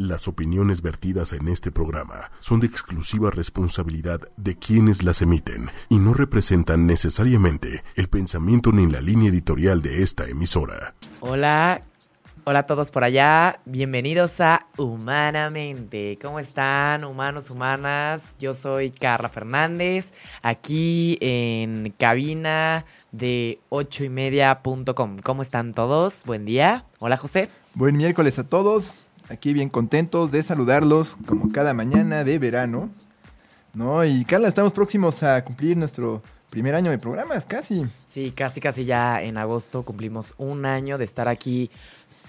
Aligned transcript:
Las 0.00 0.28
opiniones 0.28 0.80
vertidas 0.80 1.32
en 1.32 1.48
este 1.48 1.72
programa 1.72 2.30
son 2.38 2.60
de 2.60 2.68
exclusiva 2.68 3.32
responsabilidad 3.32 4.20
de 4.36 4.56
quienes 4.56 5.02
las 5.02 5.22
emiten 5.22 5.72
y 5.88 5.96
no 5.96 6.14
representan 6.14 6.86
necesariamente 6.86 7.82
el 7.96 8.08
pensamiento 8.08 8.70
ni 8.70 8.86
la 8.86 9.00
línea 9.00 9.28
editorial 9.28 9.82
de 9.82 10.04
esta 10.04 10.28
emisora. 10.28 10.94
Hola, 11.18 11.80
hola 12.44 12.60
a 12.60 12.66
todos 12.66 12.92
por 12.92 13.02
allá, 13.02 13.58
bienvenidos 13.64 14.40
a 14.40 14.68
Humanamente. 14.76 16.16
¿Cómo 16.22 16.38
están, 16.38 17.02
humanos, 17.02 17.50
humanas? 17.50 18.36
Yo 18.38 18.54
soy 18.54 18.92
Carla 18.92 19.28
Fernández, 19.28 20.14
aquí 20.42 21.18
en 21.20 21.92
cabina 21.98 22.84
de 23.10 23.58
8ymedia.com. 23.70 25.18
¿Cómo 25.24 25.42
están 25.42 25.74
todos? 25.74 26.22
Buen 26.24 26.44
día. 26.44 26.84
Hola, 27.00 27.16
José. 27.16 27.48
Buen 27.74 27.96
miércoles 27.96 28.38
a 28.38 28.44
todos 28.44 29.00
aquí 29.28 29.52
bien 29.52 29.68
contentos 29.68 30.30
de 30.30 30.42
saludarlos 30.42 31.16
como 31.26 31.50
cada 31.52 31.74
mañana 31.74 32.24
de 32.24 32.38
verano. 32.38 32.90
¿No? 33.74 34.04
Y 34.04 34.24
Carla, 34.24 34.48
estamos 34.48 34.72
próximos 34.72 35.22
a 35.22 35.44
cumplir 35.44 35.76
nuestro 35.76 36.22
primer 36.50 36.74
año 36.74 36.90
de 36.90 36.98
programas, 36.98 37.46
casi. 37.46 37.86
Sí, 38.06 38.32
casi, 38.32 38.60
casi 38.60 38.84
ya 38.84 39.22
en 39.22 39.36
agosto 39.36 39.82
cumplimos 39.82 40.34
un 40.38 40.66
año 40.66 40.98
de 40.98 41.04
estar 41.04 41.28
aquí 41.28 41.70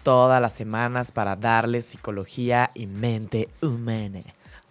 todas 0.04 0.42
las 0.42 0.54
semanas 0.54 1.12
para 1.12 1.36
darles 1.36 1.86
psicología 1.86 2.70
y 2.74 2.88
mente 2.88 3.50
humana. 3.62 4.22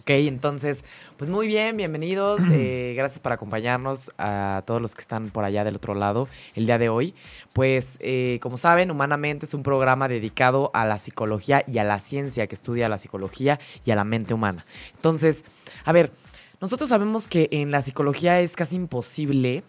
Ok, 0.09 0.15
entonces, 0.15 0.87
pues 1.19 1.29
muy 1.29 1.47
bien, 1.47 1.77
bienvenidos. 1.77 2.41
Eh, 2.51 2.95
gracias 2.97 3.21
por 3.21 3.33
acompañarnos 3.33 4.11
a 4.17 4.63
todos 4.67 4.81
los 4.81 4.95
que 4.95 5.03
están 5.03 5.29
por 5.29 5.45
allá 5.45 5.65
del 5.65 5.77
otro 5.77 5.95
lado 5.95 6.29
el 6.55 6.65
día 6.65 6.79
de 6.79 6.89
hoy. 6.89 7.15
Pues, 7.53 7.99
eh, 8.01 8.39
como 8.41 8.57
saben, 8.57 8.91
Humanamente 8.91 9.45
es 9.45 9.53
un 9.53 9.63
programa 9.63 10.09
dedicado 10.09 10.71
a 10.73 10.87
la 10.87 10.97
psicología 10.97 11.63
y 11.67 11.77
a 11.77 11.85
la 11.85 12.01
ciencia 12.01 12.47
que 12.47 12.55
estudia 12.55 12.89
la 12.89 12.97
psicología 12.97 13.61
y 13.85 13.91
a 13.91 13.97
la 13.97 14.05
mente 14.05 14.33
humana. 14.33 14.65
Entonces, 14.95 15.45
a 15.85 15.93
ver, 15.93 16.11
nosotros 16.59 16.89
sabemos 16.89 17.29
que 17.29 17.51
en 17.51 17.71
la 17.71 17.83
psicología 17.83 18.41
es 18.41 18.57
casi 18.57 18.77
imposible 18.77 19.63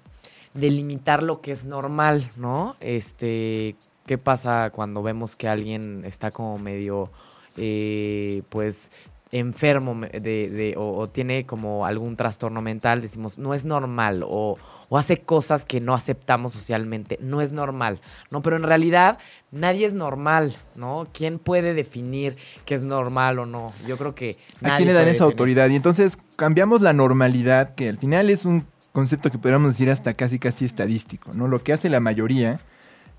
delimitar 0.54 1.22
lo 1.22 1.42
que 1.42 1.52
es 1.52 1.66
normal, 1.66 2.32
¿no? 2.38 2.78
Este, 2.80 3.76
¿qué 4.06 4.18
pasa 4.18 4.70
cuando 4.70 5.04
vemos 5.04 5.36
que 5.36 5.50
alguien 5.50 6.06
está 6.06 6.32
como 6.32 6.58
medio, 6.60 7.12
eh, 7.58 8.44
pues, 8.48 8.90
enfermo 9.32 9.96
de, 10.12 10.20
de 10.20 10.74
o, 10.76 11.08
tiene 11.10 11.46
como 11.46 11.86
algún 11.86 12.16
trastorno 12.16 12.62
mental, 12.62 13.02
decimos, 13.02 13.38
no 13.38 13.54
es 13.54 13.64
normal, 13.66 14.24
o, 14.26 14.58
o, 14.90 14.98
hace 14.98 15.18
cosas 15.18 15.66
que 15.66 15.80
no 15.80 15.94
aceptamos 15.94 16.54
socialmente, 16.54 17.20
no 17.22 17.42
es 17.42 17.54
normal, 17.54 18.02
¿no? 18.32 18.42
Pero 18.42 18.56
en 18.56 18.64
realidad 18.64 19.20
nadie 19.52 19.86
es 19.86 19.94
normal, 19.94 20.58
¿no? 20.76 21.08
¿Quién 21.14 21.38
puede 21.38 21.74
definir 21.74 22.38
qué 22.66 22.76
es 22.76 22.84
normal 22.84 23.40
o 23.40 23.46
no? 23.46 23.72
Yo 23.88 23.98
creo 23.98 24.16
que... 24.16 24.38
¿A 24.64 24.76
quién 24.76 24.88
le 24.88 24.94
dan 24.94 25.08
esa 25.08 25.26
autoridad? 25.26 25.70
Y 25.70 25.76
entonces 25.76 26.18
cambiamos 26.36 26.82
la 26.82 26.94
normalidad, 26.94 27.76
que 27.76 27.90
al 27.90 28.00
final 28.00 28.30
es 28.30 28.46
un 28.46 28.66
concepto 28.94 29.30
que 29.30 29.38
podríamos 29.38 29.72
decir 29.72 29.92
hasta 29.92 30.16
casi 30.16 30.40
casi 30.40 30.66
estadístico, 30.66 31.34
¿no? 31.34 31.48
Lo 31.48 31.64
que 31.64 31.74
hace 31.74 31.90
la 31.90 32.00
mayoría. 32.00 32.60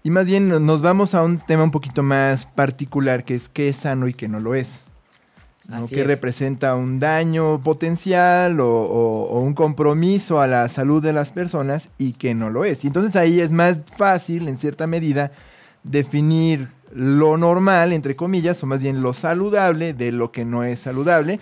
Y 0.03 0.11
más 0.11 0.27
bien 0.27 0.49
nos 0.49 0.83
vamos 0.83 1.15
a 1.15 1.23
un 1.23 1.39
tema 1.39 1.63
un 1.63 1.71
poquito 1.71 2.03
más 2.03 2.47
particular, 2.47 3.25
que 3.25 3.35
es 3.35 3.49
qué 3.49 3.69
es 3.69 3.77
sano 3.77 4.09
y 4.09 4.15
qué 4.15 4.29
no 4.29 4.41
lo 4.41 4.55
es 4.55 4.85
que 5.89 6.05
representa 6.05 6.75
un 6.75 7.01
daño 7.01 7.61
potencial 7.61 8.61
o, 8.61 9.41
un 9.41 9.55
compromiso 9.55 10.41
a 10.41 10.47
la 10.47 10.69
salud 10.69 11.03
de 11.03 11.13
las 11.13 11.31
personas 11.31 11.91
y 11.99 12.13
que 12.13 12.35
no 12.35 12.51
lo 12.51 12.65
es. 12.65 12.85
Y 12.85 12.89
entonces 12.89 13.17
ahí 13.17 13.41
es 13.41 13.51
más 13.51 13.81
fácil, 13.97 14.49
en 14.49 14.57
cierta 14.57 14.87
medida, 14.87 15.33
definir 15.83 16.69
lo 16.93 17.37
normal, 17.37 17.93
entre 17.93 18.17
comillas, 18.17 18.63
o 18.63 18.67
más 18.67 18.81
bien 18.81 19.03
lo 19.03 19.15
saludable 19.15 19.95
de 19.95 20.13
lo 20.13 20.33
que 20.33 20.45
no 20.45 20.65
es 20.65 20.81
saludable, 20.81 21.41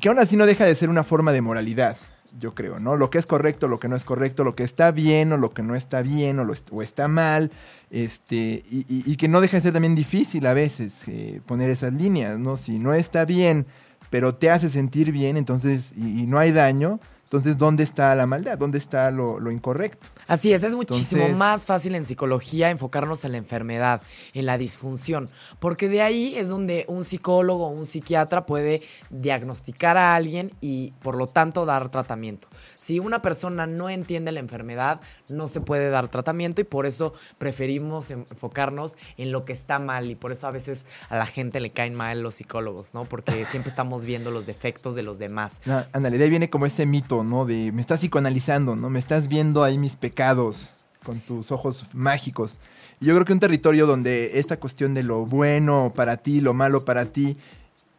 que 0.00 0.08
aún 0.08 0.18
así 0.18 0.36
no 0.36 0.46
deja 0.46 0.64
de 0.64 0.74
ser 0.74 0.88
una 0.88 1.04
forma 1.04 1.32
de 1.32 1.40
moralidad 1.40 1.96
yo 2.38 2.54
creo, 2.54 2.78
¿no? 2.78 2.96
Lo 2.96 3.10
que 3.10 3.18
es 3.18 3.26
correcto, 3.26 3.68
lo 3.68 3.78
que 3.78 3.88
no 3.88 3.96
es 3.96 4.04
correcto, 4.04 4.44
lo 4.44 4.54
que 4.54 4.64
está 4.64 4.90
bien 4.90 5.32
o 5.32 5.36
lo 5.36 5.50
que 5.50 5.62
no 5.62 5.74
está 5.74 6.02
bien 6.02 6.38
o, 6.38 6.44
lo 6.44 6.54
o 6.72 6.82
está 6.82 7.08
mal, 7.08 7.50
este, 7.90 8.62
y, 8.70 9.16
que 9.16 9.28
no 9.28 9.40
deja 9.40 9.56
de 9.56 9.62
ser 9.62 9.72
también 9.72 9.94
difícil 9.94 10.46
a 10.46 10.54
veces 10.54 11.02
eh, 11.06 11.40
poner 11.46 11.70
esas 11.70 11.92
líneas, 11.92 12.38
¿no? 12.38 12.56
Si 12.56 12.78
no 12.78 12.92
está 12.94 13.24
bien, 13.24 13.66
pero 14.10 14.34
te 14.34 14.50
hace 14.50 14.68
sentir 14.68 15.12
bien, 15.12 15.36
entonces, 15.36 15.92
y 15.96 16.26
no 16.26 16.38
hay 16.38 16.52
daño, 16.52 17.00
entonces, 17.34 17.58
¿dónde 17.58 17.82
está 17.82 18.14
la 18.14 18.28
maldad? 18.28 18.56
¿Dónde 18.56 18.78
está 18.78 19.10
lo, 19.10 19.50
incorrecto? 19.50 20.06
Así 20.28 20.52
es, 20.52 20.62
es 20.62 20.76
muchísimo 20.76 21.28
más 21.30 21.66
fácil 21.66 21.96
en 21.96 22.04
psicología 22.04 22.70
enfocarnos 22.70 23.24
en 23.24 23.32
la 23.32 23.38
enfermedad, 23.38 24.02
en 24.34 24.46
la 24.46 24.56
disfunción, 24.56 25.28
porque 25.58 25.88
de 25.88 26.00
ahí 26.00 26.36
es 26.36 26.48
donde 26.48 26.84
un 26.86 27.04
psicólogo 27.04 27.66
o 27.66 27.70
un 27.70 27.86
psiquiatra 27.86 28.46
puede 28.46 28.82
diagnosticar 29.10 29.96
a 29.96 30.14
alguien 30.14 30.52
y 30.60 30.92
por 31.02 31.16
lo 31.16 31.26
tanto 31.26 31.66
dar 31.66 31.88
tratamiento. 31.88 32.46
Si 32.78 33.00
una 33.00 33.20
persona 33.20 33.66
no 33.66 33.90
entiende 33.90 34.30
la 34.30 34.38
enfermedad, 34.38 35.00
no 35.28 35.48
se 35.48 35.60
puede 35.60 35.90
dar 35.90 36.06
tratamiento 36.12 36.60
y 36.60 36.64
por 36.64 36.86
eso 36.86 37.14
preferimos 37.38 38.12
enfocarnos 38.12 38.96
en 39.16 39.32
lo 39.32 39.44
que 39.44 39.54
está 39.54 39.80
mal 39.80 40.08
y 40.08 40.14
por 40.14 40.30
eso 40.30 40.46
a 40.46 40.52
veces 40.52 40.86
a 41.08 41.16
la 41.16 41.26
gente 41.26 41.58
le 41.58 41.72
caen 41.72 41.96
mal 41.96 42.20
los 42.20 42.36
psicólogos, 42.36 42.94
¿no? 42.94 43.06
Porque 43.06 43.44
siempre 43.44 43.70
estamos 43.70 44.04
viendo 44.04 44.30
los 44.30 44.46
defectos 44.46 44.94
de 44.94 45.02
los 45.02 45.18
demás. 45.18 45.60
ándale, 45.92 46.16
de 46.16 46.22
ahí 46.22 46.30
viene 46.30 46.48
como 46.48 46.66
ese 46.66 46.86
mito 46.86 47.23
¿no? 47.24 47.44
De 47.44 47.72
me 47.72 47.80
estás 47.80 48.00
psicoanalizando, 48.00 48.76
¿no? 48.76 48.90
Me 48.90 48.98
estás 48.98 49.28
viendo 49.28 49.64
ahí 49.64 49.78
mis 49.78 49.96
pecados 49.96 50.74
con 51.04 51.20
tus 51.20 51.52
ojos 51.52 51.86
mágicos. 51.92 52.58
Y 53.00 53.06
yo 53.06 53.14
creo 53.14 53.24
que 53.24 53.32
un 53.32 53.40
territorio 53.40 53.86
donde 53.86 54.38
esta 54.38 54.58
cuestión 54.58 54.94
de 54.94 55.02
lo 55.02 55.26
bueno 55.26 55.92
para 55.94 56.16
ti, 56.16 56.40
lo 56.40 56.54
malo 56.54 56.84
para 56.84 57.06
ti, 57.06 57.36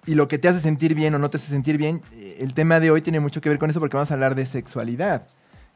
y 0.05 0.15
lo 0.15 0.27
que 0.27 0.37
te 0.37 0.47
hace 0.47 0.59
sentir 0.59 0.95
bien 0.95 1.15
o 1.15 1.19
no 1.19 1.29
te 1.29 1.37
hace 1.37 1.47
sentir 1.47 1.77
bien, 1.77 2.01
eh, 2.13 2.37
el 2.39 2.53
tema 2.53 2.79
de 2.79 2.91
hoy 2.91 3.01
tiene 3.01 3.19
mucho 3.19 3.41
que 3.41 3.49
ver 3.49 3.59
con 3.59 3.69
eso 3.69 3.79
porque 3.79 3.97
vamos 3.97 4.11
a 4.11 4.13
hablar 4.13 4.35
de 4.35 4.45
sexualidad, 4.45 5.27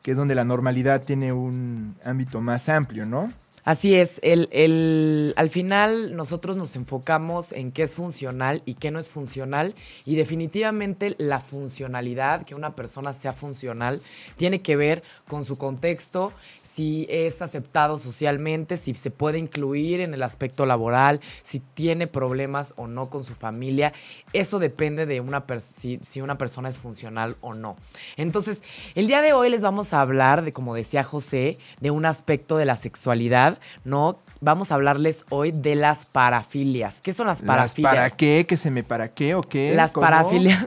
que 0.02 0.12
es 0.12 0.18
donde 0.18 0.36
la 0.36 0.44
normalidad 0.44 1.02
tiene 1.04 1.34
un 1.34 1.96
ámbito 2.04 2.42
más 2.42 2.70
amplio, 2.70 3.06
¿no? 3.06 3.32
Así 3.70 3.94
es, 3.94 4.20
el, 4.24 5.36
al 5.38 5.50
final 5.50 6.16
nosotros 6.16 6.58
nos 6.58 6.76
enfocamos 6.76 7.52
en 7.52 7.72
qué 7.72 7.84
es 7.84 7.94
funcional 7.94 8.64
y 8.66 8.74
qué 8.74 8.90
no 8.90 8.98
es 8.98 9.10
funcional 9.10 9.76
y 10.06 10.16
definitivamente 10.16 11.14
la 11.20 11.40
funcionalidad, 11.40 12.46
que 12.46 12.56
una 12.56 12.76
persona 12.76 13.14
sea 13.14 13.32
funcional, 13.32 14.02
tiene 14.38 14.64
que 14.64 14.76
ver 14.76 15.04
con 15.28 15.46
su 15.46 15.60
contexto, 15.60 16.34
si 16.64 17.06
es 17.12 17.44
aceptado 17.44 18.00
socialmente, 18.00 18.76
si 18.76 18.96
se 18.96 19.12
puede 19.12 19.38
incluir 19.38 20.00
en 20.00 20.16
el 20.16 20.24
aspecto 20.24 20.66
laboral, 20.66 21.20
si 21.44 21.60
tiene 21.60 22.08
problemas 22.08 22.74
o 22.76 22.88
no 22.88 23.12
con 23.12 23.24
su 23.24 23.36
familia, 23.36 23.94
eso 24.34 24.58
depende 24.58 25.06
de 25.06 25.22
una 25.22 25.46
si, 25.60 26.00
si 26.02 26.22
una 26.22 26.40
persona 26.40 26.70
es 26.70 26.80
funcional 26.80 27.38
o 27.42 27.54
no. 27.54 27.76
Entonces, 28.18 28.64
el 28.96 29.06
día 29.06 29.22
de 29.22 29.34
hoy 29.34 29.52
les 29.52 29.62
vamos 29.62 29.94
a 29.94 30.02
hablar 30.02 30.44
de, 30.44 30.54
como 30.54 30.74
decía 30.74 31.04
José, 31.04 31.60
de 31.82 31.92
un 31.92 32.08
aspecto 32.08 32.58
de 32.58 32.66
la 32.66 32.76
sexualidad 32.76 33.59
¿no? 33.84 34.20
Vamos 34.42 34.72
a 34.72 34.76
hablarles 34.76 35.26
hoy 35.30 35.52
de 35.52 35.76
las 35.76 36.06
parafilias. 36.06 37.02
¿Qué 37.02 37.14
son 37.14 37.28
las 37.28 37.42
parafilias? 37.42 37.94
¿Para 37.94 38.10
qué? 38.10 38.46
¿Que 38.48 38.58
se 38.58 38.72
me 38.72 38.84
para 38.84 39.10
qué 39.14 39.36
o 39.36 39.42
qué? 39.42 39.74
Las 39.76 39.92
parafilias. 39.94 40.66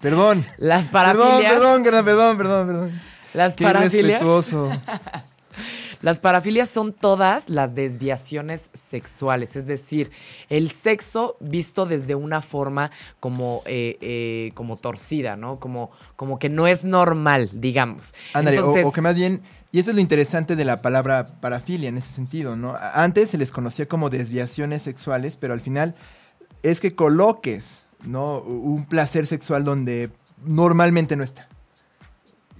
Perdón. 0.00 0.46
Las 0.58 0.88
parafilias. 0.88 1.52
Perdón, 1.52 1.82
perdón, 1.82 2.04
perdón, 2.04 2.38
perdón, 2.38 2.66
perdón. 2.66 3.00
Las 3.34 3.56
parafilias. 3.56 4.22
Las 6.02 6.18
parafilias 6.18 6.68
son 6.68 6.92
todas 6.92 7.48
las 7.48 7.76
desviaciones 7.76 8.70
sexuales, 8.74 9.54
es 9.54 9.68
decir, 9.68 10.10
el 10.48 10.72
sexo 10.72 11.36
visto 11.38 11.86
desde 11.86 12.16
una 12.16 12.42
forma 12.42 12.90
como, 13.20 13.62
eh, 13.66 13.98
eh, 14.00 14.50
como 14.54 14.76
torcida, 14.76 15.36
¿no? 15.36 15.60
Como, 15.60 15.92
como 16.16 16.40
que 16.40 16.48
no 16.48 16.66
es 16.66 16.84
normal, 16.84 17.50
digamos. 17.52 18.14
Ándale, 18.34 18.60
o, 18.60 18.90
que 18.90 19.00
más 19.00 19.14
bien 19.14 19.42
y 19.72 19.78
eso 19.78 19.90
es 19.90 19.94
lo 19.94 20.02
interesante 20.02 20.54
de 20.54 20.66
la 20.66 20.82
palabra 20.82 21.26
parafilia 21.40 21.88
en 21.88 21.96
ese 21.96 22.10
sentido, 22.10 22.56
¿no? 22.56 22.74
Antes 22.78 23.30
se 23.30 23.38
les 23.38 23.50
conocía 23.50 23.88
como 23.88 24.10
desviaciones 24.10 24.82
sexuales, 24.82 25.38
pero 25.38 25.54
al 25.54 25.62
final 25.62 25.94
es 26.62 26.78
que 26.78 26.94
coloques, 26.94 27.86
¿no? 28.04 28.40
Un 28.40 28.84
placer 28.84 29.26
sexual 29.26 29.64
donde 29.64 30.10
normalmente 30.44 31.16
no 31.16 31.24
está. 31.24 31.48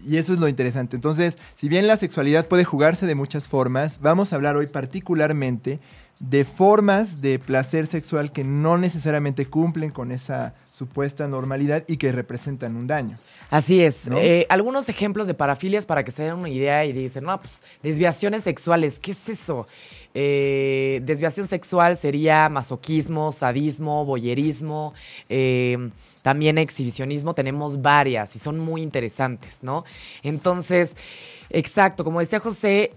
Y 0.05 0.17
eso 0.17 0.33
es 0.33 0.41
lo 0.41 0.49
interesante. 0.49 0.97
Entonces, 0.97 1.37
si 1.55 1.69
bien 1.69 1.87
la 1.87 1.99
sexualidad 1.99 2.49
puede 2.49 2.65
jugarse 2.65 3.07
de 3.07 3.15
muchas 3.15 3.47
formas, 3.47 4.01
vamos 4.01 4.33
a 4.33 4.37
hablar 4.37 4.57
hoy 4.57 4.67
particularmente 4.67 5.81
de 6.19 6.47
formas 6.47 7.21
de 7.21 7.39
placer 7.39 7.87
sexual 7.87 8.33
que 8.33 8.43
no 8.43 8.79
necesariamente 8.79 9.47
cumplen 9.47 9.91
con 9.91 10.13
esa 10.13 10.55
supuesta 10.83 11.29
normalidad 11.29 11.85
y 11.87 11.97
que 11.97 12.11
representan 12.11 12.75
un 12.75 12.89
daño. 12.89 13.17
Así 13.51 13.85
es. 13.85 14.09
Eh, 14.17 14.47
algunos 14.49 14.89
ejemplos 14.89 15.29
de 15.29 15.35
parafilias 15.35 15.87
para 15.87 16.03
que 16.03 16.11
se 16.11 16.25
den 16.25 16.33
una 16.33 16.49
idea 16.49 16.85
y 16.85 16.93
dicen, 16.93 17.25
no, 17.25 17.41
pues 17.41 17.63
desviaciones 17.85 18.43
sexuales, 18.43 18.99
¿qué 18.99 19.13
es 19.13 19.29
eso? 19.29 19.69
Eh, 20.13 21.01
desviación 21.05 21.47
sexual 21.47 21.97
sería 21.97 22.49
masoquismo, 22.49 23.31
sadismo, 23.31 24.05
boyerismo, 24.05 24.93
eh, 25.29 25.91
también 26.23 26.59
exhibicionismo. 26.59 27.33
Tenemos 27.33 27.81
varias 27.81 28.35
y 28.35 28.41
son 28.41 28.59
muy 28.59 28.83
interesantes, 28.83 29.63
¿no? 29.63 29.85
Entonces, 30.25 30.97
exacto, 31.49 32.03
como 32.03 32.19
decía 32.19 32.41
José, 32.41 32.91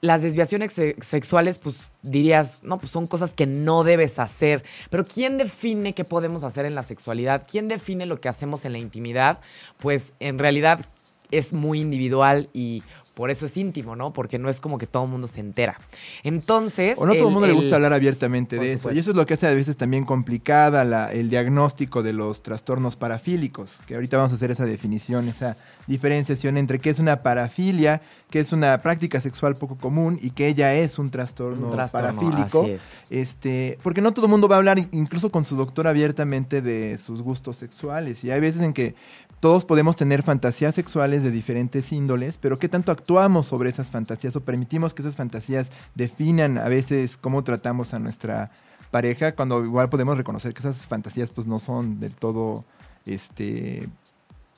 las 0.00 0.22
desviaciones 0.22 0.72
se- 0.72 0.96
sexuales, 1.00 1.58
pues 1.58 1.90
dirías, 2.02 2.60
no, 2.62 2.78
pues 2.78 2.90
son 2.92 3.06
cosas 3.06 3.32
que 3.34 3.46
no 3.46 3.84
debes 3.84 4.18
hacer. 4.18 4.64
Pero 4.88 5.04
¿quién 5.04 5.36
define 5.38 5.94
qué 5.94 6.04
podemos 6.04 6.42
hacer 6.44 6.64
en 6.64 6.74
la 6.74 6.82
sexualidad? 6.82 7.46
¿Quién 7.50 7.68
define 7.68 8.06
lo 8.06 8.20
que 8.20 8.28
hacemos 8.28 8.64
en 8.64 8.72
la 8.72 8.78
intimidad? 8.78 9.40
Pues 9.78 10.14
en 10.20 10.38
realidad 10.38 10.86
es 11.30 11.52
muy 11.52 11.80
individual 11.80 12.48
y 12.52 12.82
por 13.20 13.30
eso 13.30 13.44
es 13.44 13.54
íntimo, 13.58 13.96
¿no? 13.96 14.14
Porque 14.14 14.38
no 14.38 14.48
es 14.48 14.60
como 14.60 14.78
que 14.78 14.86
todo 14.86 15.04
el 15.04 15.10
mundo 15.10 15.28
se 15.28 15.40
entera. 15.40 15.78
Entonces. 16.22 16.96
O 16.98 17.04
no 17.04 17.12
todo 17.14 17.28
el 17.28 17.34
mundo 17.34 17.46
le 17.46 17.52
gusta 17.52 17.76
hablar 17.76 17.92
abiertamente 17.92 18.56
de 18.56 18.72
eso. 18.72 18.90
Y 18.92 18.98
eso 18.98 19.10
es 19.10 19.16
lo 19.16 19.26
que 19.26 19.34
hace 19.34 19.46
a 19.46 19.52
veces 19.52 19.76
también 19.76 20.06
complicada 20.06 20.86
la- 20.86 21.12
el 21.12 21.28
diagnóstico 21.28 22.02
de 22.02 22.14
los 22.14 22.42
trastornos 22.42 22.96
parafílicos. 22.96 23.80
Que 23.86 23.94
ahorita 23.94 24.16
vamos 24.16 24.32
a 24.32 24.36
hacer 24.36 24.50
esa 24.50 24.64
definición, 24.64 25.28
esa 25.28 25.58
diferenciación 25.86 26.56
entre 26.56 26.78
qué 26.78 26.88
es 26.88 26.98
una 26.98 27.22
parafilia, 27.22 28.00
qué 28.30 28.38
es 28.40 28.54
una 28.54 28.80
práctica 28.80 29.20
sexual 29.20 29.54
poco 29.54 29.76
común 29.76 30.18
y 30.22 30.30
que 30.30 30.46
ella 30.48 30.72
es 30.72 30.98
un 30.98 31.10
trastorno, 31.10 31.66
Un 31.66 31.72
trastorno, 31.72 32.06
parafílico. 32.16 32.62
así 32.62 32.70
es. 32.70 32.82
Este, 33.10 33.78
porque 33.82 34.00
no 34.00 34.12
todo 34.14 34.24
el 34.26 34.30
mundo 34.30 34.48
va 34.48 34.54
a 34.54 34.58
hablar 34.58 34.78
incluso 34.92 35.30
con 35.30 35.44
su 35.44 35.56
doctor 35.56 35.86
abiertamente 35.86 36.62
de 36.62 36.96
sus 36.96 37.20
gustos 37.20 37.56
sexuales. 37.58 38.24
Y 38.24 38.30
hay 38.30 38.40
veces 38.40 38.62
en 38.62 38.72
que 38.72 38.94
todos 39.40 39.64
podemos 39.64 39.96
tener 39.96 40.22
fantasías 40.22 40.74
sexuales 40.74 41.22
de 41.22 41.30
diferentes 41.30 41.92
índoles, 41.92 42.36
pero 42.36 42.58
¿qué 42.58 42.68
tanto 42.68 42.92
actuamos 42.92 43.46
sobre 43.46 43.70
esas 43.70 43.90
fantasías 43.90 44.36
o 44.36 44.42
permitimos 44.42 44.92
que 44.92 45.00
esas 45.00 45.16
fantasías 45.16 45.72
definan 45.94 46.58
a 46.58 46.68
veces 46.68 47.16
cómo 47.16 47.42
tratamos 47.42 47.94
a 47.94 47.98
nuestra 47.98 48.50
pareja 48.90 49.34
cuando 49.34 49.64
igual 49.64 49.88
podemos 49.88 50.16
reconocer 50.18 50.52
que 50.52 50.60
esas 50.60 50.86
fantasías 50.86 51.30
pues 51.30 51.46
no 51.46 51.58
son 51.58 52.00
del 52.00 52.12
todo 52.12 52.64
este 53.06 53.88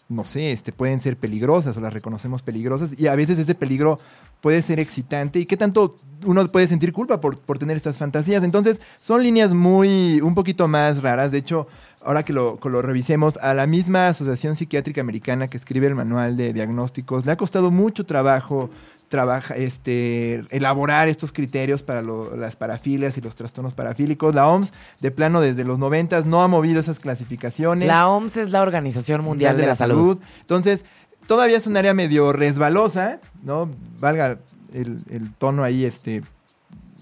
no 0.08 0.24
sé, 0.24 0.52
este, 0.52 0.72
pueden 0.72 1.00
ser 1.00 1.16
peligrosas 1.16 1.76
o 1.76 1.80
las 1.80 1.94
reconocemos 1.94 2.42
peligrosas 2.42 2.98
y 2.98 3.06
a 3.06 3.14
veces 3.14 3.38
ese 3.38 3.54
peligro 3.54 3.98
puede 4.42 4.60
ser 4.60 4.78
excitante 4.80 5.38
y 5.38 5.46
qué 5.46 5.56
tanto 5.56 5.96
uno 6.26 6.46
puede 6.48 6.68
sentir 6.68 6.92
culpa 6.92 7.20
por, 7.20 7.38
por 7.38 7.58
tener 7.58 7.76
estas 7.76 7.96
fantasías. 7.96 8.44
Entonces 8.44 8.80
son 9.00 9.22
líneas 9.22 9.54
muy, 9.54 10.20
un 10.20 10.34
poquito 10.34 10.68
más 10.68 11.00
raras. 11.02 11.32
De 11.32 11.38
hecho, 11.38 11.68
ahora 12.04 12.24
que 12.24 12.32
lo, 12.34 12.58
que 12.60 12.68
lo 12.68 12.82
revisemos, 12.82 13.38
a 13.38 13.54
la 13.54 13.66
misma 13.66 14.08
Asociación 14.08 14.54
Psiquiátrica 14.56 15.00
Americana 15.00 15.48
que 15.48 15.56
escribe 15.56 15.86
el 15.86 15.94
manual 15.94 16.36
de 16.36 16.52
diagnósticos, 16.52 17.24
le 17.24 17.32
ha 17.32 17.36
costado 17.36 17.70
mucho 17.70 18.04
trabajo 18.04 18.68
trabaja, 19.08 19.54
este, 19.56 20.42
elaborar 20.48 21.06
estos 21.08 21.32
criterios 21.32 21.82
para 21.82 22.00
lo- 22.00 22.34
las 22.34 22.56
parafilias 22.56 23.18
y 23.18 23.20
los 23.20 23.34
trastornos 23.34 23.74
parafílicos. 23.74 24.34
La 24.34 24.48
OMS, 24.48 24.72
de 25.00 25.10
plano, 25.10 25.42
desde 25.42 25.64
los 25.64 25.78
90 25.78 26.22
no 26.22 26.42
ha 26.42 26.48
movido 26.48 26.80
esas 26.80 26.98
clasificaciones. 26.98 27.86
La 27.86 28.08
OMS 28.08 28.38
es 28.38 28.50
la 28.52 28.62
Organización 28.62 29.22
Mundial 29.22 29.58
de, 29.58 29.66
la, 29.66 29.76
Salud. 29.76 30.18
Entonces, 30.40 30.86
todavía 31.26 31.56
es 31.56 31.66
un 31.66 31.76
área 31.76 31.94
medio 31.94 32.32
resbalosa, 32.32 33.20
¿no? 33.42 33.70
Valga 33.98 34.38
el, 34.72 34.98
el 35.10 35.32
tono 35.34 35.64
ahí, 35.64 35.84
este, 35.84 36.22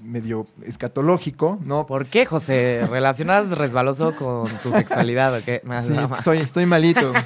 medio 0.04 0.46
escatológico, 0.64 1.58
¿no? 1.64 1.86
¿Por 1.86 2.06
qué, 2.06 2.26
José? 2.26 2.86
¿Relacionas 2.88 3.56
resbaloso 3.56 4.14
con 4.14 4.48
tu 4.62 4.72
sexualidad 4.72 5.36
o 5.36 5.44
qué? 5.44 5.62
Sí, 5.82 5.94
es 5.94 6.08
que 6.08 6.14
estoy, 6.14 6.38
estoy 6.38 6.66
malito. 6.66 7.12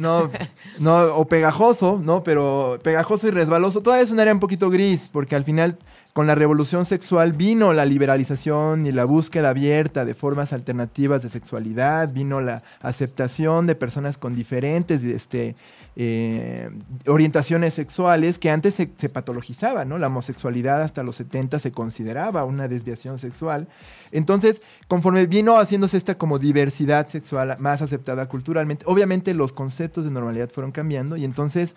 No, 0.00 0.30
no, 0.78 1.14
o 1.14 1.26
pegajoso, 1.26 2.00
¿no? 2.02 2.22
Pero 2.22 2.78
pegajoso 2.82 3.28
y 3.28 3.30
resbaloso 3.30 3.82
todavía 3.82 4.04
es 4.04 4.10
un 4.10 4.18
área 4.18 4.32
un 4.32 4.40
poquito 4.40 4.70
gris, 4.70 5.10
porque 5.12 5.36
al 5.36 5.44
final 5.44 5.76
con 6.12 6.26
la 6.26 6.34
revolución 6.34 6.86
sexual 6.86 7.34
vino 7.34 7.72
la 7.72 7.84
liberalización 7.84 8.86
y 8.86 8.92
la 8.92 9.04
búsqueda 9.04 9.50
abierta 9.50 10.04
de 10.04 10.14
formas 10.14 10.52
alternativas 10.52 11.22
de 11.22 11.28
sexualidad, 11.28 12.12
vino 12.12 12.40
la 12.40 12.62
aceptación 12.80 13.66
de 13.66 13.76
personas 13.76 14.18
con 14.18 14.34
diferentes 14.34 15.04
este, 15.04 15.54
eh, 16.02 16.70
orientaciones 17.08 17.74
sexuales 17.74 18.38
que 18.38 18.50
antes 18.50 18.72
se, 18.72 18.90
se 18.96 19.10
patologizaba, 19.10 19.84
¿no? 19.84 19.98
La 19.98 20.06
homosexualidad 20.06 20.80
hasta 20.80 21.02
los 21.02 21.16
70 21.16 21.58
se 21.58 21.72
consideraba 21.72 22.46
una 22.46 22.68
desviación 22.68 23.18
sexual. 23.18 23.68
Entonces, 24.10 24.62
conforme 24.88 25.26
vino 25.26 25.58
haciéndose 25.58 25.98
esta 25.98 26.14
como 26.14 26.38
diversidad 26.38 27.06
sexual 27.08 27.54
más 27.58 27.82
aceptada 27.82 28.30
culturalmente, 28.30 28.86
obviamente 28.88 29.34
los 29.34 29.52
conceptos 29.52 30.06
de 30.06 30.10
normalidad 30.10 30.48
fueron 30.48 30.72
cambiando 30.72 31.18
y 31.18 31.24
entonces 31.26 31.74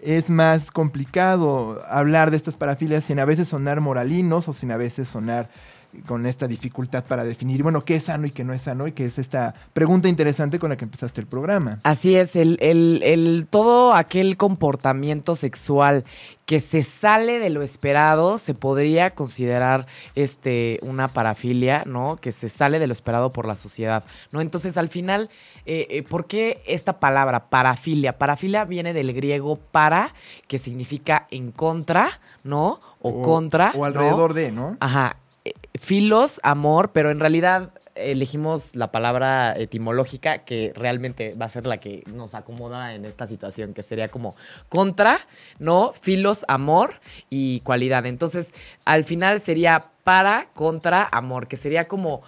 es 0.00 0.30
más 0.30 0.70
complicado 0.70 1.82
hablar 1.88 2.30
de 2.30 2.36
estas 2.36 2.56
parafilias 2.56 3.02
sin 3.02 3.18
a 3.18 3.24
veces 3.24 3.48
sonar 3.48 3.80
moralinos 3.80 4.48
o 4.48 4.52
sin 4.52 4.70
a 4.70 4.76
veces 4.76 5.08
sonar 5.08 5.50
con 6.06 6.26
esta 6.26 6.46
dificultad 6.46 7.04
para 7.04 7.24
definir, 7.24 7.62
bueno, 7.62 7.84
qué 7.84 7.96
es 7.96 8.04
sano 8.04 8.26
y 8.26 8.30
qué 8.30 8.44
no 8.44 8.52
es 8.52 8.62
sano, 8.62 8.86
y 8.86 8.92
que 8.92 9.06
es 9.06 9.18
esta 9.18 9.54
pregunta 9.72 10.08
interesante 10.08 10.58
con 10.58 10.70
la 10.70 10.76
que 10.76 10.84
empezaste 10.84 11.20
el 11.20 11.26
programa. 11.26 11.78
Así 11.82 12.16
es, 12.16 12.36
el, 12.36 12.58
el, 12.60 13.00
el- 13.04 13.46
todo 13.48 13.94
aquel 13.94 14.36
comportamiento 14.36 15.34
sexual 15.36 16.04
que 16.46 16.60
se 16.60 16.82
sale 16.82 17.38
de 17.38 17.48
lo 17.48 17.62
esperado 17.62 18.36
se 18.38 18.52
podría 18.52 19.14
considerar 19.14 19.86
este 20.14 20.78
una 20.82 21.08
parafilia, 21.08 21.84
¿no? 21.86 22.16
Que 22.16 22.32
se 22.32 22.50
sale 22.50 22.78
de 22.78 22.86
lo 22.86 22.92
esperado 22.92 23.30
por 23.30 23.46
la 23.46 23.56
sociedad, 23.56 24.04
¿no? 24.30 24.42
Entonces, 24.42 24.76
al 24.76 24.90
final, 24.90 25.30
eh, 25.64 25.86
eh, 25.88 26.02
¿por 26.02 26.26
qué 26.26 26.60
esta 26.66 27.00
palabra 27.00 27.46
parafilia? 27.46 28.18
Parafilia 28.18 28.64
viene 28.66 28.92
del 28.92 29.14
griego 29.14 29.56
para, 29.56 30.12
que 30.46 30.58
significa 30.58 31.26
en 31.30 31.50
contra, 31.50 32.08
¿no? 32.42 32.78
O, 33.00 33.22
contra. 33.22 33.70
O 33.74 33.78
¿no? 33.78 33.84
alrededor 33.86 34.34
de, 34.34 34.52
¿no? 34.52 34.76
Ajá. 34.80 35.16
Filos, 35.76 36.40
amor, 36.44 36.92
pero 36.92 37.10
en 37.10 37.18
realidad 37.18 37.72
elegimos 37.96 38.74
la 38.76 38.92
palabra 38.92 39.56
etimológica 39.56 40.38
que 40.44 40.72
realmente 40.74 41.34
va 41.34 41.46
a 41.46 41.48
ser 41.48 41.66
la 41.66 41.78
que 41.78 42.02
nos 42.06 42.34
acomoda 42.34 42.94
en 42.94 43.04
esta 43.04 43.26
situación, 43.26 43.74
que 43.74 43.82
sería 43.82 44.08
como 44.08 44.36
contra, 44.68 45.18
¿no? 45.58 45.92
Filos, 45.92 46.44
amor 46.48 47.00
y 47.30 47.60
cualidad. 47.60 48.06
Entonces, 48.06 48.52
al 48.84 49.04
final 49.04 49.40
sería 49.40 49.90
para, 50.04 50.44
contra, 50.54 51.08
amor, 51.10 51.48
que 51.48 51.56
sería 51.56 51.88
como 51.88 52.22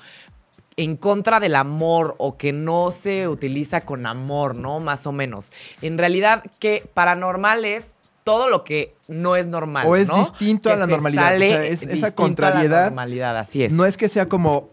en 0.77 0.97
contra 0.97 1.41
del 1.41 1.55
amor 1.55 2.15
o 2.19 2.37
que 2.37 2.53
no 2.53 2.91
se 2.91 3.29
utiliza 3.29 3.83
con 3.83 4.07
amor, 4.07 4.55
¿no? 4.57 4.81
Más 4.81 5.07
o 5.07 5.13
menos. 5.13 5.53
En 5.83 5.99
realidad, 5.99 6.43
que 6.59 6.89
paranormal 6.95 7.65
es 7.65 7.97
todo 8.27 8.51
lo 8.51 8.65
que 8.65 8.97
no 9.07 9.37
es 9.37 9.47
normal. 9.47 9.87
O 9.89 9.95
es 9.95 10.09
¿no? 10.09 10.17
distinto 10.19 10.69
a 10.73 10.75
la 10.75 10.89
normalidad, 10.89 11.23
o 11.27 11.29
sale 11.29 11.49
sea, 11.49 11.65
es 11.65 11.83
esa 11.85 12.07
a 12.07 12.11
la 12.11 12.15
contrariedad. 12.17 12.85
normalidad, 12.87 13.39
así 13.39 13.63
es. 13.63 13.73
No 13.73 13.85
es 13.87 13.97
que 13.97 14.09
sea 14.09 14.29
como 14.29 14.71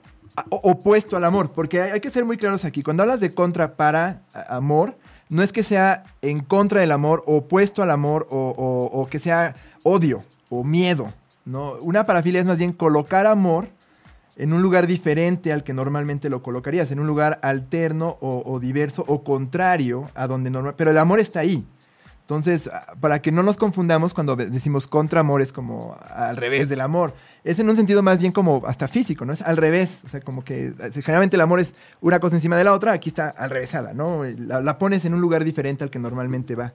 opuesto 0.49 1.15
al 1.17 1.23
amor, 1.23 1.51
porque 1.51 1.79
hay, 1.79 1.91
hay 1.91 1.99
que 1.99 2.09
ser 2.09 2.25
muy 2.25 2.37
claros 2.37 2.65
aquí. 2.65 2.81
Cuando 2.81 3.03
hablas 3.03 3.19
de 3.19 3.31
contra 3.35 3.75
para 3.75 4.23
amor, 4.49 4.95
no 5.29 5.43
es 5.43 5.53
que 5.53 5.61
sea 5.61 6.03
en 6.23 6.39
contra 6.39 6.79
del 6.79 6.91
amor, 6.91 7.23
opuesto 7.27 7.83
al 7.83 7.91
amor, 7.91 8.25
o, 8.31 8.37
o- 8.57 9.01
o 9.01 9.05
que 9.05 9.19
sea 9.19 9.55
odio 9.83 10.23
o 10.49 10.63
miedo. 10.63 11.13
¿no? 11.45 11.73
Una 11.81 12.07
parafilia 12.07 12.39
es 12.39 12.47
más 12.47 12.57
bien 12.57 12.73
colocar 12.73 13.27
amor 13.27 13.67
en 14.35 14.51
un 14.51 14.63
lugar 14.63 14.87
diferente 14.87 15.53
al 15.53 15.63
que 15.63 15.73
normalmente 15.73 16.27
lo 16.27 16.41
colocarías, 16.41 16.89
en 16.89 16.99
un 16.99 17.05
lugar 17.05 17.37
alterno 17.43 18.17
o, 18.19 18.41
o 18.43 18.59
diverso 18.59 19.05
o 19.07 19.23
contrario 19.23 20.09
a 20.15 20.25
donde 20.25 20.49
normal. 20.49 20.73
Pero 20.75 20.89
el 20.89 20.97
amor 20.97 21.19
está 21.19 21.41
ahí. 21.41 21.63
Entonces, 22.35 22.69
ah, 22.73 22.95
para 22.99 23.21
que 23.21 23.31
no 23.31 23.43
nos 23.43 23.57
confundamos 23.57 24.13
cuando 24.13 24.35
de- 24.35 24.49
decimos 24.49 24.87
contra 24.87 25.19
amor 25.21 25.41
es 25.41 25.51
como 25.51 25.97
al 26.09 26.37
revés 26.37 26.69
del 26.69 26.81
amor. 26.81 27.13
Es 27.43 27.59
en 27.59 27.69
un 27.69 27.75
sentido 27.75 28.01
más 28.01 28.19
bien 28.19 28.31
como 28.31 28.61
hasta 28.65 28.87
físico, 28.87 29.25
¿no? 29.25 29.33
Es 29.33 29.41
al 29.41 29.57
revés. 29.57 29.99
O 30.05 30.07
sea, 30.07 30.21
como 30.21 30.43
que 30.43 30.67
eh, 30.67 30.91
generalmente 31.01 31.35
el 31.35 31.41
amor 31.41 31.59
es 31.59 31.75
una 32.01 32.19
cosa 32.19 32.35
encima 32.37 32.57
de 32.57 32.63
la 32.63 32.73
otra, 32.73 32.93
aquí 32.93 33.09
está 33.09 33.29
al 33.29 33.49
revésada, 33.49 33.93
¿no? 33.93 34.23
La 34.23 34.77
pones 34.77 35.05
en 35.05 35.13
un 35.13 35.21
lugar 35.21 35.43
diferente 35.43 35.83
al 35.83 35.89
que 35.89 35.99
normalmente 35.99 36.55
va. 36.55 36.73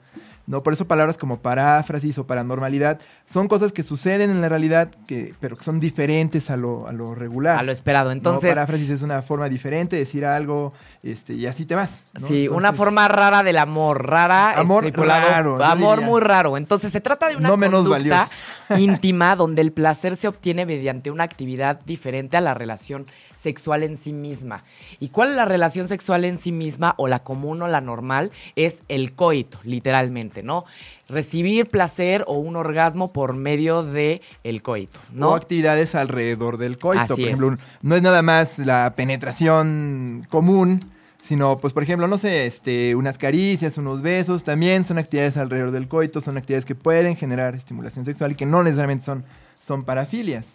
¿No? 0.48 0.62
Por 0.62 0.72
eso 0.72 0.88
palabras 0.88 1.18
como 1.18 1.40
paráfrasis 1.40 2.16
o 2.18 2.26
paranormalidad 2.26 2.98
son 3.30 3.48
cosas 3.48 3.70
que 3.72 3.82
suceden 3.82 4.30
en 4.30 4.40
la 4.40 4.48
realidad, 4.48 4.90
que, 5.06 5.34
pero 5.40 5.58
que 5.58 5.62
son 5.62 5.78
diferentes 5.78 6.48
a 6.50 6.56
lo, 6.56 6.88
a 6.88 6.92
lo 6.92 7.14
regular. 7.14 7.58
a 7.58 7.62
lo 7.62 7.70
esperado. 7.70 8.06
¿no? 8.06 8.12
Entonces, 8.12 8.48
paráfrasis 8.48 8.88
es 8.88 9.02
una 9.02 9.20
forma 9.20 9.48
diferente 9.50 9.96
de 9.96 10.00
decir 10.00 10.24
algo 10.24 10.72
este, 11.02 11.34
y 11.34 11.44
así 11.44 11.66
te 11.66 11.74
vas. 11.74 11.90
¿no? 12.18 12.26
sí, 12.26 12.48
una 12.48 12.72
forma 12.72 13.06
rara 13.08 13.42
del 13.42 13.58
amor, 13.58 14.06
rara, 14.06 14.52
Amor 14.52 14.90
raro, 14.96 15.62
amor 15.62 16.00
muy 16.00 16.20
raro. 16.22 16.56
Entonces, 16.56 16.92
se 16.92 17.02
trata 17.02 17.28
de 17.28 17.36
una 17.36 17.50
No 17.50 17.58
menos 17.58 17.86
conducta 17.86 18.28
íntima 18.78 19.36
donde 19.36 19.60
el 19.60 19.72
placer 19.72 20.16
se 20.16 20.28
obtiene 20.28 20.64
mediante 20.64 21.10
una 21.10 21.24
actividad 21.24 21.80
diferente 21.84 22.38
a 22.38 22.40
la 22.40 22.54
relación 22.54 23.06
sexual 23.34 23.82
en 23.82 23.98
sí 23.98 24.14
misma. 24.14 24.64
¿Y 24.98 25.10
cuál 25.10 25.30
es 25.30 25.36
la 25.36 25.44
relación 25.44 25.88
sexual 25.88 26.24
en 26.24 26.38
sí 26.38 26.52
misma 26.52 26.94
o 26.96 27.06
la 27.06 27.18
común 27.18 27.60
o 27.60 27.68
la 27.68 27.82
normal? 27.82 28.32
Es 28.56 28.82
el 28.88 29.14
coito, 29.14 29.58
literalmente, 29.62 30.37
¿no? 30.42 30.64
Recibir 31.08 31.66
placer 31.68 32.24
o 32.26 32.38
un 32.38 32.56
orgasmo 32.56 33.12
por 33.12 33.34
medio 33.34 33.82
de 33.82 34.22
el 34.44 34.62
coito, 34.62 34.98
O 34.98 35.14
¿no? 35.14 35.34
actividades 35.34 35.94
alrededor 35.94 36.58
del 36.58 36.76
coito. 36.78 37.02
Así 37.02 37.12
por 37.14 37.20
es. 37.20 37.26
ejemplo, 37.26 37.56
no 37.82 37.96
es 37.96 38.02
nada 38.02 38.22
más 38.22 38.58
la 38.58 38.94
penetración 38.96 40.26
común, 40.28 40.80
sino, 41.22 41.58
pues, 41.58 41.74
por 41.74 41.82
ejemplo, 41.82 42.06
no 42.08 42.16
sé, 42.16 42.46
este, 42.46 42.94
unas 42.94 43.18
caricias, 43.18 43.76
unos 43.76 44.00
besos, 44.02 44.44
también 44.44 44.84
son 44.84 44.98
actividades 44.98 45.36
alrededor 45.36 45.72
del 45.72 45.86
coito, 45.88 46.20
son 46.20 46.38
actividades 46.38 46.64
que 46.64 46.74
pueden 46.74 47.16
generar 47.16 47.54
estimulación 47.54 48.04
sexual 48.04 48.32
y 48.32 48.34
que 48.34 48.46
no 48.46 48.62
necesariamente 48.62 49.04
son, 49.04 49.24
son 49.60 49.84
parafilias. 49.84 50.46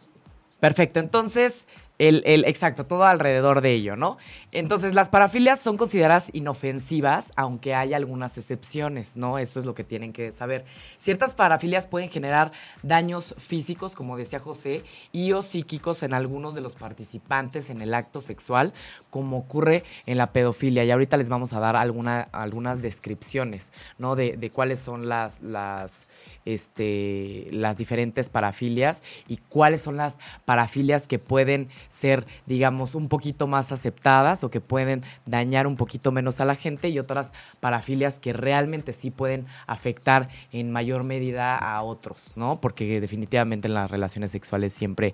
Perfecto, 0.60 1.00
entonces 1.00 1.66
El, 2.00 2.24
el, 2.26 2.44
exacto, 2.46 2.88
todo 2.88 3.06
alrededor 3.06 3.62
de 3.62 3.72
ello, 3.72 3.96
¿no? 3.96 4.18
Entonces, 4.52 4.96
las 4.96 5.10
parafilias 5.10 5.60
son 5.60 5.78
consideradas 5.78 6.30
inofensivas, 6.34 7.26
aunque 7.36 7.76
hay 7.76 7.94
algunas 7.94 8.36
excepciones, 8.38 9.16
¿no? 9.16 9.38
Eso 9.38 9.60
es 9.60 9.66
lo 9.66 9.76
que 9.76 9.84
tienen 9.84 10.12
que 10.12 10.32
saber. 10.32 10.66
Ciertas 10.98 11.36
parafilias 11.36 11.86
pueden 11.86 12.10
generar 12.10 12.52
daños 12.82 13.36
físicos, 13.38 13.94
como 13.94 14.18
decía 14.18 14.40
José, 14.40 14.84
y 15.12 15.34
o 15.34 15.44
psíquicos 15.44 16.02
en 16.02 16.16
algunos 16.16 16.56
de 16.56 16.62
los 16.62 16.74
participantes 16.74 17.70
en 17.70 17.82
el 17.84 17.94
acto 17.94 18.22
sexual, 18.22 18.74
como 19.12 19.38
ocurre 19.38 19.84
en 20.08 20.18
la 20.18 20.34
pedofilia. 20.34 20.84
Y 20.84 20.92
ahorita 20.92 21.18
les 21.18 21.30
vamos 21.30 21.54
a 21.54 21.60
dar 21.60 21.76
alguna, 21.76 22.22
algunas 22.32 22.82
descripciones, 22.82 23.72
¿no? 24.00 24.16
De, 24.16 24.36
de 24.36 24.50
cuáles 24.50 24.80
son 24.80 25.08
las, 25.10 25.42
las 25.44 26.08
este, 26.46 27.48
las 27.52 27.78
diferentes 27.78 28.30
parafilias 28.30 29.02
y 29.28 29.38
cuáles 29.38 29.82
son 29.82 29.98
las 29.98 30.20
parafilias 30.46 31.08
que 31.08 31.20
pueden 31.20 31.70
ser, 31.90 32.26
digamos, 32.46 32.96
un 32.96 33.10
poquito 33.10 33.48
más 33.48 33.72
aceptadas 33.72 34.44
o 34.44 34.50
que 34.50 34.62
pueden 34.62 35.02
dañar 35.26 35.68
un 35.68 35.76
poquito 35.76 36.12
menos 36.12 36.40
a 36.40 36.46
la 36.46 36.56
gente 36.56 36.90
y 36.90 37.00
otras 37.00 37.34
parafilias 37.60 38.20
que 38.20 38.34
realmente 38.34 38.94
sí 38.94 39.12
pueden 39.12 39.46
afectar 39.68 40.30
en 40.52 40.72
mayor 40.72 41.04
medida 41.04 41.58
a 41.58 41.82
otros, 41.82 42.34
¿no? 42.36 42.60
Porque 42.62 43.00
definitivamente 43.02 43.68
en 43.68 43.74
las 43.74 43.90
relaciones 43.90 44.32
sexuales 44.32 44.74
siempre 44.74 45.14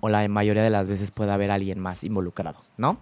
o 0.00 0.08
la 0.08 0.26
mayoría 0.28 0.62
de 0.62 0.70
las 0.70 0.88
veces 0.88 1.10
puede 1.10 1.32
haber 1.32 1.50
alguien 1.50 1.78
más 1.78 2.04
involucrado, 2.04 2.60
¿no? 2.76 2.98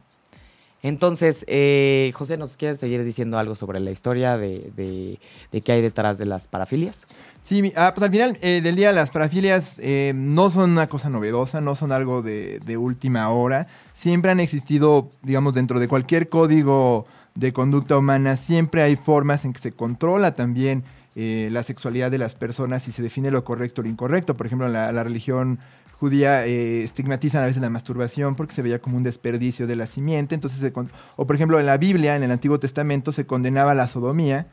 Entonces, 0.82 1.44
eh, 1.46 2.11
José, 2.12 2.37
¿nos 2.37 2.56
quieres 2.56 2.80
seguir 2.80 3.04
diciendo 3.04 3.38
algo 3.38 3.54
sobre 3.54 3.78
la 3.78 3.92
historia 3.92 4.37
de, 4.37 4.72
de, 4.75 5.20
de 5.52 5.61
qué 5.61 5.72
hay 5.72 5.80
detrás 5.80 6.18
de 6.18 6.26
las 6.26 6.49
parafilias? 6.49 7.06
Sí, 7.42 7.72
ah, 7.76 7.92
pues 7.92 8.04
al 8.04 8.12
final 8.12 8.38
eh, 8.40 8.61
del 8.62 8.76
día 8.76 8.92
las 8.92 9.11
parafilias 9.11 9.80
eh, 9.82 10.12
no 10.14 10.49
son 10.49 10.70
una 10.70 10.87
cosa 10.87 11.11
novedosa, 11.11 11.61
no 11.61 11.75
son 11.75 11.90
algo 11.90 12.22
de, 12.22 12.61
de, 12.61 12.76
última 12.76 13.28
hora. 13.30 13.66
Siempre 13.92 14.30
han 14.30 14.38
existido, 14.38 15.11
digamos, 15.22 15.54
dentro 15.54 15.80
de 15.80 15.88
cualquier 15.88 16.28
código 16.28 17.04
de 17.34 17.52
conducta 17.52 17.99
humana, 17.99 18.37
siempre 18.37 18.82
hay 18.82 18.94
formas 18.94 19.44
en 19.44 19.52
que 19.52 19.61
se 19.61 19.72
controla 19.72 20.37
también 20.37 20.84
eh, 21.16 21.49
la 21.50 21.62
sexualidad 21.62 22.11
de 22.11 22.18
las 22.18 22.37
personas 22.37 22.87
y 22.88 22.92
se 22.92 23.02
define 23.02 23.30
lo 23.30 23.44
correcto 23.44 23.80
o 23.80 23.84
lo 23.84 23.90
incorrecto. 23.90 24.37
Por 24.37 24.46
ejemplo, 24.46 24.68
la, 24.68 24.92
la 24.92 25.02
religión 25.02 25.58
judía 25.99 26.46
eh, 26.46 26.84
estigmatizan 26.84 27.42
a 27.42 27.46
veces 27.46 27.61
la 27.61 27.70
masturbación 27.70 28.34
porque 28.34 28.54
se 28.54 28.62
veía 28.62 28.80
como 28.80 28.96
un 28.96 29.02
desperdicio 29.02 29.66
de 29.66 29.76
la 29.76 29.87
simiente. 29.87 30.34
Entonces, 30.34 30.61
se, 30.61 30.72
o 31.16 31.26
por 31.26 31.37
ejemplo, 31.37 31.61
en 31.61 31.66
la 31.66 31.76
Biblia, 31.76 32.16
en 32.16 32.22
el 32.22 32.30
Antiguo 32.30 32.58
Testamento, 32.58 33.12
se 33.12 33.26
condenaba 33.26 33.75
la 33.75 33.88
sodomía 33.88 34.46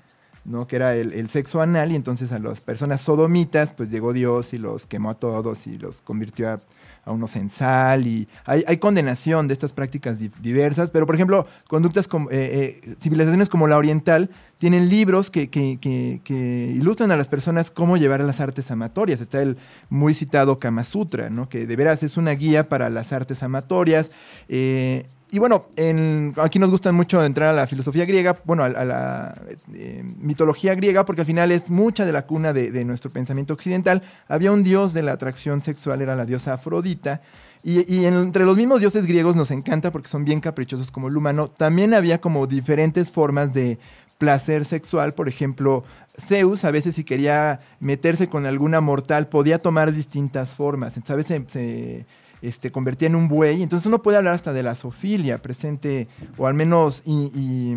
¿no? 0.49 0.67
que 0.67 0.75
era 0.75 0.95
el, 0.95 1.13
el, 1.13 1.29
sexo 1.29 1.61
anal, 1.61 1.91
y 1.91 1.95
entonces 1.95 2.31
a 2.31 2.39
las 2.39 2.59
personas 2.59 3.01
sodomitas, 3.01 3.71
pues 3.71 3.89
llegó 3.89 4.13
Dios 4.13 4.53
y 4.53 4.57
los 4.57 4.87
quemó 4.87 5.11
a 5.11 5.13
todos 5.13 5.67
y 5.67 5.73
los 5.73 6.01
convirtió 6.01 6.49
a, 6.49 6.59
unos 7.05 7.35
en 7.37 7.49
sal, 7.49 8.05
y 8.05 8.27
hay, 8.45 8.77
condenación 8.77 9.47
de 9.47 9.53
estas 9.53 9.73
prácticas 9.73 10.19
di 10.19 10.29
diversas, 10.41 10.91
pero 10.91 11.05
por 11.05 11.15
ejemplo, 11.15 11.47
conductas 11.67 12.07
como, 12.07 12.29
eh, 12.29 12.81
eh, 12.85 12.95
civilizaciones 12.99 13.49
como 13.49 13.67
la 13.67 13.77
oriental 13.77 14.29
tienen 14.59 14.89
libros 14.89 15.31
que, 15.31 15.49
que, 15.49 16.73
ilustran 16.75 17.11
a 17.11 17.17
las 17.17 17.27
personas 17.27 17.71
cómo 17.71 17.97
llevar 17.97 18.21
las 18.21 18.41
artes 18.41 18.69
amatorias. 18.69 19.21
Está 19.21 19.41
el 19.41 19.57
muy 19.89 20.13
citado 20.13 20.59
Kama 20.59 20.83
Sutra, 20.83 21.29
¿no? 21.29 21.47
que 21.47 21.65
de 21.65 21.75
veras 21.75 22.03
es 22.03 22.17
una 22.17 22.31
guía 22.31 22.67
para 22.67 22.89
las 22.89 23.13
artes 23.13 23.41
amatorias. 23.41 24.11
Eh, 24.49 25.07
y 25.31 25.39
bueno, 25.39 25.65
en, 25.75 26.33
aquí 26.37 26.57
nos 26.57 26.71
gusta 26.71 26.91
mucho 26.91 27.23
entrar 27.23 27.49
a 27.49 27.53
la 27.53 27.67
filosofía 27.67 28.05
griega, 28.05 28.37
bueno, 28.45 28.63
a, 28.63 28.69
la 28.69 29.35
eh, 29.73 30.03
mitología 30.19 30.73
griega, 30.73 31.05
porque 31.05 31.21
al 31.21 31.27
final 31.27 31.51
es 31.51 31.69
mucha 31.69 32.05
de 32.05 32.11
la 32.11 32.25
cuna 32.25 32.51
de, 32.51 32.83
nuestro 32.85 33.11
pensamiento 33.11 33.53
occidental. 33.53 34.01
Había 34.27 34.51
un 34.51 34.63
dios 34.63 34.93
de 34.93 35.03
la 35.03 35.11
atracción 35.11 35.61
sexual, 35.61 36.01
era 36.01 36.15
la 36.15 36.25
diosa 36.25 36.53
Afrodita. 36.53 37.21
Y, 37.61 37.93
y 37.93 38.05
en, 38.05 38.15
entre 38.15 38.45
los 38.45 38.57
mismos 38.57 38.79
dioses 38.79 39.05
griegos 39.05 39.35
nos 39.35 39.51
encanta 39.51 39.91
porque 39.91 40.07
son 40.07 40.25
bien 40.25 40.41
caprichosos 40.41 40.89
como 40.89 41.09
el 41.09 41.17
humano. 41.17 41.47
También 41.47 41.93
había 41.93 42.19
como 42.19 42.47
diferentes 42.47 43.11
formas 43.11 43.53
de 43.53 43.77
placer 44.17 44.65
sexual. 44.65 45.13
Por 45.13 45.29
ejemplo, 45.29 45.83
Zeus 46.19 46.65
a 46.65 46.71
veces 46.71 46.95
si 46.95 47.03
quería 47.03 47.59
meterse 47.79 48.29
con 48.29 48.45
alguna 48.45 48.81
mortal 48.81 49.27
podía 49.27 49.59
tomar 49.59 49.93
distintas 49.93 50.55
formas. 50.55 50.97
Entonces 50.97 51.13
a 51.13 51.17
veces 51.17 51.51
se 51.51 52.05
este, 52.41 52.71
convertía 52.71 53.07
en 53.07 53.15
un 53.15 53.27
buey. 53.27 53.61
Entonces 53.63 53.85
uno 53.85 54.01
puede 54.01 54.17
hablar 54.17 54.33
hasta 54.33 54.53
de 54.53 54.63
la 54.63 54.75
zoofilia 54.75 55.41
presente, 55.41 56.07
o 56.37 56.47
al 56.47 56.53
menos 56.53 57.03
i, 57.05 57.71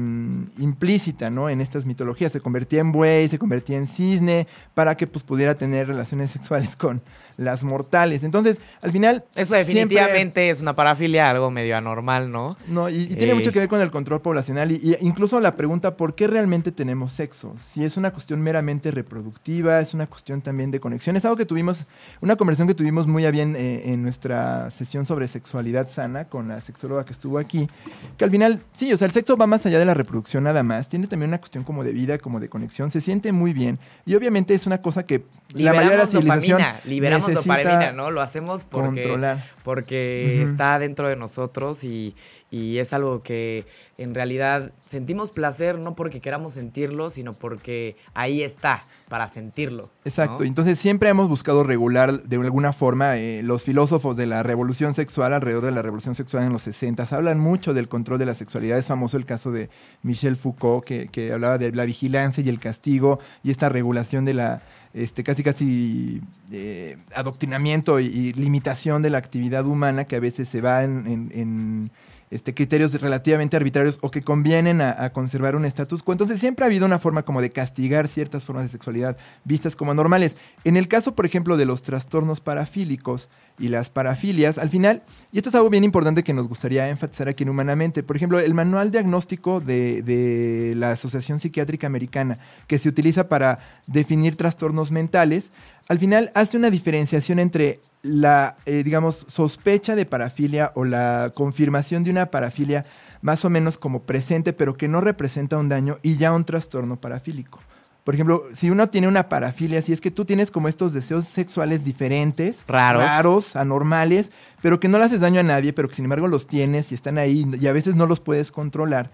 implícita, 0.58 1.30
¿no? 1.30 1.48
En 1.48 1.60
estas 1.60 1.86
mitologías. 1.86 2.32
Se 2.32 2.40
convertía 2.40 2.80
en 2.80 2.92
buey, 2.92 3.28
se 3.28 3.38
convertía 3.38 3.78
en 3.78 3.86
cisne, 3.86 4.46
para 4.74 4.96
que 4.96 5.06
pues, 5.06 5.24
pudiera 5.24 5.56
tener 5.56 5.88
relaciones 5.88 6.30
sexuales 6.32 6.76
con 6.76 7.02
las 7.42 7.64
mortales. 7.64 8.24
Entonces, 8.24 8.60
al 8.80 8.92
final... 8.92 9.24
Eso 9.34 9.54
definitivamente 9.54 10.40
siempre... 10.40 10.50
es 10.50 10.60
una 10.60 10.74
parafilia, 10.74 11.30
algo 11.30 11.50
medio 11.50 11.76
anormal, 11.76 12.30
¿no? 12.30 12.56
No, 12.68 12.88
y, 12.88 13.02
y 13.02 13.06
tiene 13.14 13.32
eh... 13.32 13.34
mucho 13.34 13.52
que 13.52 13.58
ver 13.58 13.68
con 13.68 13.80
el 13.80 13.90
control 13.90 14.20
poblacional. 14.20 14.72
Y, 14.72 14.76
y, 14.76 14.96
incluso 15.00 15.40
la 15.40 15.56
pregunta, 15.56 15.96
¿por 15.96 16.14
qué 16.14 16.26
realmente 16.26 16.72
tenemos 16.72 17.12
sexo? 17.12 17.54
Si 17.58 17.84
es 17.84 17.96
una 17.96 18.12
cuestión 18.12 18.40
meramente 18.40 18.90
reproductiva, 18.90 19.80
es 19.80 19.94
una 19.94 20.06
cuestión 20.06 20.40
también 20.40 20.70
de 20.70 20.80
conexión. 20.80 21.16
Es 21.16 21.24
algo 21.24 21.36
que 21.36 21.46
tuvimos, 21.46 21.84
una 22.20 22.36
conversación 22.36 22.68
que 22.68 22.74
tuvimos 22.74 23.06
muy 23.06 23.26
a 23.26 23.30
bien 23.30 23.54
eh, 23.56 23.92
en 23.92 24.02
nuestra 24.02 24.70
sesión 24.70 25.06
sobre 25.06 25.28
sexualidad 25.28 25.88
sana 25.88 26.26
con 26.26 26.48
la 26.48 26.60
sexóloga 26.60 27.04
que 27.04 27.12
estuvo 27.12 27.38
aquí, 27.38 27.68
que 28.16 28.24
al 28.24 28.30
final, 28.30 28.62
sí, 28.72 28.92
o 28.92 28.96
sea, 28.96 29.06
el 29.06 29.12
sexo 29.12 29.36
va 29.36 29.46
más 29.46 29.66
allá 29.66 29.78
de 29.78 29.84
la 29.84 29.94
reproducción 29.94 30.44
nada 30.44 30.62
más, 30.62 30.88
tiene 30.88 31.06
también 31.06 31.30
una 31.30 31.38
cuestión 31.38 31.64
como 31.64 31.84
de 31.84 31.92
vida, 31.92 32.18
como 32.18 32.40
de 32.40 32.48
conexión, 32.48 32.90
se 32.90 33.00
siente 33.00 33.32
muy 33.32 33.52
bien 33.52 33.78
y 34.06 34.14
obviamente 34.14 34.54
es 34.54 34.66
una 34.66 34.80
cosa 34.80 35.04
que 35.04 35.24
liberamos 35.54 35.64
la 35.64 35.72
mayoría 35.72 35.90
de 35.90 35.96
la 35.96 36.06
civilización 36.06 36.58
dopamina, 36.58 36.80
liberamos 36.84 37.31
dopamina, 37.34 37.92
¿no? 37.92 38.10
Lo 38.10 38.20
hacemos 38.20 38.64
porque, 38.64 39.02
controlar. 39.02 39.44
porque 39.62 40.38
uh 40.38 40.42
-huh. 40.42 40.50
está 40.50 40.78
dentro 40.78 41.08
de 41.08 41.16
nosotros 41.16 41.84
y, 41.84 42.14
y 42.52 42.78
es 42.78 42.92
algo 42.92 43.22
que 43.22 43.64
en 43.96 44.14
realidad 44.14 44.72
sentimos 44.84 45.32
placer 45.32 45.78
no 45.78 45.96
porque 45.96 46.20
queramos 46.20 46.52
sentirlo, 46.52 47.08
sino 47.08 47.32
porque 47.32 47.96
ahí 48.12 48.42
está 48.42 48.84
para 49.08 49.26
sentirlo. 49.26 49.90
Exacto, 50.04 50.44
entonces 50.44 50.78
siempre 50.78 51.08
hemos 51.08 51.28
buscado 51.28 51.64
regular 51.64 52.22
de 52.22 52.36
alguna 52.36 52.74
forma, 52.74 53.16
eh, 53.16 53.42
los 53.42 53.64
filósofos 53.64 54.18
de 54.18 54.26
la 54.26 54.42
revolución 54.42 54.92
sexual, 54.92 55.32
alrededor 55.32 55.64
de 55.64 55.70
la 55.72 55.80
revolución 55.80 56.14
sexual 56.14 56.44
en 56.44 56.52
los 56.52 56.62
60, 56.62 57.08
hablan 57.10 57.40
mucho 57.40 57.72
del 57.72 57.88
control 57.88 58.18
de 58.18 58.26
la 58.26 58.34
sexualidad. 58.34 58.78
Es 58.78 58.86
famoso 58.86 59.16
el 59.16 59.24
caso 59.24 59.50
de 59.50 59.70
Michel 60.02 60.36
Foucault, 60.36 60.84
que, 60.84 61.08
que 61.08 61.32
hablaba 61.32 61.56
de 61.56 61.72
la 61.72 61.86
vigilancia 61.86 62.44
y 62.44 62.50
el 62.50 62.58
castigo 62.58 63.18
y 63.42 63.50
esta 63.50 63.70
regulación 63.70 64.26
de 64.26 64.34
la, 64.34 64.62
este, 64.92 65.24
casi 65.24 65.42
casi 65.42 66.20
eh, 66.50 66.98
adoctrinamiento 67.14 67.98
y, 67.98 68.06
y, 68.06 68.32
limitación 68.34 69.00
de 69.00 69.08
la 69.08 69.18
actividad 69.18 69.64
humana 69.64 70.04
que 70.04 70.16
a 70.16 70.20
veces 70.20 70.50
se 70.50 70.60
va 70.60 70.84
en, 70.84 71.06
en, 71.06 71.32
en 71.34 71.90
este, 72.32 72.54
criterios 72.54 72.98
relativamente 72.98 73.56
arbitrarios 73.58 73.98
o 74.00 74.10
que 74.10 74.22
convienen 74.22 74.80
a, 74.80 75.10
conservar 75.10 75.54
un 75.54 75.66
status 75.66 76.02
quo. 76.02 76.12
Entonces 76.12 76.40
siempre 76.40 76.64
ha 76.64 76.66
habido 76.66 76.86
una 76.86 76.98
forma 76.98 77.24
como 77.24 77.42
de 77.42 77.50
castigar 77.50 78.08
ciertas 78.08 78.46
formas 78.46 78.64
de 78.64 78.70
sexualidad 78.70 79.18
vistas 79.44 79.76
como 79.76 79.92
normales. 79.92 80.36
En 80.64 80.78
el 80.78 80.88
caso, 80.88 81.14
por 81.14 81.26
ejemplo, 81.26 81.58
de 81.58 81.66
los 81.66 81.82
trastornos 81.82 82.40
parafílicos 82.40 83.28
y 83.58 83.68
las 83.68 83.90
parafilias, 83.90 84.56
al 84.56 84.70
final, 84.70 85.02
y 85.30 85.36
esto 85.36 85.50
es 85.50 85.54
algo 85.54 85.68
bien 85.68 85.84
importante 85.84 86.22
que 86.22 86.32
nos 86.32 86.48
gustaría 86.48 86.88
enfatizar 86.88 87.28
aquí 87.28 87.44
en 87.44 87.50
Humanamente, 87.50 88.02
por 88.02 88.16
ejemplo, 88.16 88.38
el 88.38 88.54
manual 88.54 88.90
diagnóstico 88.90 89.60
de, 89.60 90.00
de 90.00 90.74
la 90.74 90.92
Asociación 90.92 91.38
Psiquiátrica 91.38 91.86
Americana, 91.86 92.38
que 92.66 92.78
se 92.78 92.88
utiliza 92.88 93.28
para 93.28 93.58
definir 93.86 94.36
trastornos 94.36 94.90
mentales, 94.90 95.52
al 95.88 95.98
final 95.98 96.30
hace 96.34 96.56
una 96.56 96.70
diferenciación 96.70 97.38
entre 97.38 97.80
la, 98.02 98.56
eh, 98.66 98.82
digamos, 98.82 99.24
sospecha 99.28 99.94
de 99.94 100.06
parafilia 100.06 100.72
o 100.74 100.84
la 100.84 101.32
confirmación 101.34 102.04
de 102.04 102.10
una 102.10 102.26
parafilia 102.26 102.84
más 103.20 103.44
o 103.44 103.50
menos 103.50 103.78
como 103.78 104.02
presente, 104.02 104.52
pero 104.52 104.76
que 104.76 104.88
no 104.88 105.00
representa 105.00 105.58
un 105.58 105.68
daño 105.68 105.98
y 106.02 106.16
ya 106.16 106.32
un 106.32 106.44
trastorno 106.44 107.00
parafílico. 107.00 107.60
Por 108.04 108.14
ejemplo, 108.14 108.42
si 108.52 108.68
uno 108.68 108.88
tiene 108.88 109.06
una 109.06 109.28
parafilia, 109.28 109.80
si 109.80 109.92
es 109.92 110.00
que 110.00 110.10
tú 110.10 110.24
tienes 110.24 110.50
como 110.50 110.66
estos 110.66 110.92
deseos 110.92 111.24
sexuales 111.26 111.84
diferentes, 111.84 112.64
raros, 112.66 113.04
raros 113.04 113.56
anormales, 113.56 114.32
pero 114.60 114.80
que 114.80 114.88
no 114.88 114.98
le 114.98 115.04
haces 115.04 115.20
daño 115.20 115.38
a 115.38 115.44
nadie, 115.44 115.72
pero 115.72 115.88
que 115.88 115.94
sin 115.94 116.06
embargo 116.06 116.26
los 116.26 116.48
tienes 116.48 116.90
y 116.90 116.96
están 116.96 117.16
ahí 117.16 117.46
y 117.60 117.66
a 117.68 117.72
veces 117.72 117.94
no 117.94 118.06
los 118.06 118.18
puedes 118.18 118.50
controlar 118.50 119.12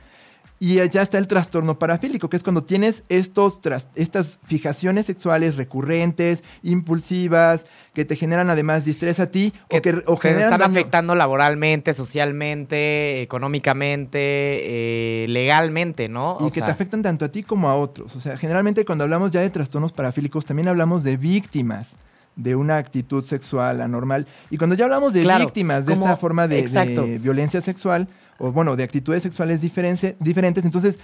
y 0.60 0.76
ya 0.88 1.02
está 1.02 1.18
el 1.18 1.28
trastorno 1.28 1.78
parafílico, 1.78 2.28
que 2.28 2.36
es 2.36 2.42
cuando 2.42 2.64
tienes 2.64 3.04
estos 3.08 3.60
estas 3.94 4.38
fijaciones 4.44 5.06
sexuales 5.06 5.56
recurrentes, 5.56 6.42
impulsivas, 6.62 7.66
que 7.94 8.04
te 8.04 8.16
generan 8.16 8.50
además 8.50 8.84
distrés 8.84 9.20
a 9.20 9.30
ti 9.30 9.52
que, 9.68 9.78
o 9.78 9.82
que 9.82 9.92
o 10.06 10.18
te 10.18 10.30
están 10.30 10.58
daño. 10.58 10.72
afectando 10.72 11.14
laboralmente, 11.14 11.94
socialmente, 11.94 13.22
económicamente, 13.22 14.18
eh, 14.20 15.26
legalmente, 15.28 16.08
¿no? 16.08 16.38
Y 16.40 16.44
o 16.44 16.46
que 16.48 16.54
sea... 16.54 16.66
te 16.66 16.72
afectan 16.72 17.02
tanto 17.02 17.24
a 17.24 17.28
ti 17.28 17.42
como 17.42 17.68
a 17.68 17.76
otros. 17.76 18.16
O 18.16 18.20
sea, 18.20 18.36
generalmente 18.36 18.84
cuando 18.84 19.04
hablamos 19.04 19.30
ya 19.30 19.40
de 19.40 19.50
trastornos 19.50 19.92
parafílicos, 19.92 20.44
también 20.44 20.68
hablamos 20.68 21.04
de 21.04 21.16
víctimas 21.16 21.94
de 22.38 22.54
una 22.54 22.76
actitud 22.76 23.24
sexual 23.24 23.80
anormal. 23.80 24.26
Y 24.48 24.56
cuando 24.56 24.76
ya 24.76 24.84
hablamos 24.84 25.12
de 25.12 25.22
claro, 25.22 25.44
víctimas 25.44 25.84
de 25.84 25.94
como, 25.94 26.06
esta 26.06 26.16
forma 26.16 26.48
de, 26.48 26.66
de, 26.66 27.18
violencia 27.18 27.60
sexual, 27.60 28.08
o 28.38 28.52
bueno, 28.52 28.76
de 28.76 28.84
actitudes 28.84 29.24
sexuales 29.24 29.60
diferentes, 29.60 30.14
diferentes, 30.20 30.64
entonces, 30.64 30.98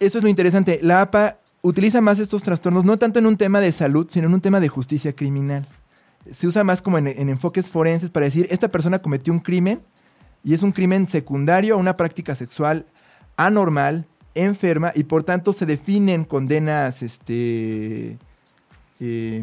eso 0.00 0.18
es 0.18 0.24
lo 0.24 0.30
interesante. 0.30 0.80
La 0.82 1.02
APA 1.02 1.38
utiliza 1.60 2.00
más 2.00 2.18
estos 2.18 2.42
trastornos, 2.42 2.84
no 2.84 2.96
tanto 2.96 3.18
en 3.18 3.26
un 3.26 3.36
tema 3.36 3.60
de 3.60 3.72
salud, 3.72 4.06
sino 4.10 4.26
en 4.26 4.34
un 4.34 4.40
tema 4.40 4.58
de 4.58 4.68
justicia 4.68 5.14
criminal. 5.14 5.66
se 6.30 6.46
usa 6.46 6.64
más 6.64 6.80
como 6.80 6.96
en, 6.96 7.08
en 7.08 7.28
enfoques 7.28 7.68
forenses 7.68 8.10
para 8.10 8.24
decir, 8.24 8.48
esta 8.50 8.68
persona 8.68 8.98
cometió 8.98 9.32
un 9.32 9.40
crimen 9.40 9.82
y 10.42 10.54
es 10.54 10.62
un 10.62 10.72
crimen 10.72 11.06
secundario 11.06 11.74
a 11.74 11.76
una 11.76 11.96
práctica 11.96 12.34
sexual 12.34 12.86
anormal, 13.36 14.06
enferma, 14.34 14.92
y 14.94 15.04
por 15.04 15.24
tanto 15.24 15.52
se 15.52 15.66
definen 15.66 16.24
condenas, 16.24 17.02
este, 17.02 18.18
eh, 19.00 19.42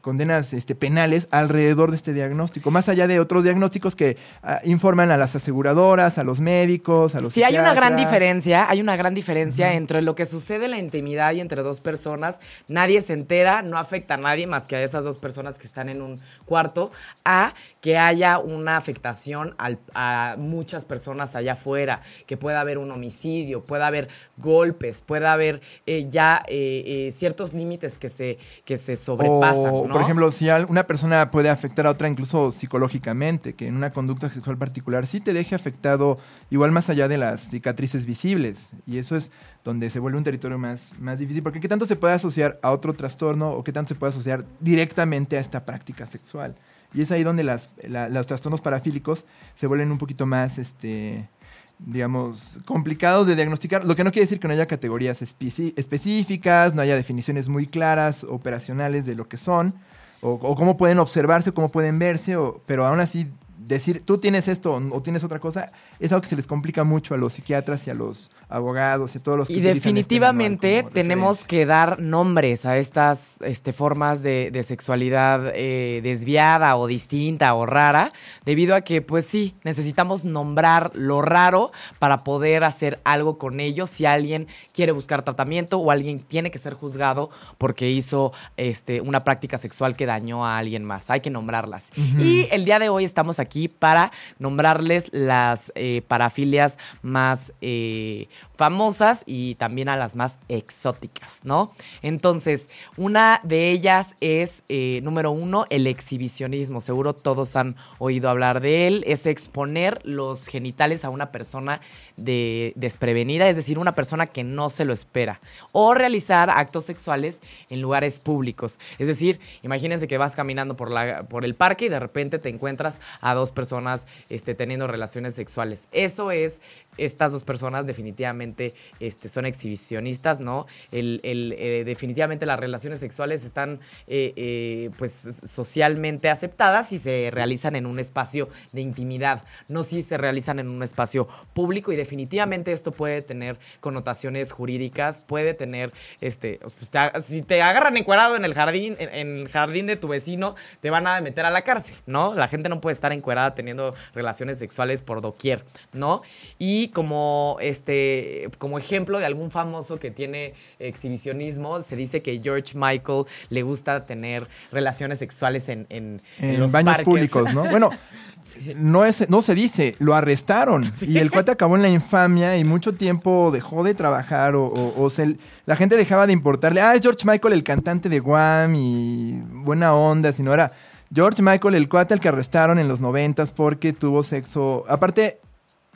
condenas 0.00 0.52
este, 0.52 0.74
penales 0.74 1.26
alrededor 1.30 1.90
de 1.90 1.96
este 1.96 2.12
diagnóstico, 2.12 2.70
más 2.70 2.88
allá 2.88 3.06
de 3.06 3.20
otros 3.20 3.42
diagnósticos 3.44 3.96
que 3.96 4.16
ah, 4.42 4.60
informan 4.64 5.10
a 5.10 5.16
las 5.16 5.34
aseguradoras, 5.34 6.18
a 6.18 6.24
los 6.24 6.40
médicos, 6.40 7.14
a 7.14 7.20
los 7.20 7.32
Sí, 7.32 7.42
hay 7.42 7.56
una 7.58 7.74
gran 7.74 7.96
diferencia, 7.96 8.68
hay 8.68 8.80
una 8.80 8.96
gran 8.96 9.14
diferencia 9.14 9.74
entre 9.74 10.02
lo 10.02 10.14
que 10.14 10.26
sucede 10.26 10.66
en 10.66 10.72
la 10.72 10.78
intimidad 10.78 11.32
y 11.32 11.40
entre 11.40 11.62
dos 11.62 11.80
personas. 11.80 12.40
Nadie 12.68 13.00
se 13.00 13.12
entera, 13.14 13.62
no 13.62 13.78
afecta 13.78 14.14
a 14.14 14.18
nadie 14.18 14.46
más 14.46 14.66
que 14.66 14.76
a 14.76 14.82
esas 14.82 15.04
dos 15.04 15.18
personas 15.18 15.58
que 15.58 15.66
están 15.66 15.88
en 15.88 16.02
un 16.02 16.20
cuarto, 16.44 16.92
a 17.24 17.54
que 17.80 17.98
haya 17.98 18.38
una 18.38 18.76
afectación 18.76 19.54
al- 19.58 19.78
a 19.94 20.36
muchas 20.38 20.84
personas 20.84 21.34
allá 21.34 21.52
afuera, 21.54 22.02
que 22.26 22.36
pueda 22.36 22.60
haber 22.60 22.78
un 22.78 22.90
homicidio, 22.90 23.64
pueda 23.64 23.86
haber 23.86 24.08
golpes, 24.36 25.02
pueda 25.02 25.32
haber 25.32 25.60
eh, 25.86 26.06
ya 26.10 26.42
eh, 26.48 27.10
ciertos 27.12 27.54
límites 27.54 27.98
que 27.98 28.08
se, 28.08 28.38
que 28.64 28.78
se 28.78 28.96
sobrepasan. 28.96 29.74
O, 29.74 29.86
¿no? 29.86 29.92
por 29.92 30.02
ejemplo, 30.02 30.30
si 30.30 30.48
una 30.68 30.86
persona 30.86 31.30
puede 31.30 31.48
afectar 31.50 31.86
a 31.86 31.90
otra 31.90 32.08
incluso 32.08 32.50
psicológicamente, 32.50 33.54
que 33.54 33.66
en 33.68 33.76
una 33.76 33.92
conducta 33.92 34.30
sexual 34.30 34.58
particular 34.58 35.06
sí 35.06 35.20
te 35.20 35.32
deje 35.32 35.54
afectado 35.54 36.18
igual 36.50 36.72
más 36.72 36.90
allá 36.90 37.08
de 37.08 37.18
las 37.18 37.48
cicatrices 37.50 38.06
visibles. 38.06 38.68
Y 38.86 38.98
eso 38.98 39.16
es 39.16 39.30
donde 39.64 39.90
se 39.90 39.98
vuelve 39.98 40.18
un 40.18 40.24
territorio 40.24 40.58
más, 40.58 40.94
más 41.00 41.18
difícil, 41.18 41.42
porque 41.42 41.60
qué 41.60 41.68
tanto 41.68 41.86
se 41.86 41.96
puede 41.96 42.14
asociar 42.14 42.58
a 42.62 42.70
otro 42.70 42.92
trastorno 42.92 43.50
o 43.50 43.64
qué 43.64 43.72
tanto 43.72 43.88
se 43.88 43.94
puede 43.94 44.10
asociar 44.10 44.44
directamente 44.60 45.36
a 45.36 45.40
esta 45.40 45.64
práctica 45.64 46.06
sexual. 46.06 46.54
Y 46.92 47.02
es 47.02 47.10
ahí 47.10 47.24
donde 47.24 47.42
las, 47.42 47.70
la- 47.82 48.08
los 48.08 48.26
trastornos 48.26 48.60
parafílicos 48.60 49.24
se 49.56 49.66
vuelven 49.66 49.90
un 49.90 49.98
poquito 49.98 50.26
más, 50.26 50.58
este, 50.58 51.28
digamos, 51.78 52.60
complicados 52.64 53.26
de 53.26 53.36
diagnosticar, 53.36 53.84
lo 53.84 53.96
que 53.96 54.04
no 54.04 54.12
quiere 54.12 54.24
decir 54.24 54.40
que 54.40 54.48
no 54.48 54.54
haya 54.54 54.66
categorías 54.66 55.22
específicas, 55.22 56.74
no 56.74 56.82
haya 56.82 56.96
definiciones 56.96 57.48
muy 57.48 57.66
claras, 57.66 58.24
operacionales 58.24 59.06
de 59.06 59.14
lo 59.14 59.28
que 59.28 59.36
son, 59.36 59.74
o, 60.20 60.32
o 60.32 60.54
cómo 60.54 60.76
pueden 60.76 60.98
observarse, 60.98 61.52
cómo 61.52 61.68
pueden 61.68 61.98
verse, 61.98 62.36
pero 62.66 62.86
aún 62.86 63.00
así 63.00 63.28
decir, 63.66 64.02
tú 64.04 64.18
tienes 64.18 64.48
esto 64.48 64.72
o 64.74 65.02
tienes 65.02 65.24
otra 65.24 65.38
cosa, 65.38 65.72
es 65.98 66.12
algo 66.12 66.22
que 66.22 66.28
se 66.28 66.36
les 66.36 66.46
complica 66.46 66.84
mucho 66.84 67.14
a 67.14 67.16
los 67.16 67.34
psiquiatras 67.34 67.86
y 67.86 67.90
a 67.90 67.94
los 67.94 68.30
abogados 68.48 69.14
y 69.14 69.18
a 69.18 69.22
todos 69.22 69.38
los 69.38 69.48
que 69.48 69.54
Y 69.54 69.56
este 69.58 69.74
definitivamente 69.74 70.86
tenemos 70.92 71.44
que 71.44 71.64
dar 71.64 71.98
nombres 72.00 72.66
a 72.66 72.76
estas 72.76 73.38
este, 73.40 73.72
formas 73.72 74.22
de, 74.22 74.50
de 74.52 74.62
sexualidad 74.62 75.52
eh, 75.54 76.00
desviada 76.02 76.76
o 76.76 76.86
distinta 76.86 77.54
o 77.54 77.64
rara, 77.64 78.12
debido 78.44 78.74
a 78.74 78.82
que, 78.82 79.00
pues 79.00 79.26
sí, 79.26 79.54
necesitamos 79.64 80.24
nombrar 80.24 80.90
lo 80.94 81.22
raro 81.22 81.72
para 81.98 82.24
poder 82.24 82.64
hacer 82.64 83.00
algo 83.04 83.38
con 83.38 83.60
ello 83.60 83.86
si 83.86 84.04
alguien 84.04 84.46
quiere 84.72 84.92
buscar 84.92 85.22
tratamiento 85.22 85.78
o 85.78 85.90
alguien 85.90 86.18
tiene 86.18 86.50
que 86.50 86.58
ser 86.58 86.74
juzgado 86.74 87.30
porque 87.56 87.90
hizo 87.90 88.32
este, 88.56 89.00
una 89.00 89.24
práctica 89.24 89.56
sexual 89.58 89.96
que 89.96 90.06
dañó 90.06 90.46
a 90.46 90.58
alguien 90.58 90.84
más. 90.84 91.08
Hay 91.08 91.20
que 91.20 91.30
nombrarlas. 91.30 91.90
Y 91.96 92.48
el 92.50 92.64
día 92.64 92.78
de 92.78 92.88
hoy 92.88 93.04
estamos 93.04 93.38
aquí 93.38 93.53
para 93.68 94.10
nombrarles 94.38 95.08
las 95.12 95.72
eh, 95.74 96.02
parafilias 96.06 96.78
más 97.02 97.52
eh, 97.60 98.28
famosas 98.56 99.22
y 99.26 99.54
también 99.56 99.88
a 99.88 99.96
las 99.96 100.16
más 100.16 100.38
exóticas, 100.48 101.40
¿no? 101.44 101.72
Entonces, 102.02 102.68
una 102.96 103.40
de 103.44 103.70
ellas 103.70 104.14
es, 104.20 104.64
eh, 104.68 105.00
número 105.02 105.30
uno, 105.30 105.66
el 105.70 105.86
exhibicionismo. 105.86 106.80
Seguro 106.80 107.14
todos 107.14 107.56
han 107.56 107.76
oído 107.98 108.28
hablar 108.30 108.60
de 108.60 108.86
él. 108.86 109.04
Es 109.06 109.26
exponer 109.26 110.00
los 110.04 110.46
genitales 110.46 111.04
a 111.04 111.10
una 111.10 111.32
persona 111.32 111.80
de, 112.16 112.72
desprevenida, 112.76 113.48
es 113.48 113.56
decir, 113.56 113.78
una 113.78 113.94
persona 113.94 114.26
que 114.26 114.44
no 114.44 114.70
se 114.70 114.84
lo 114.84 114.92
espera. 114.92 115.40
O 115.72 115.94
realizar 115.94 116.50
actos 116.50 116.84
sexuales 116.84 117.40
en 117.70 117.80
lugares 117.80 118.18
públicos. 118.18 118.78
Es 118.98 119.06
decir, 119.06 119.40
imagínense 119.62 120.08
que 120.08 120.18
vas 120.18 120.36
caminando 120.36 120.76
por, 120.76 120.90
la, 120.90 121.24
por 121.24 121.44
el 121.44 121.54
parque 121.54 121.86
y 121.86 121.88
de 121.88 122.00
repente 122.00 122.38
te 122.38 122.48
encuentras 122.48 123.00
a 123.20 123.34
dos 123.34 123.43
personas 123.52 124.06
este, 124.28 124.54
teniendo 124.54 124.86
relaciones 124.86 125.34
sexuales. 125.34 125.88
Eso 125.92 126.30
es, 126.30 126.60
estas 126.96 127.32
dos 127.32 127.44
personas 127.44 127.86
definitivamente 127.86 128.74
este, 129.00 129.28
son 129.28 129.46
exhibicionistas, 129.46 130.40
¿no? 130.40 130.66
El, 130.92 131.20
el, 131.22 131.54
eh, 131.58 131.84
definitivamente 131.84 132.46
las 132.46 132.58
relaciones 132.58 133.00
sexuales 133.00 133.44
están 133.44 133.80
eh, 134.06 134.32
eh, 134.36 134.90
pues 134.98 135.40
socialmente 135.44 136.30
aceptadas 136.30 136.88
si 136.88 136.98
se 136.98 137.30
realizan 137.32 137.76
en 137.76 137.86
un 137.86 137.98
espacio 137.98 138.48
de 138.72 138.80
intimidad, 138.80 139.44
no 139.68 139.82
si 139.82 140.02
se 140.02 140.18
realizan 140.18 140.58
en 140.58 140.68
un 140.68 140.82
espacio 140.82 141.28
público 141.52 141.92
y 141.92 141.96
definitivamente 141.96 142.72
esto 142.72 142.92
puede 142.92 143.22
tener 143.22 143.58
connotaciones 143.80 144.52
jurídicas, 144.52 145.20
puede 145.20 145.54
tener, 145.54 145.92
este, 146.20 146.60
pues, 146.60 146.90
si 147.24 147.42
te 147.42 147.62
agarran 147.62 147.96
encuerado 147.96 148.36
en 148.36 148.44
el 148.44 148.54
jardín, 148.54 148.96
en, 148.98 149.14
en 149.14 149.38
el 149.40 149.48
jardín 149.48 149.86
de 149.86 149.96
tu 149.96 150.08
vecino, 150.08 150.54
te 150.80 150.90
van 150.90 151.06
a 151.06 151.20
meter 151.20 151.44
a 151.44 151.50
la 151.50 151.62
cárcel, 151.62 151.96
¿no? 152.06 152.34
La 152.34 152.48
gente 152.48 152.68
no 152.68 152.80
puede 152.80 152.92
estar 152.92 153.12
encuerada 153.12 153.33
teniendo 153.54 153.94
relaciones 154.14 154.58
sexuales 154.58 155.02
por 155.02 155.20
doquier, 155.20 155.64
¿no? 155.92 156.22
Y 156.58 156.88
como 156.88 157.56
este, 157.60 158.48
como 158.58 158.78
ejemplo 158.78 159.18
de 159.18 159.26
algún 159.26 159.50
famoso 159.50 159.98
que 159.98 160.10
tiene 160.10 160.54
exhibicionismo, 160.78 161.82
se 161.82 161.96
dice 161.96 162.22
que 162.22 162.40
George 162.42 162.72
Michael 162.76 163.24
le 163.50 163.62
gusta 163.62 164.06
tener 164.06 164.48
relaciones 164.72 165.18
sexuales 165.18 165.68
en, 165.68 165.86
en, 165.90 166.20
en 166.38 166.50
en 166.50 166.60
los 166.60 166.72
baños 166.72 166.96
parques. 166.96 167.04
públicos, 167.04 167.52
¿no? 167.54 167.64
Bueno, 167.68 167.90
no, 168.76 169.04
es, 169.04 169.28
no 169.28 169.42
se 169.42 169.54
dice, 169.54 169.94
lo 169.98 170.14
arrestaron. 170.14 170.92
Y 171.02 171.18
el 171.18 171.30
cuate 171.30 171.50
acabó 171.50 171.76
en 171.76 171.82
la 171.82 171.88
infamia 171.88 172.56
y 172.56 172.64
mucho 172.64 172.94
tiempo 172.94 173.50
dejó 173.52 173.82
de 173.84 173.94
trabajar 173.94 174.54
o, 174.54 174.64
o- 174.66 175.02
o 175.04 175.10
se- 175.10 175.36
la 175.66 175.76
gente 175.76 175.96
dejaba 175.96 176.26
de 176.26 176.32
importarle. 176.32 176.80
Ah, 176.80 176.94
es 176.94 177.00
George 177.02 177.26
Michael, 177.26 177.54
el 177.54 177.64
cantante 177.64 178.08
de 178.08 178.20
Guam 178.20 178.74
y 178.76 179.40
buena 179.50 179.94
onda, 179.94 180.32
sino 180.32 180.52
era 180.54 180.72
George 181.12 181.42
Michael, 181.42 181.74
el 181.74 181.88
cuate 181.88 182.14
al 182.14 182.20
que 182.20 182.28
arrestaron 182.28 182.78
en 182.78 182.88
los 182.88 183.00
noventas 183.00 183.52
porque 183.52 183.92
tuvo 183.92 184.22
sexo. 184.22 184.84
Aparte, 184.88 185.40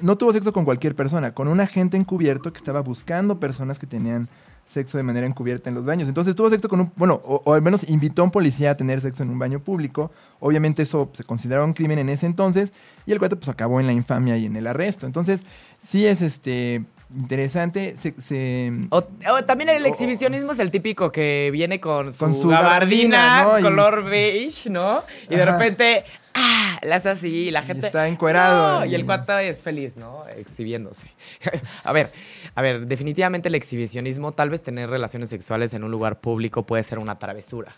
no 0.01 0.17
tuvo 0.17 0.33
sexo 0.33 0.53
con 0.53 0.65
cualquier 0.65 0.95
persona, 0.95 1.35
con 1.35 1.49
un 1.49 1.61
agente 1.61 1.97
encubierto 1.97 2.53
que 2.53 2.59
estaba 2.59 2.81
buscando 2.81 3.41
personas 3.41 3.79
que 3.79 3.87
tenían 3.87 4.29
sexo 4.65 4.99
de 4.99 5.03
manera 5.03 5.27
encubierta 5.27 5.71
en 5.71 5.75
los 5.75 5.87
baños. 5.87 6.09
Entonces 6.09 6.37
tuvo 6.37 6.51
sexo 6.51 6.69
con 6.69 6.81
un, 6.81 6.93
bueno, 6.95 7.21
o, 7.25 7.43
o 7.45 7.55
al 7.55 7.63
menos 7.63 7.89
invitó 7.89 8.23
a 8.23 8.27
un 8.27 8.31
policía 8.31 8.73
a 8.73 8.77
tener 8.77 9.01
sexo 9.01 9.23
en 9.23 9.31
un 9.31 9.39
baño 9.39 9.61
público. 9.61 10.11
Obviamente 10.41 10.83
eso 10.83 11.11
se 11.15 11.25
consideraba 11.25 11.65
un 11.65 11.73
crimen 11.73 11.99
en 11.99 12.11
ese 12.11 12.27
entonces 12.27 12.73
y 13.07 13.13
el 13.13 13.19
cuate 13.19 13.37
pues 13.37 13.49
acabó 13.49 13.81
en 13.81 13.87
la 13.87 13.93
infamia 13.93 14.37
y 14.37 14.45
en 14.45 14.57
el 14.57 14.67
arresto. 14.67 15.07
Entonces 15.07 15.43
sí 15.81 16.07
es 16.07 16.21
este 16.21 16.85
interesante. 17.15 17.97
Se, 17.97 18.21
se- 18.21 18.73
O, 18.91 18.99
o 19.31 19.45
también 19.45 19.71
el 19.71 19.85
O- 19.85 19.87
exhibicionismo 19.89 20.53
es 20.53 20.59
el 20.59 20.71
típico 20.71 21.11
que 21.13 21.51
viene 21.53 21.81
con 21.81 22.13
su, 22.13 22.19
Con 22.19 22.35
su 22.35 22.49
gabardina, 22.49 23.41
gabardina, 23.41 23.43
¿no? 23.45 23.59
Y- 23.59 23.63
color 23.63 24.05
beige, 24.05 24.71
¿no? 24.71 25.03
Y 25.29 25.37
de 25.37 25.45
repente, 25.45 26.05
¡ah! 26.35 26.79
La 26.83 26.97
hace 26.97 27.11
así 27.11 27.49
y 27.49 27.51
la 27.51 27.63
gente. 27.63 27.87
está 27.89 28.07
encuerado 28.09 28.81
"No", 28.81 28.87
y- 28.87 28.91
y 28.91 28.95
el 28.95 29.05
cuate 29.05 29.49
es 29.49 29.63
feliz, 29.63 29.97
¿no? 29.97 30.23
Exhibiéndose. 30.29 31.07
a 31.85 31.93
ver, 31.93 32.13
a 32.55 32.63
ver, 32.63 32.87
definitivamente 32.87 33.49
el 33.49 33.55
exhibicionismo, 33.57 34.33
tal 34.33 34.51
vez 34.51 34.63
tener 34.63 34.89
relaciones 34.91 35.29
sexuales 35.31 35.75
en 35.75 35.85
un 35.85 35.91
lugar 35.91 36.21
público 36.21 36.65
puede 36.65 36.83
ser 36.85 36.99
una 36.99 37.19
travesura. 37.19 37.73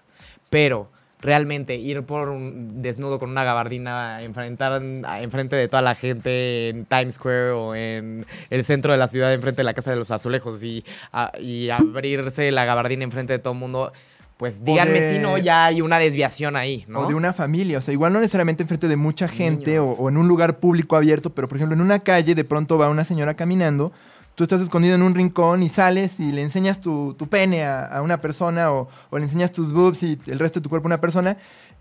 Pero 0.50 0.90
realmente 1.22 1.74
ir 1.76 2.02
por 2.04 2.28
un 2.30 2.80
desnudo 2.82 3.18
con 3.18 3.30
una 3.30 3.44
gabardina 3.44 4.16
a 4.16 4.22
enfrentar 4.22 4.80
a 5.04 5.22
enfrente 5.22 5.56
de 5.56 5.68
toda 5.68 5.82
la 5.82 5.94
gente 5.94 6.68
en 6.70 6.86
Times 6.86 7.14
Square 7.14 7.50
o 7.50 7.74
en 7.74 8.26
el 8.48 8.64
centro 8.64 8.92
de 8.92 8.98
la 8.98 9.06
ciudad 9.08 9.32
enfrente 9.32 9.60
de 9.60 9.64
la 9.64 9.74
casa 9.74 9.90
de 9.90 9.96
los 9.96 10.10
azulejos 10.10 10.62
y, 10.64 10.84
a- 11.12 11.32
y 11.38 11.68
abrirse 11.70 12.50
la 12.52 12.64
gabardina 12.64 13.04
enfrente 13.04 13.32
de 13.34 13.38
todo 13.38 13.52
el 13.52 13.58
mundo 13.58 13.92
pues 14.38 14.64
díganme 14.64 14.98
de- 15.02 15.12
si 15.16 15.18
no 15.18 15.36
ya 15.36 15.66
hay 15.66 15.82
una 15.82 15.98
desviación 15.98 16.56
ahí 16.56 16.86
no 16.88 17.00
O 17.00 17.06
de 17.08 17.14
una 17.14 17.34
familia, 17.34 17.76
o 17.76 17.80
sea, 17.82 17.92
igual 17.92 18.14
no 18.14 18.20
necesariamente 18.20 18.62
enfrente 18.62 18.88
de 18.88 18.96
mucha 18.96 19.28
gente 19.28 19.78
o 19.78 20.08
en 20.08 20.16
un 20.16 20.26
lugar 20.28 20.58
público 20.60 20.96
abierto, 20.96 21.28
pero 21.28 21.46
por 21.46 21.58
ejemplo 21.58 21.74
en 21.76 21.82
una 21.82 21.98
calle 21.98 22.34
de 22.34 22.44
pronto 22.44 22.78
va 22.78 22.88
una 22.88 23.04
señora 23.04 23.34
caminando, 23.34 23.92
tú 24.40 24.44
estás 24.44 24.62
escondido 24.62 24.94
en 24.94 25.02
un 25.02 25.14
rincón 25.14 25.62
y 25.62 25.68
sales 25.68 26.18
y 26.18 26.32
le 26.32 26.40
enseñas 26.40 26.80
tu, 26.80 27.12
tu 27.12 27.28
pene 27.28 27.62
a, 27.62 28.00
una 28.02 28.22
persona 28.22 28.72
o, 28.72 28.88
o 29.10 29.18
le 29.18 29.24
enseñas 29.24 29.52
tus 29.52 29.70
boobs 29.70 30.02
y 30.02 30.18
el 30.28 30.38
resto 30.38 30.60
de 30.60 30.62
tu 30.62 30.70
cuerpo 30.70 30.86
a 30.86 30.88
una 30.88 31.00
persona, 31.02 31.36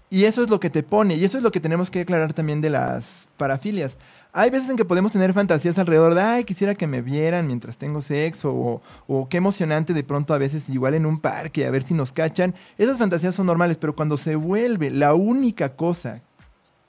y 0.09 0.25
eso 0.25 0.43
es 0.43 0.49
lo 0.49 0.59
que 0.59 0.69
te 0.69 0.83
pone, 0.83 1.15
y 1.15 1.23
eso 1.23 1.37
es 1.37 1.43
lo 1.43 1.53
que 1.53 1.61
tenemos 1.61 1.89
que 1.89 2.01
aclarar 2.01 2.33
también 2.33 2.59
de 2.59 2.69
las 2.69 3.29
parafilias. 3.37 3.97
Hay 4.33 4.49
veces 4.49 4.69
en 4.69 4.75
que 4.75 4.83
podemos 4.83 5.13
tener 5.13 5.31
fantasías 5.31 5.79
alrededor 5.79 6.15
de, 6.15 6.21
ay, 6.21 6.43
quisiera 6.43 6.75
que 6.75 6.85
me 6.85 7.01
vieran 7.01 7.47
mientras 7.47 7.77
tengo 7.77 8.01
sexo, 8.01 8.53
o, 8.53 8.81
o 9.07 9.29
qué 9.29 9.37
emocionante 9.37 9.93
de 9.93 10.03
pronto 10.03 10.33
a 10.33 10.37
veces 10.37 10.67
igual 10.67 10.95
en 10.95 11.05
un 11.05 11.21
parque, 11.21 11.65
a 11.65 11.71
ver 11.71 11.83
si 11.83 11.93
nos 11.93 12.11
cachan. 12.11 12.53
Esas 12.77 12.97
fantasías 12.97 13.35
son 13.35 13.45
normales, 13.45 13.77
pero 13.77 13.95
cuando 13.95 14.17
se 14.17 14.35
vuelve 14.35 14.89
la 14.89 15.13
única 15.13 15.77
cosa 15.77 16.23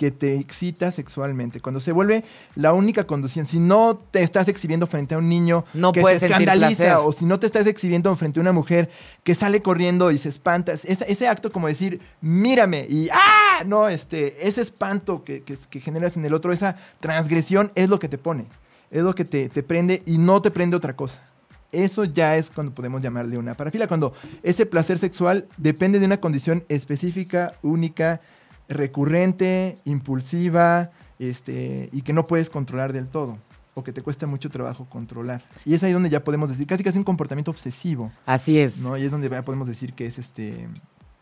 que 0.01 0.11
te 0.11 0.37
excita 0.37 0.91
sexualmente, 0.93 1.61
cuando 1.61 1.79
se 1.79 1.93
vuelve 1.93 2.25
la 2.55 2.73
única 2.73 3.07
conducción, 3.07 3.45
si 3.45 3.59
no 3.59 4.01
te 4.11 4.23
estás 4.23 4.49
exhibiendo 4.49 4.87
frente 4.87 5.15
a 5.15 5.19
un 5.19 5.29
niño 5.29 5.63
No 5.75 5.93
que 5.93 6.01
se 6.21 6.27
escandaliza 6.47 7.01
o 7.03 7.13
si 7.13 7.27
no 7.27 7.39
te 7.39 7.45
estás 7.45 7.67
exhibiendo 7.67 8.17
frente 8.17 8.41
a 8.41 8.43
una 8.43 8.53
mujer 8.53 8.89
que 9.25 9.35
sale 9.35 9.61
corriendo 9.61 10.11
y 10.11 10.17
se 10.17 10.31
espanta, 10.31 10.73
ese, 10.73 10.89
ese 11.07 11.29
acto 11.29 11.53
como 11.53 11.67
decir, 11.69 12.01
mírame 12.23 12.87
y 12.89 13.11
¡ah! 13.13 13.63
No, 13.67 13.89
este, 13.91 14.49
ese 14.49 14.63
espanto 14.63 15.23
que, 15.23 15.43
que- 15.43 15.59
que 15.69 15.81
generas 15.81 16.17
en 16.17 16.25
el 16.25 16.33
otro, 16.33 16.51
esa 16.51 16.77
transgresión 17.01 17.71
es 17.75 17.91
lo 17.91 17.99
que 17.99 18.09
te 18.09 18.17
pone, 18.17 18.47
es 18.91 19.03
lo 19.03 19.15
que 19.15 19.27
te, 19.27 19.51
te 19.51 19.63
prende 19.63 20.03
y 20.07 20.17
no 20.17 20.41
te 20.41 20.51
prende 20.51 20.77
otra 20.79 20.97
cosa. 20.97 21.21
Eso 21.73 22.05
ya 22.05 22.37
es 22.37 22.51
cuando 22.51 22.73
podemos 22.75 23.03
llamarle 23.03 23.37
una 23.37 23.55
parafilia, 23.55 23.87
cuando 23.87 24.15
ese 24.43 24.65
placer 24.65 24.97
sexual 24.97 25.47
depende 25.59 25.99
de 26.01 26.07
una 26.07 26.21
condición 26.21 26.65
específica, 26.71 27.53
única, 27.63 28.23
recurrente, 28.71 29.79
impulsiva, 29.85 30.91
este, 31.19 31.91
y 31.93 32.01
que 32.03 32.15
no 32.15 32.27
puedes 32.27 32.49
controlar 32.49 32.93
del 32.93 33.09
todo, 33.09 33.37
o 33.75 33.85
que 33.85 33.93
te 33.93 34.01
cuesta 34.01 34.27
mucho 34.27 34.49
trabajo 34.49 34.89
controlar. 34.89 35.45
Y 35.67 35.75
es 35.75 35.83
ahí 35.83 35.93
donde 35.93 36.09
ya 36.09 36.25
podemos 36.25 36.49
decir, 36.49 36.67
casi 36.67 36.83
casi 36.83 36.97
un 36.97 37.05
comportamiento 37.05 37.51
obsesivo, 37.51 38.11
Así 38.25 38.59
es. 38.59 38.79
¿no? 38.79 38.97
Y 38.97 39.05
es 39.05 39.11
donde 39.11 39.29
ya 39.29 39.43
podemos 39.43 39.69
decir 39.69 39.93
que 39.93 40.07
es 40.07 40.19
este... 40.19 40.69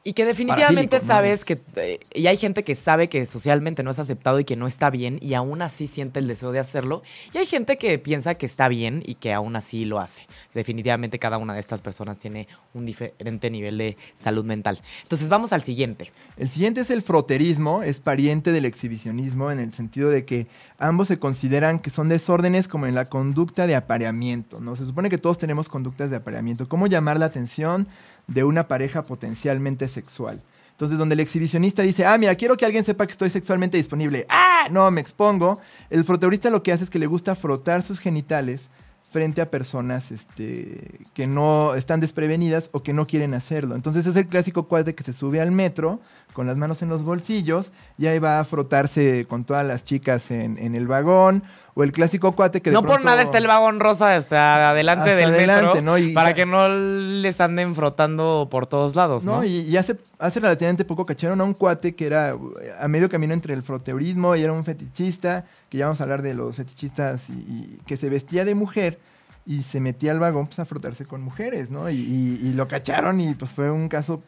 Y 0.09 0.15
que 0.15 0.25
definitivamente 0.25 1.01
sabes 1.01 1.41
Es- 1.41 1.45
que... 1.45 1.61
eh, 1.77 2.01
y 2.15 2.29
hay 2.29 2.39
gente 2.39 2.65
que 2.65 2.75
sabe 2.75 3.09
que 3.11 3.27
socialmente 3.27 3.83
no 3.83 3.91
es 3.91 3.99
aceptado 3.99 4.41
y 4.41 4.45
que 4.45 4.57
no 4.57 4.67
está 4.67 4.89
bien 4.89 5.19
y 5.21 5.35
aún 5.35 5.61
así 5.61 5.87
siente 5.87 6.19
el 6.19 6.27
deseo 6.27 6.51
de 6.51 6.59
hacerlo. 6.61 7.03
Y 7.35 7.37
hay 7.37 7.45
gente 7.45 7.77
que 7.77 7.99
piensa 7.99 8.35
que 8.37 8.47
está 8.47 8.69
bien 8.69 9.03
y 9.05 9.17
que 9.17 9.35
aún 9.35 9.55
así 9.55 9.85
lo 9.85 10.01
hace. 10.01 10.27
Definitivamente 10.55 11.19
cada 11.19 11.37
una 11.37 11.53
de 11.53 11.61
estas 11.61 11.83
personas 11.83 12.19
tiene 12.19 12.49
un 12.73 12.87
diferente 12.87 13.51
nivel 13.51 13.77
de 13.77 13.99
salud 14.15 14.47
mental. 14.47 14.81
Entonces 15.03 15.29
vamos 15.29 15.53
al 15.53 15.63
siguiente. 15.63 16.11
El 16.39 16.49
siguiente 16.49 16.81
es 16.81 16.91
el 16.91 17.03
froterismo, 17.03 17.83
es 17.83 18.01
pariente 18.01 18.51
del 18.51 18.65
exhibicionismo 18.65 19.51
en 19.51 19.59
el 19.61 19.75
sentido 19.75 20.09
de 20.09 20.25
que 20.25 20.47
ambos 20.79 21.09
se 21.09 21.19
consideran 21.19 21.81
que 21.81 21.91
son 21.91 22.09
desórdenes 22.09 22.67
como 22.67 22.87
en 22.87 22.95
la 22.95 23.05
conducta 23.11 23.67
de 23.67 23.77
apareamiento, 23.77 24.59
¿no? 24.59 24.75
Se 24.75 24.87
supone 24.87 25.11
que 25.11 25.19
todos 25.19 25.37
tenemos 25.37 25.69
conductas 25.69 26.09
de 26.09 26.17
apareamiento. 26.17 26.67
¿Cómo 26.67 26.87
llamar 26.87 27.19
la 27.19 27.27
atención 27.27 27.89
de 28.29 28.45
una 28.45 28.69
pareja 28.69 29.03
potencialmente 29.03 29.89
sexual? 29.89 30.41
Entonces, 30.79 30.97
donde 30.97 31.15
el 31.15 31.21
exhibicionista 31.21 31.83
dice, 31.83 32.07
ah, 32.07 32.17
mira, 32.19 32.37
quiero 32.37 32.57
que 32.57 32.65
alguien 32.65 32.85
sepa 32.85 33.05
que 33.05 33.11
estoy 33.11 33.31
sexualmente 33.31 33.77
disponible. 33.77 34.27
Ah, 34.29 34.69
no, 34.71 34.89
me 34.93 35.01
expongo. 35.01 35.59
El 35.91 36.05
froteurista 36.05 36.51
lo 36.51 36.63
que 36.63 36.71
hace 36.71 36.85
es 36.85 36.91
que 36.91 37.01
le 37.01 37.09
gusta 37.09 37.35
frotar 37.35 37.83
sus 37.83 37.99
genitales 37.99 38.71
frente 39.11 39.41
a 39.41 39.51
personas 39.51 40.13
este, 40.13 41.01
que 41.15 41.27
no 41.27 41.75
están 41.75 41.99
desprevenidas 41.99 42.69
o 42.73 42.85
que 42.85 42.93
no 42.93 43.07
quieren 43.07 43.35
hacerlo. 43.35 43.75
Entonces 43.75 44.07
es 44.07 44.15
el 44.15 44.29
clásico 44.29 44.69
cuate 44.69 44.95
que 44.95 45.03
se 45.03 45.13
sube 45.13 45.41
al 45.41 45.51
metro 45.51 45.99
con 46.33 46.47
las 46.47 46.57
manos 46.57 46.83
en 46.83 46.91
los 46.91 47.03
bolsillos 47.03 47.73
y 47.97 48.07
ahí 48.07 48.21
va 48.21 48.39
a 48.39 48.45
frotarse 48.45 49.27
con 49.29 49.45
todas 49.45 49.67
las 49.67 49.83
chicas 49.83 50.31
en 50.31 50.75
el 50.77 50.87
vagón. 50.87 51.43
O 51.81 51.85
el 51.85 51.93
clásico 51.93 52.33
cuate 52.33 52.61
que 52.61 52.71
de 52.71 52.75
no 52.75 52.83
por 52.83 53.05
nada 53.05 53.23
está 53.23 53.39
el 53.39 53.47
vagón 53.47 53.79
rosa 53.79 54.17
hasta 54.17 54.71
adelante 54.71 55.11
Hasta 55.11 55.15
del 55.17 55.31
adelante, 55.35 55.65
metro 55.77 55.83
¿no? 55.83 55.97
Y 55.97 56.13
para 56.13 56.31
ya- 56.31 56.35
que 56.35 56.45
no 56.45 56.69
les 56.69 57.41
anden 57.41 57.77
frotando 57.77 58.49
por 58.51 58.67
todos 58.67 58.97
lados, 58.97 59.25
¿no? 59.25 59.37
No, 59.37 59.45
y, 59.45 59.61
y 59.61 59.77
hace, 59.77 59.97
hace 60.19 60.41
relativamente 60.41 60.85
poco 60.85 61.07
cacharon 61.07 61.41
a 61.41 61.45
un 61.45 61.55
cuate 61.55 61.95
que 61.95 62.07
era 62.07 62.35
a 62.81 62.89
medio 62.89 63.09
camino 63.09 63.33
entre 63.33 63.55
el 63.55 63.63
froteurismo 63.63 64.35
y 64.35 64.43
era 64.43 64.53
un 64.53 64.65
fetichista, 64.65 65.45
que 65.69 65.79
ya 65.79 65.85
vamos 65.87 66.01
a 66.01 66.03
hablar 66.05 66.21
de 66.23 66.35
los 66.35 66.57
fetichistas, 66.57 67.31
y, 67.31 67.33
y 67.35 67.81
que 67.87 67.97
se 67.97 68.11
vestía 68.11 68.45
de 68.45 68.57
mujer 68.57 68.99
y 69.47 69.63
se 69.63 69.81
metía 69.81 70.11
al 70.11 70.19
vagón 70.19 70.47
pues, 70.49 70.59
a 70.59 70.65
frotarse 70.67 71.07
con 71.07 71.23
mujeres, 71.23 71.71
¿no? 71.71 71.89
Y, 71.89 71.95
y- 71.95 72.41
y 72.49 72.53
lo 72.55 72.67
cacharon 72.67 73.21
y 73.21 73.35
pues 73.35 73.53
fue 73.53 73.71
un 73.71 73.89
caso 73.89 74.23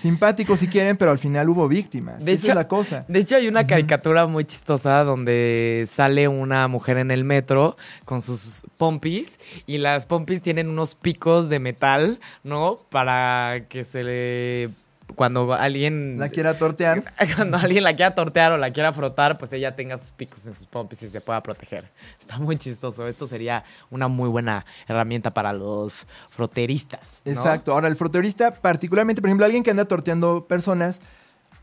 simpático 0.00 0.56
si 0.56 0.66
quieren, 0.66 0.96
pero 0.96 1.10
al 1.10 1.18
final 1.18 1.48
hubo 1.50 1.68
víctimas. 1.68 2.24
De 2.24 2.32
Esa 2.32 2.40
hecho- 2.42 2.52
es 2.52 2.56
la 2.56 2.68
cosa. 2.68 3.04
De 3.06 3.18
hecho, 3.20 3.36
hay 3.36 3.46
una 3.48 3.66
caricatura 3.66 4.26
muy 4.26 4.44
chistosa 4.44 5.04
donde 5.04 5.84
sale 5.88 6.26
una 6.28 6.66
mujer 6.68 6.96
en 6.98 7.10
el 7.10 7.24
metro 7.24 7.76
con 8.04 8.22
sus 8.22 8.62
pompis 8.78 9.38
y 9.66 9.78
las 9.78 10.06
pompis 10.06 10.42
tienen 10.42 10.68
unos 10.68 10.94
picos 10.94 11.48
de 11.48 11.58
metal, 11.60 12.18
¿no? 12.42 12.78
Para 12.90 13.66
que 13.68 13.84
se 13.84 14.02
le... 14.02 14.70
Cuando 15.14 15.52
alguien... 15.52 16.18
La 16.18 16.28
quiera 16.28 16.58
tortear. 16.58 17.04
Cuando 17.36 17.58
alguien 17.58 17.84
la 17.84 17.94
quiera 17.94 18.14
tortear 18.14 18.52
o 18.52 18.56
la 18.56 18.72
quiera 18.72 18.92
frotar, 18.92 19.38
pues 19.38 19.52
ella 19.52 19.74
tenga 19.76 19.98
sus 19.98 20.12
picos 20.12 20.46
en 20.46 20.54
sus 20.54 20.66
pompis 20.66 21.02
y 21.02 21.08
se 21.08 21.20
pueda 21.20 21.42
proteger. 21.42 21.90
Está 22.20 22.38
muy 22.38 22.56
chistoso. 22.56 23.06
Esto 23.06 23.26
sería 23.26 23.64
una 23.90 24.08
muy 24.08 24.28
buena 24.28 24.64
herramienta 24.88 25.30
para 25.30 25.52
los 25.52 26.06
froteristas. 26.28 27.00
¿no? 27.24 27.32
Exacto. 27.32 27.72
Ahora, 27.72 27.88
el 27.88 27.96
froteurista, 27.96 28.52
particularmente, 28.52 29.20
por 29.20 29.28
ejemplo, 29.28 29.46
alguien 29.46 29.62
que 29.62 29.70
anda 29.70 29.84
torteando 29.84 30.46
personas, 30.46 31.00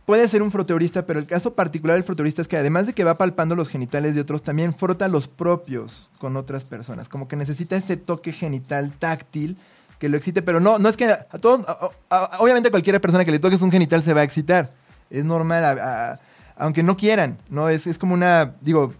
puede 0.07 0.27
ser 0.29 0.41
un 0.41 0.51
froteurista, 0.51 1.05
pero 1.05 1.19
el 1.19 1.27
caso 1.27 1.53
particular 1.53 1.97
del 1.97 2.05
froteurista 2.05 2.41
es 2.41 2.47
que 2.47 2.55
además 2.55 2.87
de 2.87 2.93
que 2.93 3.03
va 3.03 3.17
palpando 3.17 3.55
los 3.55 3.67
genitales 3.67 4.15
de 4.15 4.21
otros, 4.21 4.41
también 4.41 4.73
frota 4.73 5.09
los 5.09 5.27
propios 5.27 6.09
con 6.17 6.37
otras 6.37 6.63
personas. 6.63 7.09
Como 7.09 7.27
que 7.27 7.35
necesita 7.35 7.75
ese 7.75 7.97
toque 7.97 8.31
genital 8.31 8.93
táctil 8.97 9.57
que 9.99 10.09
lo 10.09 10.17
excite, 10.17 10.41
pero 10.41 10.59
no, 10.59 10.77
no 10.79 10.89
es 10.89 10.97
que 10.97 11.05
a 11.05 11.23
todos, 11.41 11.67
a- 11.67 11.89
a- 12.09 12.37
obviamente 12.39 12.69
cualquier 12.71 12.99
persona 13.01 13.25
que 13.25 13.31
le 13.31 13.39
toques 13.39 13.61
un 13.61 13.71
genital 13.71 14.03
se 14.03 14.13
va 14.13 14.21
a 14.21 14.23
excitar. 14.23 14.73
Es 15.09 15.23
normal, 15.25 16.19
aunque 16.55 16.83
no 16.83 16.97
quieran, 16.97 17.37
¿no? 17.49 17.69
Es, 17.69 17.87
es 17.87 17.97
como 17.97 18.13
una, 18.13 18.53
digo, 18.61 18.93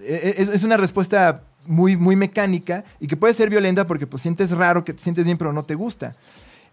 e- 0.00 0.34
es, 0.38 0.48
es 0.48 0.64
una 0.64 0.76
respuesta 0.76 1.42
muy, 1.66 1.96
muy 1.96 2.16
mecánica 2.16 2.84
y 3.00 3.06
que 3.06 3.16
puede 3.16 3.34
ser 3.34 3.48
violenta 3.50 3.86
porque 3.86 4.06
pues 4.06 4.22
sientes 4.22 4.50
raro, 4.50 4.84
que 4.84 4.92
te 4.92 5.02
sientes 5.02 5.24
bien 5.24 5.38
pero 5.38 5.52
no 5.52 5.62
te 5.62 5.74
gusta. 5.74 6.14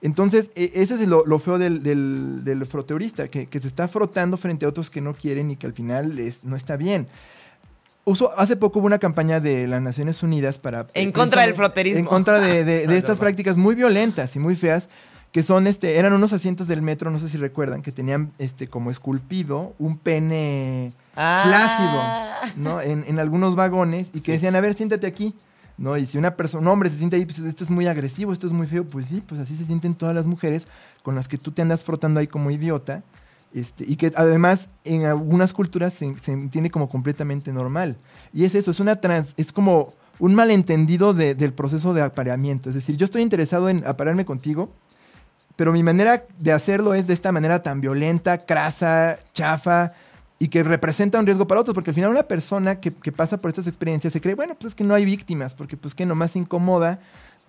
Entonces, 0.02 0.52
e- 0.56 0.72
ese 0.76 0.96
es 0.96 1.08
lo, 1.08 1.26
lo 1.26 1.40
feo 1.40 1.58
del, 1.60 1.84
del, 1.84 2.42
del 2.44 2.66
froteurista, 2.66 3.28
que, 3.28 3.46
que 3.48 3.60
se 3.62 3.68
está 3.68 3.88
frotando 3.88 4.36
frente 4.38 4.66
a 4.66 4.70
otros 4.70 4.90
que 4.90 5.00
no 5.02 5.14
quieren 5.14 5.52
y 5.52 5.56
que 5.58 5.68
al 5.68 5.74
final 5.74 6.18
es- 6.20 6.44
no 6.44 6.56
está 6.56 6.76
bien. 6.76 7.08
Uso, 8.04 8.32
hace 8.38 8.56
poco 8.56 8.80
hubo 8.80 8.88
una 8.88 8.98
campaña 9.00 9.40
de 9.40 9.68
las 9.68 9.82
Naciones 9.82 10.24
Unidas 10.24 10.58
para... 10.58 10.88
En 10.96 11.12
contra 11.12 11.44
del 11.44 11.54
froterismo. 11.54 12.00
En 12.00 12.06
contra 12.06 12.40
de, 12.40 12.64
de- 12.64 12.88
de 12.88 12.98
estas 12.98 13.20
prácticas 13.20 13.58
muy 13.58 13.76
violentas 13.76 14.36
y 14.36 14.40
muy 14.40 14.56
feas, 14.56 14.90
que 15.32 15.44
son, 15.44 15.68
este, 15.68 15.98
eran 16.00 16.12
unos 16.14 16.34
asientos 16.34 16.68
del 16.68 16.82
metro, 16.82 17.12
no 17.12 17.20
sé 17.20 17.30
si 17.30 17.38
recuerdan, 17.38 17.82
que 17.84 17.92
tenían 17.92 18.32
este, 18.40 18.68
como 18.68 18.90
esculpido 18.92 19.74
un 19.80 19.98
pene 19.98 20.94
Ah. 21.16 22.40
flácido, 22.48 22.64
¿no? 22.64 22.80
En, 22.82 23.04
en 23.06 23.20
algunos 23.20 23.56
vagones 23.56 24.12
y 24.14 24.22
que 24.22 24.32
decían, 24.32 24.56
a 24.56 24.62
ver, 24.62 24.74
siéntate 24.76 25.06
aquí, 25.08 25.36
¿no? 25.78 25.98
Y 25.98 26.06
si 26.06 26.18
una 26.18 26.36
persona, 26.38 26.62
un 26.62 26.68
hombre 26.70 26.90
se 26.90 26.98
siente 26.98 27.18
ahí, 27.18 27.26
pues 27.26 27.40
esto 27.40 27.66
es 27.66 27.70
muy 27.70 27.86
agresivo, 27.88 28.32
esto 28.32 28.48
es 28.48 28.54
muy 28.54 28.66
feo, 28.66 28.86
pues 28.86 29.08
sí, 29.08 29.22
pues 29.28 29.40
así 29.42 29.56
se 29.58 29.66
sienten 29.66 29.94
todas 29.94 30.16
las 30.16 30.26
mujeres 30.26 30.68
con 31.04 31.14
las 31.16 31.28
que 31.28 31.38
tú 31.38 31.52
te 31.52 31.62
andas 31.62 31.84
frotando 31.84 32.20
ahí 32.22 32.28
como 32.28 32.50
idiota. 32.50 33.04
Este, 33.54 33.84
y 33.86 33.98
que 33.98 34.14
además 34.16 34.70
en 34.84 35.06
algunas 35.06 35.52
culturas 35.52 35.94
se, 35.94 36.06
entiende 36.06 36.72
como 36.72 36.88
completamente 36.88 37.52
normal. 37.52 37.98
Y 38.34 38.46
es 38.46 38.56
eso, 38.56 38.72
es 38.72 38.80
una 38.80 39.02
trans, 39.02 39.34
es 39.38 39.52
como 39.52 39.94
un 40.20 40.36
malentendido 40.36 41.14
de- 41.14 41.36
del 41.36 41.54
proceso 41.54 41.94
de 41.94 42.02
apareamiento. 42.02 42.70
Es 42.70 42.76
decir, 42.76 42.96
yo 42.96 43.06
estoy 43.06 43.22
interesado 43.22 43.70
en 43.70 43.86
aparearme 43.86 44.26
contigo, 44.26 44.70
pero 45.56 45.74
mi 45.74 45.84
manera 45.84 46.26
de 46.40 46.52
hacerlo 46.52 46.94
es 46.94 47.08
de 47.08 47.14
esta 47.14 47.32
manera 47.32 47.62
tan 47.62 47.82
violenta, 47.82 48.38
crasa, 48.40 49.20
chafa 49.34 49.92
y 50.40 50.48
que 50.48 50.64
representa 50.64 51.20
un 51.20 51.26
riesgo 51.28 51.46
para 51.46 51.62
otros, 51.62 51.76
porque 51.76 51.92
al 51.92 51.94
final 51.94 52.10
una 52.10 52.24
persona 52.24 52.80
que, 52.80 52.92
pasa 53.12 53.38
por 53.38 53.50
estas 53.50 53.68
experiencias 53.68 54.12
se 54.12 54.22
cree, 54.22 54.34
bueno, 54.34 54.56
pues 54.56 54.70
es 54.70 54.76
que 54.76 54.84
no 54.84 54.96
hay 54.96 55.06
víctimas, 55.06 55.54
porque 55.54 55.78
pues 55.78 55.94
que 55.94 56.04
nomás 56.04 56.32
se 56.32 56.40
incomoda, 56.40 57.00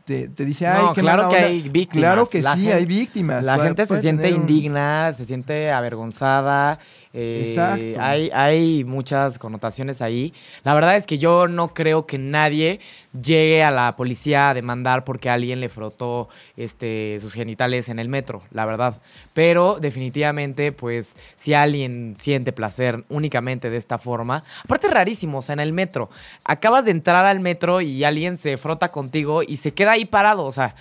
te, 0.05 0.29
te 0.29 0.45
dice, 0.45 0.67
ay, 0.67 0.83
No, 0.85 0.93
qué 0.95 1.01
claro 1.01 1.29
que 1.29 1.37
onda". 1.37 1.47
hay 1.49 1.63
víctimas. 1.69 2.03
Claro 2.03 2.27
que 2.29 2.43
La 2.43 2.55
sí, 2.55 2.63
gen- 2.65 2.73
hay 2.77 2.87
víctimas. 2.87 3.45
La 3.45 3.59
gente 3.59 3.87
se 3.87 4.01
siente 4.01 4.33
un- 4.35 4.41
indigna, 4.43 5.13
se 5.13 5.25
siente 5.25 5.71
avergonzada. 5.71 6.79
Eh. 7.15 7.97
Hay, 8.01 8.31
hay 8.33 8.85
muchas 8.85 9.39
connotaciones 9.39 10.01
ahí. 10.01 10.33
La 10.65 10.75
verdad 10.75 10.97
es 10.97 11.07
que 11.07 11.19
yo 11.19 11.47
no 11.47 11.75
creo 11.75 12.07
que 12.07 12.19
nadie 12.19 12.81
llegue 13.21 13.63
a 13.63 13.71
la 13.71 13.93
policía 13.97 14.51
a 14.51 14.55
demandar 14.55 15.05
porque 15.05 15.29
alguien 15.29 15.61
le 15.61 15.69
frotó 15.69 16.29
este, 16.57 17.19
sus 17.21 17.35
genitales 17.35 17.89
en 17.89 17.99
el 17.99 18.09
metro, 18.09 18.43
la 18.51 18.65
verdad. 18.65 19.01
Pero 19.35 19.79
definitivamente, 19.81 20.73
pues, 20.73 21.15
si 21.37 21.53
alguien 21.55 22.15
siente 22.17 22.53
placer 22.53 23.05
únicamente 23.09 23.69
de 23.69 23.77
esta 23.77 23.99
forma, 23.99 24.45
aparte 24.65 24.87
es 24.87 24.93
rarísimo, 24.93 25.39
o 25.39 25.43
sea, 25.43 25.53
en 25.53 25.61
el 25.61 25.73
metro, 25.73 26.09
acabas 26.45 26.85
de 26.85 26.93
entrar 26.93 27.25
al 27.27 27.41
metro 27.41 27.81
y 27.81 28.05
alguien 28.05 28.37
se 28.37 28.57
frota 28.57 28.91
contigo 28.91 29.43
y 29.43 29.59
se 29.59 29.75
queda 29.75 29.93
ahí 29.93 30.07
parado, 30.07 30.45
o 30.45 30.53
sea, 30.53 30.75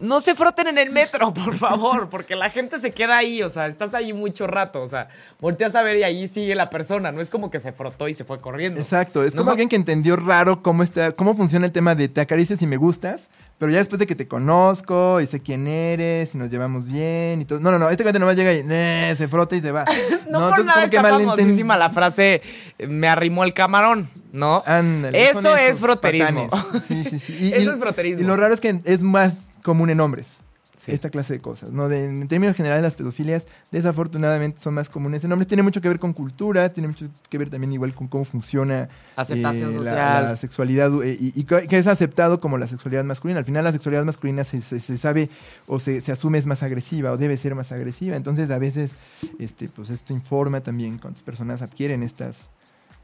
no 0.00 0.20
se 0.20 0.34
froten 0.34 0.66
en 0.68 0.78
el 0.78 0.90
metro, 0.90 1.32
por 1.44 1.54
favor, 1.54 2.08
porque 2.08 2.36
la 2.36 2.50
gente 2.50 2.78
se 2.80 2.90
queda 2.92 3.16
ahí, 3.18 3.42
o 3.42 3.48
sea, 3.48 3.66
estás 3.66 3.94
ahí 3.94 4.12
mucho 4.12 4.46
rato, 4.46 4.82
o 4.82 4.86
sea, 4.88 5.08
volteas 5.40 5.74
a 5.74 5.82
ver 5.82 5.96
y 5.96 6.02
ahí 6.02 6.28
sigue 6.28 6.54
la 6.54 6.68
persona, 6.70 7.12
no 7.12 7.20
es 7.20 7.30
como 7.30 7.50
que 7.50 7.60
se 7.60 7.72
frotó 7.72 8.08
y 8.08 8.14
se 8.14 8.24
fue 8.24 8.40
corriendo. 8.40 8.80
Exacto, 8.80 9.24
es 9.24 9.34
No 9.34 9.40
como 9.42 9.50
alguien 9.52 9.68
que 9.68 9.76
entendió 9.76 10.16
raro 10.16 10.62
cómo, 10.62 10.82
está, 10.82 11.12
cómo 11.12 11.34
funciona 11.34 11.66
el 11.66 11.72
tema 11.72 11.94
de 11.94 12.08
te 12.08 12.20
acaricias 12.20 12.60
y 12.62 12.66
me 12.66 12.76
gustas, 12.76 13.28
pero 13.58 13.72
ya 13.72 13.78
después 13.78 13.98
de 13.98 14.06
que 14.06 14.14
te 14.14 14.28
conozco 14.28 15.18
y 15.22 15.26
sé 15.26 15.40
quién 15.40 15.66
eres 15.66 16.34
y 16.34 16.38
nos 16.38 16.50
llevamos 16.50 16.88
bien 16.88 17.40
y 17.40 17.46
todo. 17.46 17.58
No, 17.58 17.70
no, 17.70 17.78
no, 17.78 17.88
este 17.88 18.02
cuate 18.02 18.18
nomás 18.18 18.36
llega 18.36 18.52
y 18.52 18.62
"Nee", 18.62 19.16
se 19.16 19.28
frota 19.28 19.56
y 19.56 19.62
se 19.62 19.72
va. 19.72 19.86
No, 20.28 20.50
por 20.50 20.62
nada 20.64 20.84
está 20.84 21.02
malenten- 21.02 21.24
famosísima 21.24 21.76
la 21.78 21.88
frase, 21.88 22.42
me 22.86 23.08
arrimó 23.08 23.44
el 23.44 23.54
camarón, 23.54 24.10
¿no? 24.32 24.62
Ándale, 24.66 25.30
Eso 25.30 25.56
es 25.56 25.80
froterismo. 25.80 26.48
patanes. 26.50 26.84
Sí, 26.84 27.04
sí, 27.04 27.18
sí. 27.18 27.36
Y- 27.46 27.52
Eso 27.54 27.72
es 27.72 27.78
froterismo. 27.78 28.22
Y 28.22 28.26
lo 28.26 28.36
raro 28.36 28.52
es 28.52 28.60
que 28.60 28.80
es 28.84 29.00
más 29.00 29.45
común 29.66 29.90
en 29.90 30.00
hombres. 30.00 30.38
Sí. 30.78 30.92
esta 30.92 31.08
clase 31.08 31.32
de 31.32 31.40
cosas. 31.40 31.72
¿no? 31.72 31.88
De- 31.88 32.04
en 32.04 32.28
términos 32.28 32.54
generales, 32.54 32.82
las 32.82 32.94
pedofilias 32.96 33.46
desafortunadamente 33.72 34.60
son 34.60 34.74
más 34.74 34.90
comunes 34.90 35.24
en 35.24 35.32
hombres. 35.32 35.46
Tiene 35.48 35.62
mucho 35.62 35.80
que 35.80 35.88
ver 35.88 35.98
con 35.98 36.12
cultura, 36.12 36.68
tiene 36.70 36.88
mucho 36.88 37.08
que 37.30 37.38
ver 37.38 37.48
también 37.48 37.72
igual 37.72 37.94
con 37.94 38.08
cómo 38.08 38.26
funciona 38.26 38.90
Aceptación 39.16 39.70
eh, 39.70 39.72
la- 39.72 39.78
social. 39.78 40.24
La, 40.24 40.36
sexualidad 40.36 40.90
eh, 41.02 41.16
y, 41.18 41.32
y 41.40 41.44
que 41.44 41.66
que 41.66 41.78
es 41.78 41.86
aceptado 41.86 42.40
como 42.40 42.58
la 42.58 42.66
sexualidad 42.66 43.04
masculina. 43.04 43.38
Al 43.38 43.46
final 43.46 43.64
la 43.64 43.72
sexualidad 43.72 44.04
masculina 44.04 44.44
se, 44.44 44.60
se- 44.60 44.80
se 44.80 44.98
sabe 44.98 45.30
o 45.66 45.80
se, 45.80 46.02
se 46.02 46.12
asume 46.12 46.36
es 46.36 46.46
más 46.46 46.62
agresiva 46.62 47.10
o 47.12 47.16
debe 47.16 47.38
ser 47.38 47.54
más 47.54 47.72
agresiva. 47.72 48.14
Entonces 48.14 48.50
a 48.50 48.58
veces 48.58 48.92
este, 49.38 49.70
pues 49.70 49.88
esto 49.88 50.12
informa 50.12 50.60
también 50.60 50.98
cuántas 50.98 51.22
personas 51.22 51.62
adquieren 51.62 52.02
estas 52.02 52.48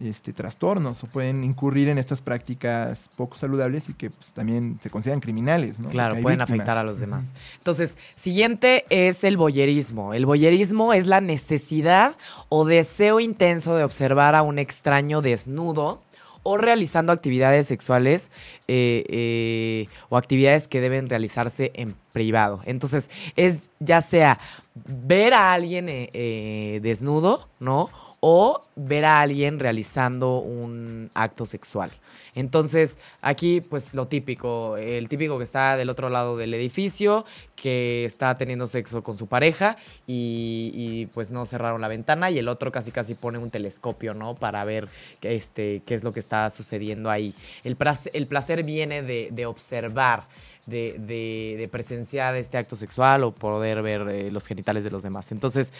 este, 0.01 0.33
trastornos 0.33 1.03
o 1.05 1.07
pueden 1.07 1.45
incurrir 1.45 1.89
en 1.89 1.99
estas 1.99 2.21
prácticas 2.21 3.11
poco 3.17 3.37
saludables 3.37 3.89
y 3.89 3.95
que 3.95 4.11
pues, 4.11 4.29
también 4.33 4.79
se 4.83 4.91
consideran 4.91 5.21
criminales. 5.21 5.81
¿no? 5.81 5.89
Claro, 5.89 6.15
pueden 6.21 6.39
víctimas. 6.39 6.61
afectar 6.61 6.79
a 6.79 6.83
los 6.83 7.01
demás. 7.01 7.33
Entonces, 7.59 7.97
siguiente 8.15 8.85
es 8.91 9.25
el 9.25 9.37
boyerismo. 9.37 10.15
El 10.15 10.27
boyerismo 10.27 10.93
es 10.93 11.07
la 11.07 11.21
necesidad 11.21 12.15
o 12.49 12.65
deseo 12.65 13.21
intenso 13.21 13.77
de 13.77 13.85
observar 13.85 14.35
a 14.35 14.43
un 14.43 14.59
extraño 14.59 15.23
desnudo 15.23 16.01
o 16.43 16.57
realizando 16.57 17.13
actividades 17.13 17.67
sexuales 17.67 18.31
eh, 18.69 19.05
eh, 19.09 19.87
o 20.09 20.17
actividades 20.17 20.69
que 20.69 20.81
deben 20.81 21.09
realizarse 21.09 21.71
en 21.75 21.95
privado. 22.13 22.61
Entonces, 22.65 23.11
es 23.37 23.71
ya 23.79 24.01
sea 24.01 24.39
ver 24.75 25.35
a 25.35 25.53
alguien 25.53 25.87
eh, 25.89 26.81
desnudo, 26.83 27.49
¿no? 27.61 27.91
O 28.25 28.61
ver 28.77 29.05
a 29.05 29.21
alguien 29.21 29.59
realizando 29.59 30.39
un 30.39 31.11
acto 31.13 31.45
sexual. 31.45 31.91
Entonces, 32.37 32.97
aquí, 33.21 33.61
pues 33.61 33.95
lo 33.95 34.07
típico, 34.07 34.77
el 34.77 35.09
típico 35.09 35.39
que 35.39 35.45
está 35.45 35.77
del 35.77 35.91
otro 35.91 36.09
lado 36.09 36.37
del 36.37 36.55
edificio, 36.55 37.25
que 37.57 38.05
está 38.05 38.39
teniendo 38.39 38.69
sexo 38.69 39.03
con 39.03 39.19
su 39.19 39.27
pareja 39.27 39.77
y, 40.07 41.07
pues 41.15 41.33
no 41.33 41.45
cerraron 41.47 41.81
la 41.81 41.89
ventana 41.89 42.31
y 42.31 42.39
el 42.39 42.47
otro 42.47 42.71
casi 42.71 42.93
casi 42.93 43.15
pone 43.15 43.39
un 43.39 43.51
telescopio, 43.51 44.15
¿no? 44.15 44.37
Para 44.37 44.65
ver 44.65 44.89
este, 45.23 45.83
qué 45.85 45.97
es 45.97 46.05
lo 46.05 46.13
que 46.13 46.21
está 46.21 46.49
sucediendo 46.51 47.11
ahí. 47.11 47.35
El 47.65 47.75
placer, 47.75 48.13
el 48.15 48.29
placer 48.29 48.63
viene 48.63 49.03
de, 49.03 49.31
de 49.33 49.47
observar. 49.47 50.29
De, 50.65 50.95
de- 50.97 51.57
de 51.59 51.67
presenciar 51.69 52.37
este 52.37 52.57
acto 52.57 52.77
sexual 52.77 53.25
o 53.25 53.33
poder 53.35 53.83
ver 53.83 54.03
eh, 54.09 54.31
los 54.31 54.47
genitales 54.47 54.85
de 54.85 54.93
los 54.93 55.03
demás. 55.03 55.33
Entonces, 55.33 55.73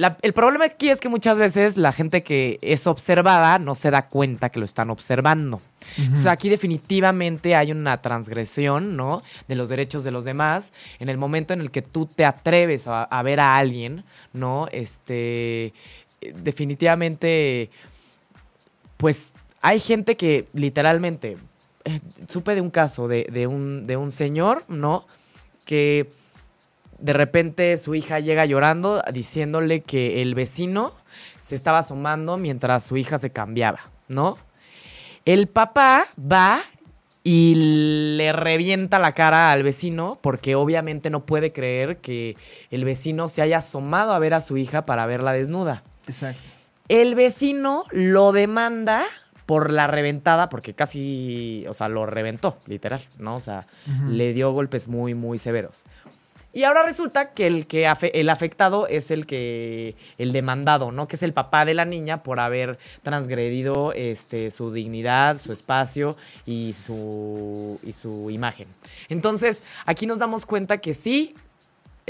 la- 0.00 0.16
el 0.22 0.32
problema 0.32 0.64
aquí 0.64 0.88
es 0.88 0.98
que 1.00 1.08
muchas 1.08 1.38
veces 1.38 1.76
la 1.76 1.92
gente 1.92 2.22
que 2.22 2.58
es 2.62 2.86
observada 2.86 3.58
no 3.58 3.74
se 3.74 3.90
da 3.90 4.08
cuenta 4.08 4.48
que 4.48 4.58
lo 4.58 4.64
están 4.64 4.90
observando. 4.90 5.60
Entonces 5.98 6.26
aquí 6.26 6.48
definitivamente 6.48 7.54
hay 7.54 7.72
una 7.72 8.00
transgresión, 8.00 8.96
¿no? 8.96 9.22
De 9.48 9.54
los 9.56 9.68
derechos 9.68 10.02
de 10.04 10.10
los 10.10 10.24
demás. 10.24 10.72
En 10.98 11.08
el 11.08 11.18
momento 11.18 11.52
en 11.54 11.60
el 11.60 11.70
que 11.70 11.82
tú 11.82 12.06
te 12.06 12.24
atreves 12.24 12.86
a, 12.86 13.02
a 13.04 13.22
ver 13.22 13.40
a 13.40 13.56
alguien, 13.56 14.04
¿no? 14.32 14.68
Este, 14.72 15.72
definitivamente, 16.20 17.70
pues 18.96 19.34
hay 19.62 19.80
gente 19.80 20.16
que 20.16 20.46
literalmente, 20.52 21.36
eh, 21.84 22.00
supe 22.28 22.54
de 22.54 22.60
un 22.60 22.70
caso 22.70 23.08
de, 23.08 23.26
de 23.32 23.46
un, 23.46 23.86
de 23.86 23.96
un 23.96 24.10
señor, 24.10 24.64
¿no? 24.68 25.06
Que 25.64 26.10
de 27.00 27.12
repente 27.12 27.76
su 27.78 27.94
hija 27.94 28.20
llega 28.20 28.46
llorando 28.46 29.02
diciéndole 29.12 29.80
que 29.80 30.22
el 30.22 30.34
vecino 30.34 30.92
se 31.40 31.54
estaba 31.54 31.78
asomando 31.78 32.36
mientras 32.36 32.84
su 32.84 32.96
hija 32.96 33.18
se 33.18 33.30
cambiaba, 33.30 33.90
¿no? 34.08 34.38
El 35.24 35.48
papá 35.48 36.06
va 36.20 36.60
y 37.22 38.14
le 38.16 38.32
revienta 38.32 38.98
la 38.98 39.12
cara 39.12 39.50
al 39.50 39.62
vecino 39.62 40.18
porque 40.22 40.54
obviamente 40.54 41.10
no 41.10 41.26
puede 41.26 41.52
creer 41.52 41.98
que 41.98 42.36
el 42.70 42.84
vecino 42.84 43.28
se 43.28 43.42
haya 43.42 43.58
asomado 43.58 44.12
a 44.12 44.18
ver 44.18 44.34
a 44.34 44.40
su 44.40 44.56
hija 44.56 44.86
para 44.86 45.06
verla 45.06 45.32
desnuda. 45.32 45.82
Exacto. 46.06 46.50
El 46.88 47.14
vecino 47.14 47.84
lo 47.90 48.32
demanda 48.32 49.04
por 49.46 49.72
la 49.72 49.86
reventada, 49.88 50.48
porque 50.48 50.74
casi, 50.74 51.64
o 51.68 51.74
sea, 51.74 51.88
lo 51.88 52.06
reventó, 52.06 52.58
literal, 52.66 53.00
¿no? 53.18 53.34
O 53.34 53.40
sea, 53.40 53.66
le 54.08 54.32
dio 54.32 54.52
golpes 54.52 54.86
muy, 54.86 55.14
muy 55.14 55.40
severos. 55.40 55.84
Y 56.52 56.64
ahora 56.64 56.82
resulta 56.82 57.30
que 57.32 57.46
el 57.46 57.66
que 57.66 57.90
el 58.12 58.28
afectado 58.28 58.88
es 58.88 59.10
el 59.10 59.26
que 59.26 59.94
el 60.18 60.32
demandado, 60.32 60.90
¿no? 60.90 61.06
Que 61.06 61.16
es 61.16 61.22
el 61.22 61.32
papá 61.32 61.64
de 61.64 61.74
la 61.74 61.84
niña 61.84 62.22
por 62.24 62.40
haber 62.40 62.78
transgredido 63.02 63.92
este 63.92 64.50
su 64.50 64.72
dignidad, 64.72 65.38
su 65.38 65.52
espacio 65.52 66.16
y 66.46 66.72
su 66.72 67.78
y 67.84 67.92
su 67.92 68.30
imagen. 68.30 68.66
Entonces, 69.08 69.62
aquí 69.86 70.06
nos 70.06 70.18
damos 70.18 70.44
cuenta 70.44 70.78
que 70.78 70.94
sí 70.94 71.34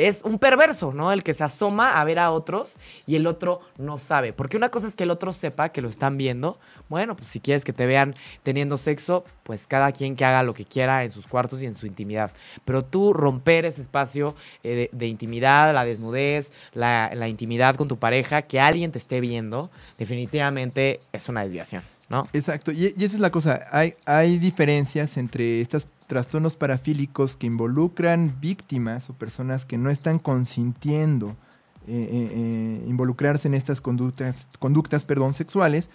es 0.08 0.22
un 0.22 0.38
perverso, 0.38 0.92
¿no? 0.92 1.12
El 1.12 1.22
que 1.22 1.34
se 1.34 1.44
asoma 1.44 2.00
a 2.00 2.04
ver 2.04 2.18
a 2.18 2.30
otros 2.30 2.76
y 3.06 3.16
el 3.16 3.26
otro 3.26 3.60
no 3.76 3.98
sabe. 3.98 4.32
Porque 4.32 4.56
una 4.56 4.70
cosa 4.70 4.86
es 4.86 4.96
que 4.96 5.04
el 5.04 5.10
otro 5.10 5.32
sepa 5.32 5.70
que 5.70 5.82
lo 5.82 5.88
están 5.88 6.16
viendo. 6.16 6.58
Bueno, 6.88 7.16
pues 7.16 7.28
si 7.28 7.40
quieres 7.40 7.64
que 7.64 7.72
te 7.72 7.86
vean 7.86 8.14
teniendo 8.42 8.76
sexo, 8.76 9.24
pues 9.42 9.66
cada 9.66 9.92
quien 9.92 10.16
que 10.16 10.24
haga 10.24 10.42
lo 10.42 10.54
que 10.54 10.64
quiera 10.64 11.04
en 11.04 11.10
sus 11.10 11.26
cuartos 11.26 11.62
y 11.62 11.66
en 11.66 11.74
su 11.74 11.86
intimidad. 11.86 12.32
Pero 12.64 12.82
tú 12.82 13.12
romper 13.12 13.64
ese 13.64 13.82
espacio 13.82 14.34
eh, 14.62 14.88
de, 14.92 15.06
intimidad, 15.06 15.74
la 15.74 15.84
desnudez, 15.84 16.50
la, 16.72 17.10
la 17.14 17.28
intimidad 17.28 17.76
con 17.76 17.88
tu 17.88 17.98
pareja, 17.98 18.42
que 18.42 18.60
alguien 18.60 18.92
te 18.92 18.98
esté 18.98 19.20
viendo, 19.20 19.70
definitivamente 19.98 21.00
es 21.12 21.28
una 21.28 21.44
desviación, 21.44 21.82
¿no? 22.10 22.26
Exacto, 22.32 22.72
y, 22.72 22.94
y 22.96 23.04
esa 23.04 23.16
es 23.16 23.20
la 23.20 23.30
cosa. 23.30 23.60
Hay, 23.70 23.94
hay 24.04 24.38
diferencias 24.38 25.16
entre 25.16 25.60
estos 25.60 25.86
trastornos 26.06 26.56
parafílicos 26.56 27.36
que 27.36 27.46
involucran 27.46 28.34
víctimas 28.40 29.08
o 29.10 29.14
personas 29.14 29.64
que 29.64 29.78
no 29.78 29.90
están 29.90 30.18
consintiendo 30.18 31.36
eh, 31.86 31.92
eh, 31.92 32.30
eh, 32.32 32.84
involucrarse 32.88 33.48
en 33.48 33.54
estas 33.54 33.80
conductas, 33.80 34.48
conductas 34.58 35.04
perdón, 35.04 35.34
sexuales. 35.34 35.88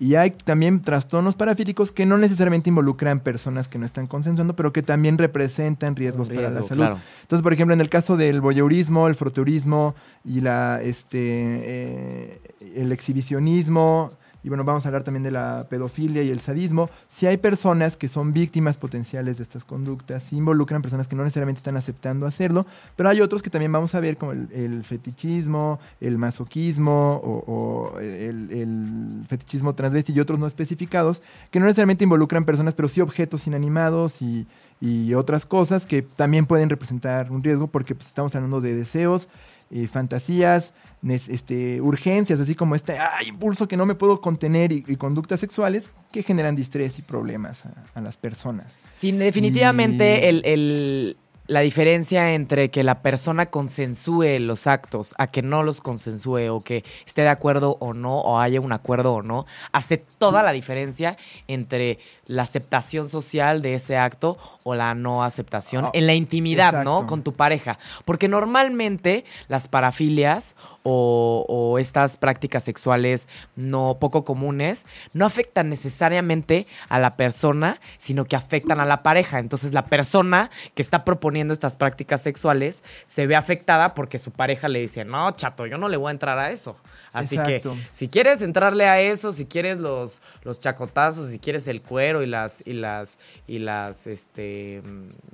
Y 0.00 0.14
hay 0.14 0.30
también 0.30 0.80
trastornos 0.80 1.34
parafílicos 1.34 1.90
que 1.90 2.06
no 2.06 2.18
necesariamente 2.18 2.70
involucran 2.70 3.20
personas 3.20 3.68
que 3.68 3.78
no 3.78 3.86
están 3.86 4.06
consensuando, 4.06 4.54
pero 4.54 4.72
que 4.72 4.82
también 4.82 5.18
representan 5.18 5.96
riesgos 5.96 6.28
para 6.28 6.42
la 6.42 6.50
salud. 6.52 6.68
claro. 6.68 7.00
Entonces, 7.22 7.42
por 7.42 7.52
ejemplo, 7.52 7.74
en 7.74 7.80
el 7.80 7.88
caso 7.88 8.16
del 8.16 8.40
voyeurismo, 8.40 9.08
el 9.08 9.16
froteurismo 9.16 9.96
y 10.24 10.40
la, 10.40 10.80
este, 10.82 11.18
eh, 11.20 12.40
el 12.76 12.92
exhibicionismo, 12.92 14.12
y 14.42 14.48
bueno, 14.48 14.64
vamos 14.64 14.84
a 14.84 14.88
hablar 14.88 15.02
también 15.02 15.22
de 15.22 15.30
la 15.30 15.66
pedofilia 15.68 16.22
y 16.22 16.30
el 16.30 16.40
sadismo, 16.40 16.90
si 17.08 17.26
hay 17.26 17.36
personas 17.36 17.96
que 17.96 18.08
son 18.08 18.32
víctimas 18.32 18.78
potenciales 18.78 19.38
de 19.38 19.42
estas 19.42 19.64
conductas, 19.64 20.22
sí 20.22 20.36
involucran 20.36 20.80
personas 20.82 21.08
que 21.08 21.16
no 21.16 21.24
necesariamente 21.24 21.58
están 21.58 21.76
aceptando 21.76 22.26
hacerlo, 22.26 22.66
pero 22.96 23.08
hay 23.08 23.20
otros 23.20 23.42
que 23.42 23.50
también 23.50 23.72
vamos 23.72 23.94
a 23.94 24.00
ver 24.00 24.16
como 24.16 24.32
el, 24.32 24.84
fetichismo, 24.84 25.80
el 26.00 26.18
masoquismo 26.18 27.20
o, 27.22 27.98
el, 27.98 29.24
fetichismo 29.28 29.74
transvesti 29.74 30.12
y 30.12 30.20
otros 30.20 30.38
no 30.38 30.46
especificados, 30.46 31.20
que 31.50 31.58
no 31.58 31.66
necesariamente 31.66 32.04
involucran 32.04 32.44
personas, 32.44 32.74
pero 32.74 32.88
sí 32.88 33.00
objetos 33.00 33.46
inanimados 33.46 34.22
y, 34.22 34.46
y 34.80 35.14
otras 35.14 35.44
cosas 35.46 35.86
que 35.86 36.02
también 36.02 36.46
pueden 36.46 36.70
representar 36.70 37.32
un 37.32 37.42
riesgo 37.42 37.66
porque 37.66 37.94
pues, 37.94 38.06
estamos 38.06 38.34
hablando 38.34 38.60
de 38.60 38.74
deseos, 38.74 39.28
eh, 39.70 39.86
fantasías, 39.86 40.72
este, 41.06 41.80
urgencias, 41.80 42.40
así 42.40 42.54
como 42.54 42.74
este 42.74 42.98
ah, 42.98 43.18
impulso 43.26 43.68
que 43.68 43.76
no 43.76 43.86
me 43.86 43.94
puedo 43.94 44.20
contener 44.20 44.72
y, 44.72 44.84
y 44.86 44.96
conductas 44.96 45.40
sexuales 45.40 45.92
que 46.12 46.22
generan 46.22 46.56
distrés 46.56 46.98
y 46.98 47.02
problemas 47.02 47.66
a, 47.66 47.72
a 47.94 48.00
las 48.00 48.16
personas. 48.16 48.76
Sí, 48.92 49.12
definitivamente 49.12 50.20
Y- 50.22 50.28
el, 50.28 50.42
el- 50.44 51.16
la 51.48 51.60
diferencia 51.60 52.34
entre 52.34 52.70
que 52.70 52.84
la 52.84 53.02
persona 53.02 53.46
consensúe 53.46 54.38
los 54.38 54.68
actos 54.68 55.14
a 55.18 55.26
que 55.26 55.42
no 55.42 55.64
los 55.64 55.80
consensúe 55.80 56.48
o 56.50 56.60
que 56.60 56.84
esté 57.04 57.22
de 57.22 57.28
acuerdo 57.28 57.76
o 57.80 57.92
no 57.92 58.18
o 58.18 58.38
haya 58.38 58.60
un 58.60 58.72
acuerdo 58.72 59.14
o 59.14 59.22
no, 59.22 59.46
hace 59.72 59.96
toda 59.96 60.44
la 60.44 60.52
diferencia 60.52 61.16
entre 61.48 61.98
la 62.26 62.42
aceptación 62.44 63.08
social 63.08 63.62
de 63.62 63.74
ese 63.74 63.96
acto 63.96 64.38
o 64.62 64.74
la 64.76 64.94
no 64.94 65.24
aceptación 65.24 65.88
Ah, 65.88 65.90
en 65.92 66.06
la 66.06 66.14
intimidad, 66.14 66.84
¿no? 66.84 67.06
Con 67.06 67.22
tu 67.22 67.32
pareja. 67.32 67.78
Porque 68.04 68.28
normalmente 68.28 69.24
las 69.48 69.68
parafilias 69.68 70.54
o, 70.82 71.44
o 71.48 71.78
estas 71.78 72.16
prácticas 72.16 72.64
sexuales 72.64 73.28
no 73.56 73.98
poco 74.00 74.24
comunes 74.24 74.86
no 75.12 75.26
afectan 75.26 75.68
necesariamente 75.68 76.66
a 76.88 76.98
la 76.98 77.16
persona, 77.16 77.80
sino 77.98 78.24
que 78.24 78.36
afectan 78.36 78.80
a 78.80 78.86
la 78.86 79.02
pareja. 79.02 79.38
Entonces 79.38 79.72
la 79.72 79.86
persona 79.86 80.50
que 80.74 80.82
está 80.82 81.04
proponiendo 81.04 81.52
estas 81.52 81.76
prácticas 81.76 82.22
sexuales 82.22 82.82
se 83.06 83.26
ve 83.26 83.36
afectada 83.36 83.94
porque 83.94 84.18
su 84.18 84.30
pareja 84.30 84.68
le 84.68 84.80
dice, 84.80 85.04
no, 85.04 85.30
chato, 85.32 85.66
yo 85.66 85.78
no 85.78 85.88
le 85.88 85.96
voy 85.96 86.08
a 86.08 86.12
entrar 86.12 86.38
a 86.38 86.50
eso. 86.50 86.76
Así 87.12 87.36
Exacto. 87.36 87.72
que 87.72 87.78
si 87.92 88.08
quieres 88.08 88.40
entrarle 88.42 88.86
a 88.86 89.00
eso, 89.00 89.32
si 89.32 89.46
quieres 89.46 89.78
los, 89.78 90.20
los 90.42 90.60
chacotazos, 90.60 91.30
si 91.30 91.38
quieres 91.38 91.66
el 91.68 91.82
cuero 91.82 92.22
y 92.22 92.26
las, 92.26 92.62
y 92.66 92.72
las, 92.74 93.18
y 93.46 93.58
las, 93.58 94.06
este, 94.06 94.82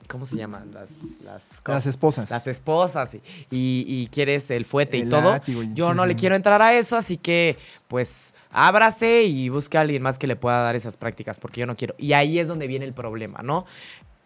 ¿cómo 0.08 0.26
se 0.26 0.36
llaman? 0.36 0.72
Las, 0.72 0.88
las, 1.22 1.42
Las 1.66 1.86
esposas. 1.86 2.30
las 2.30 2.46
esposas 2.46 3.14
y, 3.14 3.18
y- 3.50 3.84
y 3.86 4.06
quieres 4.08 4.50
el 4.50 4.64
fuete 4.64 4.96
y 4.96 5.08
todo. 5.08 5.40
Látigo 5.44 5.62
Yo 5.74 5.90
sí, 5.90 5.96
no 5.96 6.02
sí. 6.02 6.08
le 6.08 6.16
quiero 6.16 6.34
entrar 6.34 6.60
a 6.62 6.74
eso, 6.74 6.96
así 6.96 7.16
que 7.16 7.56
pues 7.88 8.34
ábrase 8.50 9.24
y 9.24 9.48
busca 9.48 9.78
a 9.78 9.82
alguien 9.82 10.02
más 10.02 10.18
que 10.18 10.26
le 10.26 10.36
pueda 10.36 10.60
dar 10.62 10.76
esas 10.76 10.96
prácticas, 10.96 11.38
porque 11.38 11.60
yo 11.60 11.66
no 11.66 11.76
quiero. 11.76 11.94
Y 11.98 12.12
ahí 12.12 12.38
es 12.38 12.48
donde 12.48 12.66
viene 12.66 12.84
el 12.84 12.92
problema, 12.94 13.40
¿no? 13.42 13.64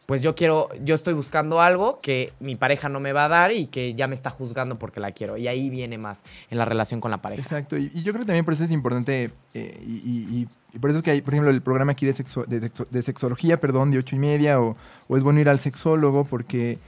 pues 0.07 0.23
yo 0.23 0.35
quiero, 0.35 0.71
yo 0.83 0.95
estoy 0.95 1.13
buscando 1.13 1.61
algo 1.61 2.01
que 2.01 2.33
mi 2.41 2.57
pareja 2.57 2.89
no 2.89 2.99
me 2.99 3.13
va 3.13 3.27
a 3.27 3.29
dar 3.29 3.53
y 3.53 3.67
que 3.67 3.93
ya 3.93 4.07
me 4.07 4.15
está 4.15 4.31
juzgando 4.31 4.79
porque 4.79 5.01
la 5.01 5.11
quiero. 5.11 5.37
Y 5.37 5.49
ahí 5.49 5.69
viene 5.69 5.99
más 5.99 6.25
en 6.49 6.57
la 6.57 6.65
relación 6.65 6.99
con 6.99 7.11
la 7.11 7.19
pareja. 7.21 7.43
Exacto, 7.43 7.77
y, 7.77 7.91
y 7.95 8.03
yo 8.03 8.13
creo 8.13 8.21
que 8.23 8.27
también 8.29 8.43
por 8.47 8.55
eso 8.55 8.65
es 8.65 8.71
importante, 8.71 9.33
eh, 9.53 9.79
y, 9.87 9.93
y- 9.93 10.49
y 10.73 10.79
por 10.79 10.89
eso 10.89 11.01
es 11.01 11.05
que 11.05 11.11
hay, 11.11 11.21
por 11.21 11.35
ejemplo, 11.35 11.51
el 11.51 11.61
programa 11.61 11.93
aquí 11.93 12.07
de, 12.07 12.15
sexo- 12.15 12.47
de, 12.47 12.59
sexo- 12.73 12.89
de 12.89 13.03
sexología, 13.03 13.61
perdón, 13.61 13.91
de 13.91 13.99
ocho 13.99 14.17
y 14.17 14.19
media, 14.19 14.59
o, 14.63 14.79
o 15.09 15.17
es 15.19 15.23
bueno 15.23 15.41
ir 15.41 15.49
al 15.51 15.59
sexólogo, 15.61 16.25
porque 16.25 16.79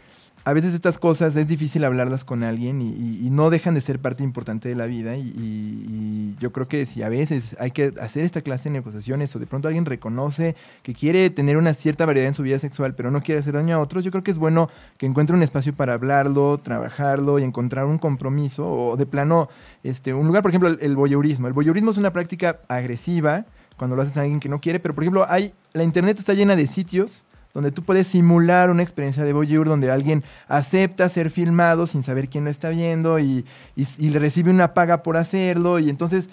a 0.45 0.53
veces 0.53 0.75
estas 0.75 0.99
cosas 0.99 1.37
es 1.37 1.49
difícil 1.49 1.85
hablarlas 1.85 2.25
con 2.25 2.43
alguien 2.43 2.81
y, 2.81 3.29
no 3.31 3.51
dejan 3.51 3.75
de 3.75 3.81
ser 3.81 3.99
parte 4.01 4.25
importante 4.25 4.69
de 4.69 4.75
la 4.75 4.87
vida. 4.87 5.17
Y, 5.17 5.21
y- 5.29 5.87
y 5.89 6.37
yo 6.41 6.51
creo 6.53 6.67
que 6.67 6.85
si 6.87 7.03
a 7.03 7.09
veces 7.09 7.55
hay 7.61 7.71
que 7.71 7.93
hacer 8.01 8.25
esta 8.25 8.41
clase 8.41 8.69
de 8.69 8.73
negociaciones 8.75 9.35
o 9.37 9.39
de 9.39 9.47
pronto 9.47 9.69
alguien 9.69 9.85
reconoce 9.85 10.57
que 10.83 10.95
quiere 10.95 11.31
tener 11.31 11.57
una 11.57 11.75
cierta 11.75 12.07
variedad 12.07 12.29
en 12.29 12.35
su 12.35 12.43
vida 12.43 12.59
sexual, 12.59 12.95
pero 12.95 13.11
no 13.11 13.21
quiere 13.21 13.41
hacer 13.41 13.55
daño 13.55 13.77
a 13.77 13.79
otros, 13.81 14.03
yo 14.05 14.11
creo 14.11 14.23
que 14.25 14.31
es 14.31 14.39
bueno 14.39 14.69
que 14.97 15.07
encuentre 15.07 15.37
un 15.37 15.43
espacio 15.43 15.75
para 15.75 15.93
hablarlo, 15.95 16.59
trabajarlo 16.59 17.39
y 17.39 17.45
encontrar 17.45 17.87
un 17.87 17.99
compromiso 17.99 18.67
o 18.67 18.97
de 18.97 19.07
plano 19.07 19.49
este, 19.83 20.15
un 20.15 20.27
lugar, 20.27 20.43
por 20.43 20.51
ejemplo, 20.51 20.69
el, 20.69 20.79
el 20.81 20.97
voyeurismo. 20.97 21.47
El 21.47 21.53
voyeurismo 21.53 21.91
es 21.91 21.99
una 21.99 22.13
práctica 22.13 22.61
agresiva 22.69 23.45
cuando 23.77 23.97
lo 23.97 24.03
haces 24.03 24.17
a 24.17 24.23
alguien 24.23 24.41
que 24.41 24.49
no 24.49 24.61
quiere, 24.61 24.81
pero 24.81 24.95
por 24.95 25.05
ejemplo, 25.05 25.25
hay, 25.29 25.55
la 25.73 25.85
internet 25.85 26.19
está 26.19 26.35
llena 26.35 26.57
de 26.57 26.67
sitios 26.67 27.25
donde 27.53 27.73
tú 27.73 27.83
puedes 27.83 28.07
simular 28.07 28.71
una 28.71 28.83
experiencia 28.83 29.25
de 29.25 29.33
voyeur 29.33 29.67
donde 29.69 29.91
alguien 29.91 30.23
acepta 30.49 31.09
ser 31.09 31.31
filmado 31.31 31.87
sin 31.87 32.03
saber 32.03 32.29
quién 32.29 32.45
lo 32.45 32.51
está 32.51 32.69
viendo 32.71 33.19
y, 33.19 33.45
y- 33.77 33.87
y 33.99 34.11
le 34.11 34.19
recibe 34.19 34.51
una 34.51 34.73
paga 34.75 35.03
por 35.03 35.17
hacerlo 35.17 35.79
y 35.79 35.91
entonces 35.91 36.31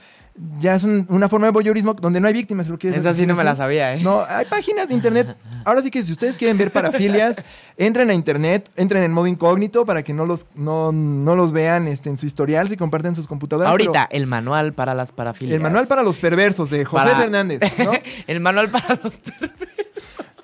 ya 0.60 0.76
es 0.76 0.84
un- 0.84 1.08
una 1.10 1.28
forma 1.30 1.48
de 1.48 1.52
voyeurismo 1.52 1.96
donde 1.96 2.20
no 2.20 2.28
hay 2.28 2.34
víctimas. 2.36 2.68
¿lo 2.68 2.78
quieres 2.78 3.00
Esa 3.00 3.12
sí 3.14 3.26
no 3.26 3.34
me 3.36 3.44
la 3.44 3.56
sabía, 3.56 3.96
¿eh? 3.96 4.04
No, 4.04 4.22
hay 4.30 4.46
páginas 4.46 4.88
de 4.88 4.94
internet. 4.94 5.36
Ahora 5.66 5.82
sí 5.82 5.90
que 5.90 6.04
si 6.04 6.12
ustedes 6.12 6.38
quieren 6.38 6.60
ver 6.60 6.72
parafilias, 6.72 7.42
entren 7.78 8.12
a 8.12 8.14
internet, 8.14 8.70
entren 8.76 9.02
en 9.02 9.12
modo 9.12 9.26
incógnito 9.26 9.84
para 9.88 10.04
que 10.04 10.14
no 10.14 10.28
los, 10.28 10.46
no, 10.54 10.92
no 10.92 11.36
los 11.36 11.54
vean 11.54 11.88
este, 11.88 12.10
en 12.12 12.20
su 12.20 12.28
historial 12.28 12.70
si 12.70 12.78
comparten 12.78 13.16
sus 13.16 13.26
computadoras. 13.26 13.72
Ahorita, 13.72 14.08
pero 14.12 14.22
el 14.22 14.28
manual 14.28 14.74
para 14.74 14.94
las 14.94 15.12
parafilias. 15.12 15.56
El 15.56 15.62
manual 15.64 15.88
para 15.88 16.04
los 16.04 16.20
perversos 16.20 16.70
de 16.70 16.86
José 16.86 17.06
Para- 17.06 17.18
Fernández, 17.18 17.60
¿no? 17.84 17.92
el 18.28 18.40
manual 18.40 18.70
para 18.70 19.00
los 19.04 19.18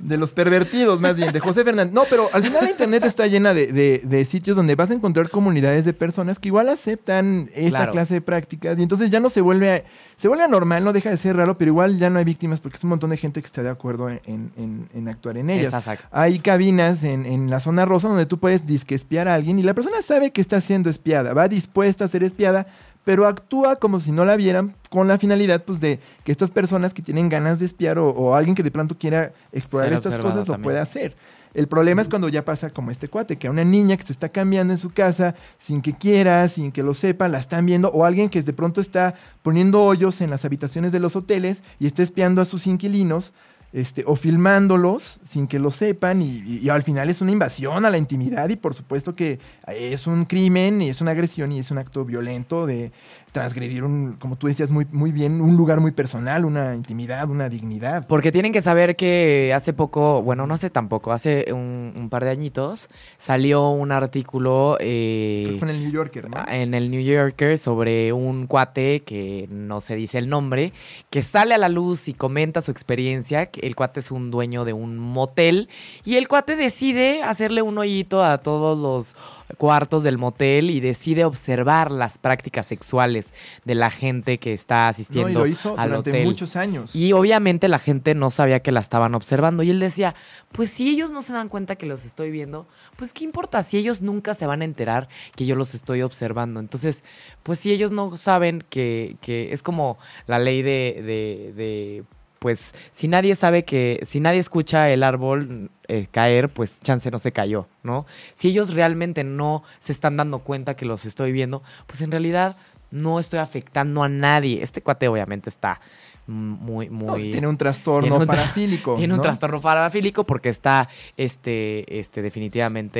De 0.05 0.17
los 0.17 0.33
pervertidos, 0.33 0.99
más 0.99 1.15
bien, 1.15 1.31
de 1.31 1.39
José 1.39 1.63
Fernández. 1.63 1.93
No, 1.93 2.03
pero 2.09 2.27
al 2.33 2.43
final 2.43 2.65
la 2.65 2.71
internet 2.71 3.05
está 3.05 3.25
llena 3.27 3.53
de, 3.53 3.67
de- 3.67 4.01
de 4.03 4.25
sitios 4.25 4.57
donde 4.57 4.75
vas 4.75 4.91
a 4.91 4.93
encontrar 4.93 5.29
comunidades 5.29 5.85
de 5.85 5.93
personas 5.93 6.39
que 6.39 6.49
igual 6.49 6.67
aceptan 6.67 7.49
esta 7.55 7.69
Claro. 7.77 7.91
clase 7.93 8.15
de 8.15 8.21
prácticas 8.21 8.77
y 8.77 8.83
entonces 8.83 9.09
ya 9.09 9.21
no 9.21 9.29
se 9.29 9.39
vuelve, 9.39 9.85
se 10.17 10.27
vuelve 10.27 10.45
normal, 10.49 10.83
no 10.83 10.91
deja 10.91 11.09
de 11.09 11.15
ser 11.17 11.37
raro, 11.37 11.57
pero 11.57 11.69
igual 11.69 11.97
ya 11.97 12.09
no 12.09 12.19
hay 12.19 12.25
víctimas 12.25 12.59
porque 12.59 12.75
es 12.77 12.83
un 12.83 12.89
montón 12.89 13.11
de 13.11 13.17
gente 13.17 13.39
que 13.41 13.45
está 13.45 13.63
de 13.63 13.69
acuerdo 13.69 14.09
en, 14.09 14.19
en- 14.25 14.89
en 14.93 15.07
actuar 15.07 15.37
en 15.37 15.49
ellas. 15.49 15.73
Exacto. 15.73 16.05
Hay 16.11 16.39
cabinas 16.39 17.03
en, 17.03 17.25
en 17.25 17.49
la 17.49 17.61
zona 17.61 17.85
rosa 17.85 18.09
donde 18.09 18.25
tú 18.25 18.39
puedes 18.39 18.67
disque 18.67 18.95
espiar 18.95 19.29
a 19.29 19.35
alguien 19.35 19.57
y 19.57 19.63
la 19.63 19.73
persona 19.73 20.01
sabe 20.01 20.31
que 20.31 20.41
está 20.41 20.59
siendo 20.59 20.89
espiada, 20.89 21.33
va 21.33 21.47
dispuesta 21.47 22.03
a 22.03 22.07
ser 22.09 22.23
espiada, 22.23 22.67
pero 23.03 23.27
actúa 23.27 23.75
como 23.75 23.99
si 23.99 24.11
no 24.11 24.25
la 24.25 24.35
vieran 24.35 24.75
con 24.89 25.07
la 25.07 25.17
finalidad 25.17 25.63
pues 25.63 25.79
de 25.79 25.99
que 26.23 26.31
estas 26.31 26.51
personas 26.51 26.93
que 26.93 27.01
tienen 27.01 27.29
ganas 27.29 27.59
de 27.59 27.65
espiar 27.65 27.97
o, 27.97 28.09
o 28.09 28.35
alguien 28.35 28.55
que 28.55 28.63
de 28.63 28.71
pronto 28.71 28.97
quiera 28.97 29.33
explorar 29.51 29.89
Ser 29.89 29.97
estas 29.97 30.17
cosas 30.17 30.47
lo 30.47 30.61
puede 30.61 30.79
hacer. 30.79 31.15
El 31.53 31.67
problema 31.67 32.01
es 32.01 32.09
cuando 32.09 32.29
ya 32.29 32.43
pasa 32.43 32.71
como 32.71 32.89
este 32.89 33.09
cuate, 33.09 33.37
que 33.37 33.47
a 33.47 33.51
una 33.51 33.63
niña 33.63 33.95
que 33.95 34.03
se 34.03 34.11
está 34.11 34.29
cambiando 34.29 34.73
en 34.73 34.79
su 34.79 34.91
casa 34.91 35.35
sin 35.59 35.81
que 35.83 35.93
quiera, 35.93 36.47
sin 36.49 36.71
que 36.71 36.81
lo 36.81 36.95
sepa, 36.95 37.27
la 37.27 37.37
están 37.37 37.67
viendo, 37.67 37.89
o 37.89 38.05
alguien 38.05 38.29
que 38.29 38.41
de 38.41 38.53
pronto 38.53 38.81
está 38.81 39.13
poniendo 39.43 39.83
hoyos 39.83 40.21
en 40.21 40.31
las 40.31 40.45
habitaciones 40.45 40.91
de 40.91 40.99
los 40.99 41.15
hoteles 41.15 41.61
y 41.79 41.85
está 41.85 42.01
espiando 42.01 42.41
a 42.41 42.45
sus 42.45 42.65
inquilinos, 42.65 43.33
este, 43.73 44.03
o 44.05 44.15
filmándolos 44.15 45.19
sin 45.23 45.47
que 45.47 45.59
lo 45.59 45.71
sepan, 45.71 46.21
y, 46.21 46.43
y- 46.45 46.59
y 46.63 46.69
al 46.69 46.83
final 46.83 47.09
es 47.09 47.21
una 47.21 47.31
invasión 47.31 47.85
a 47.85 47.89
la 47.89 47.97
intimidad, 47.97 48.47
y 48.49 48.55
por 48.55 48.73
supuesto 48.73 49.15
que 49.15 49.39
es 49.67 50.07
un 50.07 50.25
crimen, 50.25 50.81
y 50.81 50.89
es 50.89 51.01
una 51.01 51.11
agresión, 51.11 51.51
y 51.51 51.59
es 51.59 51.71
un 51.71 51.79
acto 51.79 52.05
violento 52.05 52.65
de 52.65 52.91
transgredir 53.33 53.83
un, 53.83 54.13
como 54.13 54.37
tú 54.37 54.47
decías 54.47 54.69
muy, 54.69 54.87
muy 54.91 55.11
bien, 55.11 55.41
un 55.41 55.57
lugar 55.57 55.81
muy 55.81 55.91
personal, 55.91 56.45
una 56.45 56.75
intimidad, 56.75 57.29
una 57.29 57.49
dignidad. 57.49 58.07
Porque 58.07 58.31
tienen 58.31 58.53
que 58.53 58.61
saber 58.61 58.95
que 58.95 59.51
hace 59.53 59.73
poco, 59.73 60.21
bueno, 60.21 60.47
no 60.47 60.53
hace 60.53 60.69
tampoco, 60.69 61.11
hace 61.11 61.51
un, 61.51 61.93
un 61.95 62.09
par 62.09 62.23
de 62.23 62.29
añitos, 62.29 62.87
salió 63.17 63.69
un 63.69 63.91
artículo 63.91 64.77
eh, 64.79 65.41
Creo 65.43 65.53
que 65.55 65.59
fue 65.59 65.69
en 65.69 65.75
el 65.75 65.81
New 65.83 65.91
Yorker, 65.91 66.29
¿no? 66.29 66.37
en 66.47 66.73
el 66.75 66.91
New 66.91 67.01
Yorker 67.01 67.57
sobre 67.57 68.13
un 68.13 68.45
cuate 68.45 69.01
que 69.01 69.47
no 69.49 69.81
se 69.81 69.95
dice 69.95 70.19
el 70.19 70.29
nombre, 70.29 70.71
que 71.09 71.23
sale 71.23 71.55
a 71.55 71.57
la 71.57 71.69
luz 71.69 72.07
y 72.07 72.13
comenta 72.13 72.61
su 72.61 72.69
experiencia. 72.69 73.47
que 73.47 73.65
El 73.65 73.75
cuate 73.75 73.99
es 73.99 74.11
un 74.11 74.29
dueño 74.29 74.63
de 74.63 74.73
un 74.73 74.99
motel 74.99 75.69
y 76.05 76.17
el 76.17 76.27
cuate 76.27 76.55
decide 76.55 77.23
hacerle 77.23 77.63
un 77.63 77.79
hoyito 77.79 78.23
a 78.23 78.37
todos 78.37 78.77
los 78.77 79.15
cuartos 79.57 80.03
del 80.03 80.17
motel 80.17 80.69
y 80.69 80.79
decide 80.79 81.25
observar 81.25 81.91
las 81.91 82.17
prácticas 82.17 82.67
sexuales 82.67 83.33
de 83.65 83.75
la 83.75 83.89
gente 83.89 84.37
que 84.39 84.53
está 84.53 84.83
No, 84.83 84.89
asistiendo 84.89 85.29
y 85.29 85.33
lo 85.33 85.47
hizo 85.47 85.77
al 85.77 85.89
durante 85.89 86.09
hotel. 86.11 86.25
muchos 86.25 86.55
años. 86.55 86.95
Y 86.95 87.13
obviamente 87.13 87.67
la 87.67 87.79
gente 87.79 88.15
no 88.15 88.31
sabía 88.31 88.61
que 88.61 88.71
la 88.71 88.79
estaban 88.79 89.15
observando. 89.15 89.63
Y 89.63 89.69
él 89.69 89.79
decía, 89.79 90.15
pues 90.51 90.69
si 90.69 90.89
ellos 90.89 91.11
no 91.11 91.21
se 91.21 91.33
dan 91.33 91.49
cuenta 91.49 91.75
que 91.75 91.85
los 91.85 92.05
estoy 92.05 92.31
viendo, 92.31 92.67
pues 92.95 93.13
qué 93.13 93.23
importa 93.23 93.63
si 93.63 93.77
ellos 93.77 94.01
nunca 94.01 94.33
se 94.33 94.45
van 94.45 94.61
a 94.61 94.65
enterar 94.65 95.07
que 95.35 95.45
yo 95.45 95.55
los 95.55 95.73
estoy 95.75 96.01
observando. 96.01 96.59
Entonces, 96.59 97.03
pues 97.43 97.59
si 97.59 97.71
ellos 97.71 97.91
no 97.91 98.15
saben 98.17 98.63
que, 98.69 99.17
que 99.21 99.53
es 99.53 99.63
como 99.63 99.97
la 100.27 100.39
ley 100.39 100.61
de, 100.61 101.01
de, 101.03 101.53
de, 101.55 102.03
pues 102.43 102.75
si 102.91 103.07
nadie 103.07 103.35
sabe 103.35 103.63
que, 103.63 104.03
si 104.05 104.19
nadie 104.19 104.39
escucha 104.39 104.89
el 104.89 105.01
árbol 105.01 105.71
eh, 105.87 106.07
caer, 106.11 106.49
pues 106.49 106.81
chance 106.81 107.09
no 107.09 107.17
se 107.17 107.31
cayó, 107.31 107.67
¿no? 107.83 108.05
Si 108.35 108.49
ellos 108.49 108.73
realmente 108.73 109.23
no 109.23 109.63
se 109.79 109.93
están 109.93 110.17
dando 110.17 110.39
cuenta 110.39 110.75
que 110.75 110.83
los 110.83 111.05
estoy 111.05 111.31
viendo, 111.31 111.63
pues 111.87 112.01
en 112.01 112.11
realidad 112.11 112.57
no 112.91 113.21
estoy 113.21 113.39
afectando 113.39 114.03
a 114.03 114.09
nadie. 114.09 114.61
Este 114.61 114.81
cuate 114.81 115.07
obviamente 115.07 115.49
está 115.49 115.79
muy, 116.27 116.89
No, 116.89 116.95
muy... 117.13 117.31
tiene 117.31 117.47
un 117.47 117.57
trastorno 117.57 118.01
tiene 118.01 118.17
un 118.17 118.23
tra- 118.23 118.27
parafílico. 118.27 118.95
Tiene 118.97 119.13
un 119.13 119.17
¿no? 119.17 119.23
trastorno 119.23 119.61
parafílico 119.61 120.25
porque 120.25 120.49
está 120.49 120.89
este, 121.15 121.85
este, 121.99 122.21
definitivamente 122.21 122.99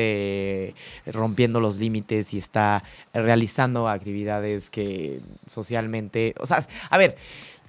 eh, 0.70 0.74
rompiendo 1.08 1.60
los 1.60 1.76
límites 1.78 2.34
y 2.34 2.38
está 2.38 2.84
realizando 3.14 3.90
actividades 3.90 4.70
que 4.70 5.20
socialmente. 5.48 6.34
O 6.40 6.46
sea, 6.46 6.66
a 6.90 6.98
ver, 6.98 7.18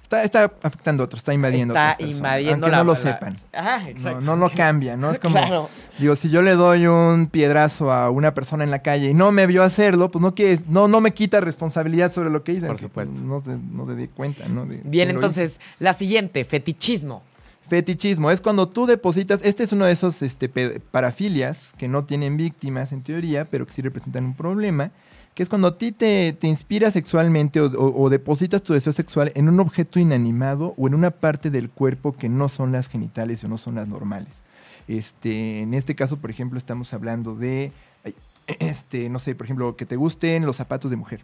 Está, 0.05 0.23
está 0.23 0.43
afectando 0.61 1.01
a 1.01 1.05
otros, 1.05 1.21
está 1.21 1.33
invadiendo 1.33 1.73
a 1.73 1.77
está 1.79 1.85
otras 1.87 1.97
personas, 1.97 2.17
invadiendo 2.17 2.53
aunque 2.67 2.69
la. 2.69 2.77
no 2.77 2.83
lo 2.83 2.95
sepan. 2.95 3.41
Ajá, 3.51 3.79
No, 3.79 3.87
exacto. 3.89 4.21
no 4.21 4.35
lo 4.35 4.49
cambia, 4.51 4.95
¿no? 4.95 5.09
Es 5.09 5.17
como, 5.19 5.33
Claro. 5.33 5.67
digo, 5.97 6.15
si 6.15 6.29
yo 6.29 6.43
le 6.43 6.51
doy 6.53 6.85
un 6.85 7.25
piedrazo 7.25 7.91
a 7.91 8.11
una 8.11 8.35
persona 8.35 8.63
en 8.63 8.69
la 8.69 8.83
calle 8.83 9.09
y 9.09 9.13
no 9.15 9.31
me 9.31 9.47
vio 9.47 9.63
hacerlo, 9.63 10.11
pues 10.11 10.21
no 10.21 10.35
quiere, 10.35 10.59
no, 10.67 10.87
no 10.87 11.01
me 11.01 11.11
quita 11.15 11.41
responsabilidad 11.41 12.13
sobre 12.13 12.29
lo 12.29 12.43
que 12.43 12.51
hice. 12.51 12.67
Por 12.67 12.79
supuesto. 12.79 13.19
No 13.19 13.39
se, 13.41 13.57
no 13.57 13.87
se 13.87 13.95
dé 13.95 14.07
cuenta, 14.07 14.47
¿no? 14.47 14.67
De 14.67 14.79
Bien, 14.83 15.09
entonces, 15.09 15.59
la 15.79 15.93
siguiente, 15.95 16.45
fetichismo. 16.45 17.23
Fetichismo 17.67 18.29
es 18.29 18.41
cuando 18.41 18.67
tú 18.69 18.85
depositas, 18.85 19.41
este 19.43 19.63
es 19.63 19.71
uno 19.71 19.85
de 19.85 19.93
esos 19.93 20.21
este, 20.21 20.47
parafilias 20.91 21.73
que 21.79 21.87
no 21.87 22.05
tienen 22.05 22.37
víctimas 22.37 22.91
en 22.91 23.01
teoría, 23.01 23.45
pero 23.45 23.65
que 23.65 23.73
sí 23.73 23.81
representan 23.81 24.23
un 24.25 24.35
problema, 24.35 24.91
que 25.35 25.43
es 25.43 25.49
cuando 25.49 25.67
a 25.67 25.77
ti 25.77 25.91
te, 25.91 26.33
te 26.33 26.47
inspiras 26.47 26.93
sexualmente 26.93 27.59
o, 27.61 27.65
o- 27.67 28.03
o 28.03 28.09
depositas 28.09 28.63
tu 28.63 28.73
deseo 28.73 28.93
sexual 28.93 29.31
en 29.35 29.49
un 29.49 29.59
objeto 29.59 29.99
inanimado 29.99 30.73
o 30.77 30.87
en 30.87 30.95
una 30.95 31.11
parte 31.11 31.51
del 31.51 31.69
cuerpo 31.69 32.13
que 32.13 32.29
no 32.29 32.47
son 32.49 32.71
las 32.71 32.87
genitales 32.87 33.43
o 33.43 33.47
no 33.47 33.57
son 33.57 33.75
las 33.75 33.87
normales. 33.87 34.41
Este, 34.87 35.59
en 35.61 35.73
este 35.73 35.93
caso, 35.95 36.17
por 36.17 36.29
ejemplo, 36.29 36.57
estamos 36.57 36.93
hablando 36.93 37.35
de, 37.35 37.71
este, 38.59 39.09
no 39.09 39.19
sé, 39.19 39.35
por 39.35 39.45
ejemplo, 39.45 39.75
que 39.75 39.85
te 39.85 39.95
gusten 39.95 40.45
los 40.45 40.55
zapatos 40.55 40.89
de 40.89 40.97
mujer. 40.97 41.21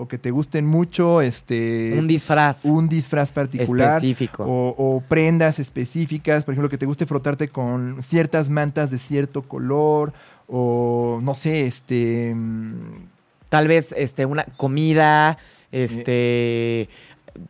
O 0.00 0.06
que 0.06 0.16
te 0.16 0.30
gusten 0.30 0.64
mucho, 0.64 1.20
este... 1.22 1.96
un 1.98 2.06
disfraz 2.06 2.64
un 2.64 2.88
disfraz 2.88 3.32
particular. 3.32 3.96
específico. 3.96 4.44
O, 4.46 4.68
o 4.78 5.00
prendas 5.00 5.58
específicas, 5.58 6.44
por 6.44 6.54
ejemplo, 6.54 6.68
que 6.70 6.78
te 6.78 6.86
guste 6.86 7.04
frotarte 7.04 7.48
con 7.48 8.00
ciertas 8.00 8.48
mantas 8.48 8.92
de 8.92 8.98
cierto 8.98 9.42
color, 9.42 10.12
o 10.48 11.20
no 11.22 11.34
sé, 11.34 11.64
este... 11.64 12.32
mm, 12.34 13.06
Tal 13.48 13.66
vez 13.66 13.94
este, 13.96 14.26
una 14.26 14.44
comida, 14.58 15.38
este, 15.72 16.88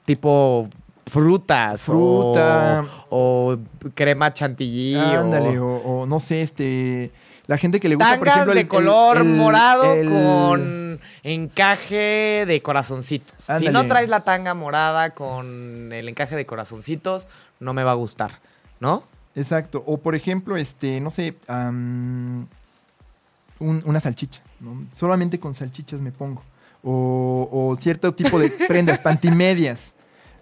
tipo 0.05 0.69
frutas. 1.07 1.81
Fruta. 1.81 2.85
O, 3.11 3.57
o 3.57 3.91
crema 3.95 4.33
chantilly. 4.33 4.95
Ándale, 4.95 5.59
o, 5.59 5.67
o, 5.77 6.01
o 6.03 6.07
no 6.07 6.21
sé, 6.21 6.43
este... 6.43 7.11
La 7.49 7.57
gente 7.57 7.81
que 7.81 7.89
le 7.89 7.95
gusta, 7.97 8.19
por 8.19 8.29
ejemplo... 8.29 8.55
de 8.55 8.61
el- 8.61 8.69
color 8.69 9.17
el- 9.17 9.25
morado 9.25 9.83
con 10.09 11.01
encaje 11.23 12.45
de 12.47 12.61
corazoncitos. 12.63 13.35
Si 13.59 13.69
no 13.69 13.87
traes 13.89 14.09
la 14.11 14.23
tanga 14.23 14.53
morada 14.55 15.11
con 15.15 15.91
el 15.93 16.09
encaje 16.09 16.37
de 16.37 16.45
corazoncitos, 16.47 17.27
no 17.59 17.73
me 17.73 17.83
va 17.85 17.93
a 17.93 17.95
gustar, 17.95 18.39
¿no? 18.81 19.03
Exacto. 19.35 19.83
O 19.87 19.97
por 19.99 20.15
ejemplo, 20.15 20.57
este, 20.59 21.01
no 21.01 21.09
sé, 21.11 21.35
un- 23.61 23.83
una 23.85 24.01
salchicha. 24.01 24.41
¿no? 24.61 24.85
Solamente 24.95 25.39
con 25.41 25.55
salchichas 25.55 26.01
me 26.01 26.13
pongo. 26.13 26.43
O, 26.83 27.49
o 27.53 27.77
cierto 27.77 28.15
tipo 28.15 28.39
de 28.39 28.51
prendas, 28.69 28.99
pantimedias. 29.01 29.95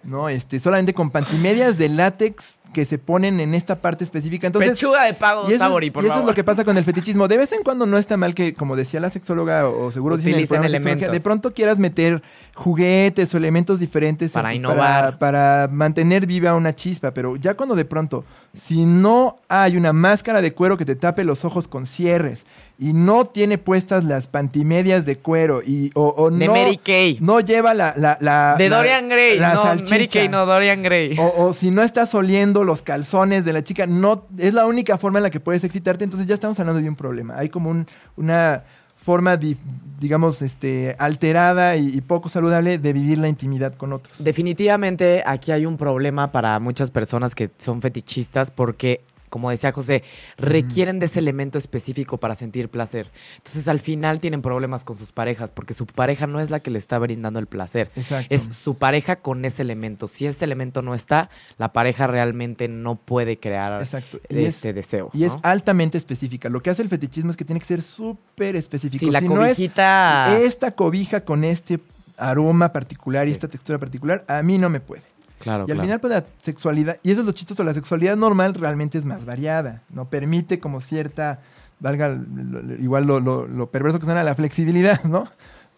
¿no? 0.03 0.29
Este, 0.29 0.59
solamente 0.61 0.93
con 0.93 1.09
pantimedias 1.09 1.77
de 1.77 1.89
látex 1.89 2.59
que 2.73 2.85
se 2.85 2.97
ponen 2.97 3.39
en 3.41 3.53
esta 3.53 3.81
parte 3.81 4.05
específica. 4.05 4.47
Entonces, 4.47 4.71
Pechuga 4.71 5.03
de 5.03 5.13
pago, 5.13 5.49
y 5.49 5.53
eso, 5.53 5.57
Sabori, 5.59 5.91
por 5.91 6.03
y 6.03 6.05
eso 6.05 6.13
favor. 6.13 6.29
es 6.29 6.31
lo 6.31 6.35
que 6.35 6.43
pasa 6.45 6.63
con 6.63 6.77
el 6.77 6.83
fetichismo. 6.85 7.27
De 7.27 7.35
vez 7.35 7.51
en 7.51 7.61
cuando 7.63 7.85
no 7.85 7.97
está 7.97 8.15
mal 8.15 8.33
que, 8.33 8.53
como 8.53 8.77
decía 8.77 9.01
la 9.01 9.09
sexóloga, 9.09 9.67
o 9.67 9.91
seguro 9.91 10.15
dicen 10.15 10.35
en 10.35 10.63
el 10.63 10.75
elementos. 10.75 11.11
de 11.11 11.19
pronto 11.19 11.51
quieras 11.51 11.77
meter 11.79 12.21
juguetes 12.55 13.33
o 13.33 13.37
elementos 13.37 13.79
diferentes 13.79 14.31
Para 14.31 14.51
en 14.51 14.57
innovar. 14.57 15.17
para 15.19 15.67
mantener 15.71 16.25
viva 16.25 16.53
una 16.55 16.73
chispa. 16.73 17.11
Pero 17.13 17.35
ya 17.35 17.55
cuando 17.55 17.75
de 17.75 17.83
pronto, 17.85 18.23
si 18.53 18.85
no 18.85 19.37
hay 19.49 19.75
una 19.75 19.91
máscara 19.93 20.41
de 20.41 20.53
cuero 20.53 20.77
que 20.77 20.85
te 20.85 20.95
tape 20.95 21.23
los 21.25 21.43
ojos 21.43 21.67
con 21.67 21.85
cierres 21.85 22.45
y 22.79 22.93
no 22.93 23.25
tiene 23.25 23.57
puestas 23.57 24.03
las 24.03 24.27
pantimedias 24.27 25.05
de 25.05 25.17
cuero 25.17 25.61
y 25.65 25.89
o, 25.95 26.13
o 26.15 26.29
De 26.29 26.45
no, 26.45 26.53
Mary 26.53 26.77
Kay. 26.77 27.17
no 27.21 27.39
lleva 27.39 27.73
la, 27.73 27.93
la, 27.97 28.17
la- 28.21 28.55
de 28.55 28.69
la- 28.69 28.77
Dorian 28.77 29.09
Gray. 29.09 29.39
la 29.39 29.55
no, 29.55 29.63
salchicha. 29.63 29.95
Mary 29.95 30.07
Kay, 30.07 30.29
no, 30.29 30.45
Dorian 30.45 30.83
Gray. 30.83 31.17
O, 31.17 31.45
o 31.47 31.53
si 31.53 31.71
no 31.71 31.81
estás 31.81 32.13
oliendo 32.13 32.63
los 32.63 32.83
calzones 32.83 33.45
de 33.45 33.53
la 33.53 33.63
chica, 33.63 33.87
no 33.87 34.25
es 34.37 34.53
la 34.53 34.65
única 34.67 34.97
forma 34.99 35.17
en 35.19 35.23
la 35.23 35.29
que 35.31 35.39
puedes 35.39 35.63
excitarte, 35.63 36.03
entonces 36.03 36.27
ya 36.27 36.35
estamos 36.35 36.59
hablando 36.59 36.81
de 36.81 36.87
un 36.89 36.95
problema. 36.95 37.35
Hay 37.37 37.49
como 37.49 37.69
un- 37.71 37.87
una 38.15 38.63
forma, 38.95 39.37
di- 39.37 39.57
digamos, 39.99 40.41
este, 40.41 40.95
alterada 40.99 41.77
y, 41.77 41.87
y 41.95 42.01
poco 42.01 42.29
saludable 42.29 42.77
de 42.77 42.93
vivir 42.93 43.17
la 43.19 43.27
intimidad 43.29 43.73
con 43.75 43.93
otros. 43.93 44.23
Definitivamente 44.23 45.23
aquí 45.25 45.51
hay 45.51 45.65
un 45.65 45.77
problema 45.77 46.31
para 46.31 46.59
muchas 46.59 46.91
personas 46.91 47.33
que 47.33 47.49
son 47.57 47.81
fetichistas 47.81 48.51
porque, 48.51 49.01
como 49.29 49.49
decía 49.49 49.71
José, 49.71 50.03
requieren 50.37 50.99
de 50.99 51.07
ese 51.07 51.19
elemento 51.19 51.57
específico 51.57 52.17
para 52.19 52.35
sentir 52.35 52.69
placer. 52.69 53.11
Entonces 53.37 53.67
al 53.67 53.79
final 53.79 54.19
tienen 54.19 54.41
problemas 54.41 54.85
con 54.85 54.97
sus 54.97 55.11
parejas 55.11 55.51
porque 55.51 55.73
su 55.73 55.85
pareja 55.85 56.27
no 56.27 56.39
es 56.39 56.49
la 56.49 56.59
que 56.59 56.71
le 56.71 56.79
está 56.79 56.97
brindando 56.99 57.39
el 57.39 57.47
placer. 57.47 57.91
Exacto. 57.95 58.33
Es 58.33 58.43
su 58.55 58.75
pareja 58.75 59.17
con 59.17 59.43
ese 59.45 59.61
elemento. 59.61 60.07
Si 60.07 60.25
ese 60.25 60.45
elemento 60.45 60.81
no 60.81 60.93
está, 60.95 61.29
la 61.57 61.73
pareja 61.73 62.07
realmente 62.07 62.67
no 62.67 62.95
puede 62.95 63.39
crear 63.39 63.81
Exacto. 63.81 64.19
Y 64.29 64.39
es- 64.45 64.55
este 64.55 64.73
deseo. 64.73 65.09
Y 65.13 65.23
es 65.25 65.33
altamente 65.43 65.97
específica. 65.97 66.49
Lo 66.49 66.61
que 66.61 66.69
hace 66.69 66.81
el 66.81 66.89
fetichismo 66.89 67.31
es 67.31 67.37
que 67.37 67.45
tiene 67.45 67.59
que 67.59 67.65
ser 67.65 67.81
súper 67.81 68.55
específico. 68.55 68.99
Si 69.05 69.11
la 69.11 69.21
no 69.21 69.43
es 69.45 69.55
cobijita... 69.55 70.37
esta 70.39 70.71
cobija 70.71 71.21
con 71.25 71.43
este 71.43 71.79
aroma 72.17 72.71
particular 72.73 73.27
y 73.27 73.31
Sí. 73.31 73.33
esta 73.33 73.47
textura 73.47 73.77
particular, 73.77 74.23
a 74.27 74.41
mí 74.41 74.57
no 74.57 74.69
me 74.69 74.79
puede. 74.79 75.03
Claro, 75.39 75.65
Y 75.67 75.71
al 75.71 75.77
claro. 75.77 75.81
final, 75.83 75.99
pues 75.99 76.13
la 76.13 76.25
sexualidad, 76.39 76.99
y 77.03 77.11
eso 77.11 77.21
es 77.21 77.25
lo 77.27 77.31
chistoso, 77.31 77.63
la 77.63 77.73
sexualidad 77.73 78.15
normal 78.17 78.53
realmente 78.55 78.97
es 78.97 79.05
más 79.05 79.25
variada, 79.25 79.83
¿no? 79.89 80.09
Permite 80.09 80.59
como 80.59 80.81
cierta, 80.81 81.39
valga 81.79 82.09
lo- 82.09 82.61
lo- 82.63 82.75
igual 82.75 83.05
lo, 83.05 83.19
lo- 83.19 83.47
lo 83.47 83.69
perverso 83.69 83.99
que 83.99 84.05
suena, 84.05 84.23
la 84.23 84.35
flexibilidad, 84.35 85.03
¿no? 85.03 85.27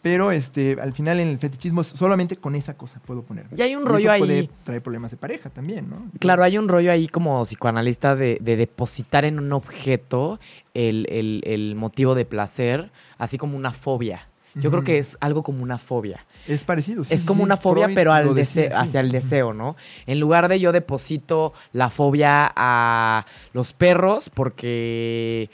Pero 0.01 0.31
este, 0.31 0.77
al 0.81 0.93
final 0.93 1.19
en 1.19 1.27
el 1.27 1.39
fetichismo 1.39 1.83
solamente 1.83 2.37
con 2.37 2.55
esa 2.55 2.75
cosa 2.77 3.01
puedo 3.05 3.23
poner. 3.23 3.47
Y 3.57 3.61
hay 3.61 3.75
un 3.75 3.85
rollo 3.85 4.09
ahí. 4.09 4.19
puede 4.21 4.49
traer 4.63 4.81
problemas 4.81 5.11
de 5.11 5.17
pareja 5.17 5.49
también, 5.49 5.89
¿no? 5.89 6.05
Claro, 6.19 6.41
hay 6.45 6.57
un 6.57 6.69
rollo 6.69 6.89
ahí 6.89 7.09
como 7.09 7.43
psicoanalista 7.43 8.15
de, 8.15 8.37
de 8.39 8.55
depositar 8.55 9.25
en 9.25 9.39
un 9.39 9.51
objeto 9.51 10.39
el, 10.73 11.05
el- 11.09 11.41
el 11.45 11.75
motivo 11.75 12.15
de 12.15 12.23
placer, 12.23 12.91
así 13.17 13.37
como 13.37 13.57
una 13.57 13.73
fobia. 13.73 14.25
Yo 14.55 14.71
creo 14.71 14.83
que 14.83 14.97
es 14.97 15.17
algo 15.21 15.43
como 15.43 15.63
una 15.63 15.77
fobia. 15.77 16.25
Es 16.47 16.63
parecido, 16.63 17.03
sí. 17.03 17.13
es 17.13 17.25
como 17.25 17.39
sí. 17.39 17.43
una 17.45 17.57
fobia, 17.57 17.85
Freud 17.85 17.95
pero 17.95 18.13
al 18.13 18.33
deseo, 18.33 18.75
hacia 18.75 19.01
el 19.01 19.11
deseo, 19.11 19.53
¿no? 19.53 19.75
En 20.07 20.19
lugar 20.19 20.47
de 20.47 20.59
yo 20.59 20.71
deposito 20.71 21.53
la 21.73 21.89
fobia 21.89 22.51
a 22.55 23.25
los 23.53 23.73
perros 23.73 24.29
porque 24.33 25.49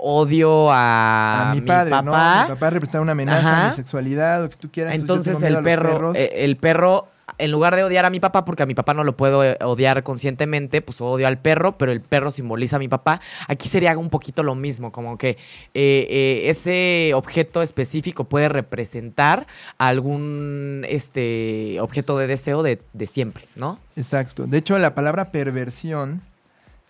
odio 0.00 0.70
a, 0.70 1.50
A 1.50 1.54
mi 1.54 1.60
padre, 1.60 1.90
¿no? 1.90 2.12
papá. 2.12 2.42
Mi 2.42 2.54
papá 2.54 2.70
representa 2.70 3.00
una 3.00 3.12
amenaza 3.12 3.66
a 3.66 3.68
mi 3.68 3.76
sexualidad, 3.76 4.42
lo 4.42 4.50
que 4.50 4.56
tú 4.56 4.70
quieras. 4.70 4.94
Entonces 4.94 5.38
miedo 5.38 5.56
a 5.56 5.58
el 5.58 5.64
perro, 5.64 6.14
eh, 6.14 6.44
el 6.44 6.56
perro, 6.56 7.08
en 7.38 7.50
lugar 7.50 7.76
de 7.76 7.84
odiar 7.84 8.04
a 8.04 8.10
mi 8.10 8.20
papá, 8.20 8.44
porque 8.44 8.62
a 8.62 8.66
mi 8.66 8.74
papá 8.74 8.94
no 8.94 9.04
lo 9.04 9.16
puedo 9.16 9.44
eh, 9.44 9.56
odiar 9.62 10.02
conscientemente, 10.02 10.82
pues 10.82 11.00
odio 11.00 11.26
al 11.26 11.38
perro, 11.38 11.78
pero 11.78 11.92
el 11.92 12.00
perro 12.00 12.30
simboliza 12.30 12.76
a 12.76 12.78
mi 12.78 12.88
papá. 12.88 13.20
Aquí 13.48 13.68
sería 13.68 13.96
un 13.98 14.10
poquito 14.10 14.42
lo 14.42 14.54
mismo, 14.54 14.92
como 14.92 15.18
que 15.18 15.30
eh, 15.30 15.36
eh, 15.74 16.42
ese 16.46 17.12
objeto 17.14 17.62
específico 17.62 18.24
puede 18.24 18.48
representar 18.48 19.46
algún 19.78 20.84
este 20.88 21.80
objeto 21.80 22.18
de 22.18 22.26
deseo 22.26 22.62
de, 22.62 22.80
de 22.92 23.06
siempre, 23.06 23.46
¿no? 23.56 23.78
Exacto. 23.96 24.46
De 24.46 24.58
hecho, 24.58 24.78
la 24.78 24.94
palabra 24.94 25.32
perversión 25.32 26.22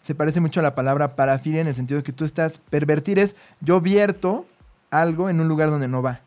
se 0.03 0.15
parece 0.15 0.41
mucho 0.41 0.61
a 0.61 0.63
la 0.63 0.75
palabra 0.75 1.15
parafilia 1.15 1.61
en 1.61 1.69
el 1.69 1.75
sentido 1.75 1.99
de 1.99 2.05
que 2.05 2.13
tú 2.13 2.25
estás. 2.25 2.61
Pervertir 2.71 3.19
es 3.19 3.37
yo 3.61 3.81
vierto 3.81 4.47
algo 4.91 5.29
en 5.29 5.41
un 5.41 5.49
lugar 5.49 5.71
donde 5.71 5.89
no 5.89 6.03
va. 6.03 6.21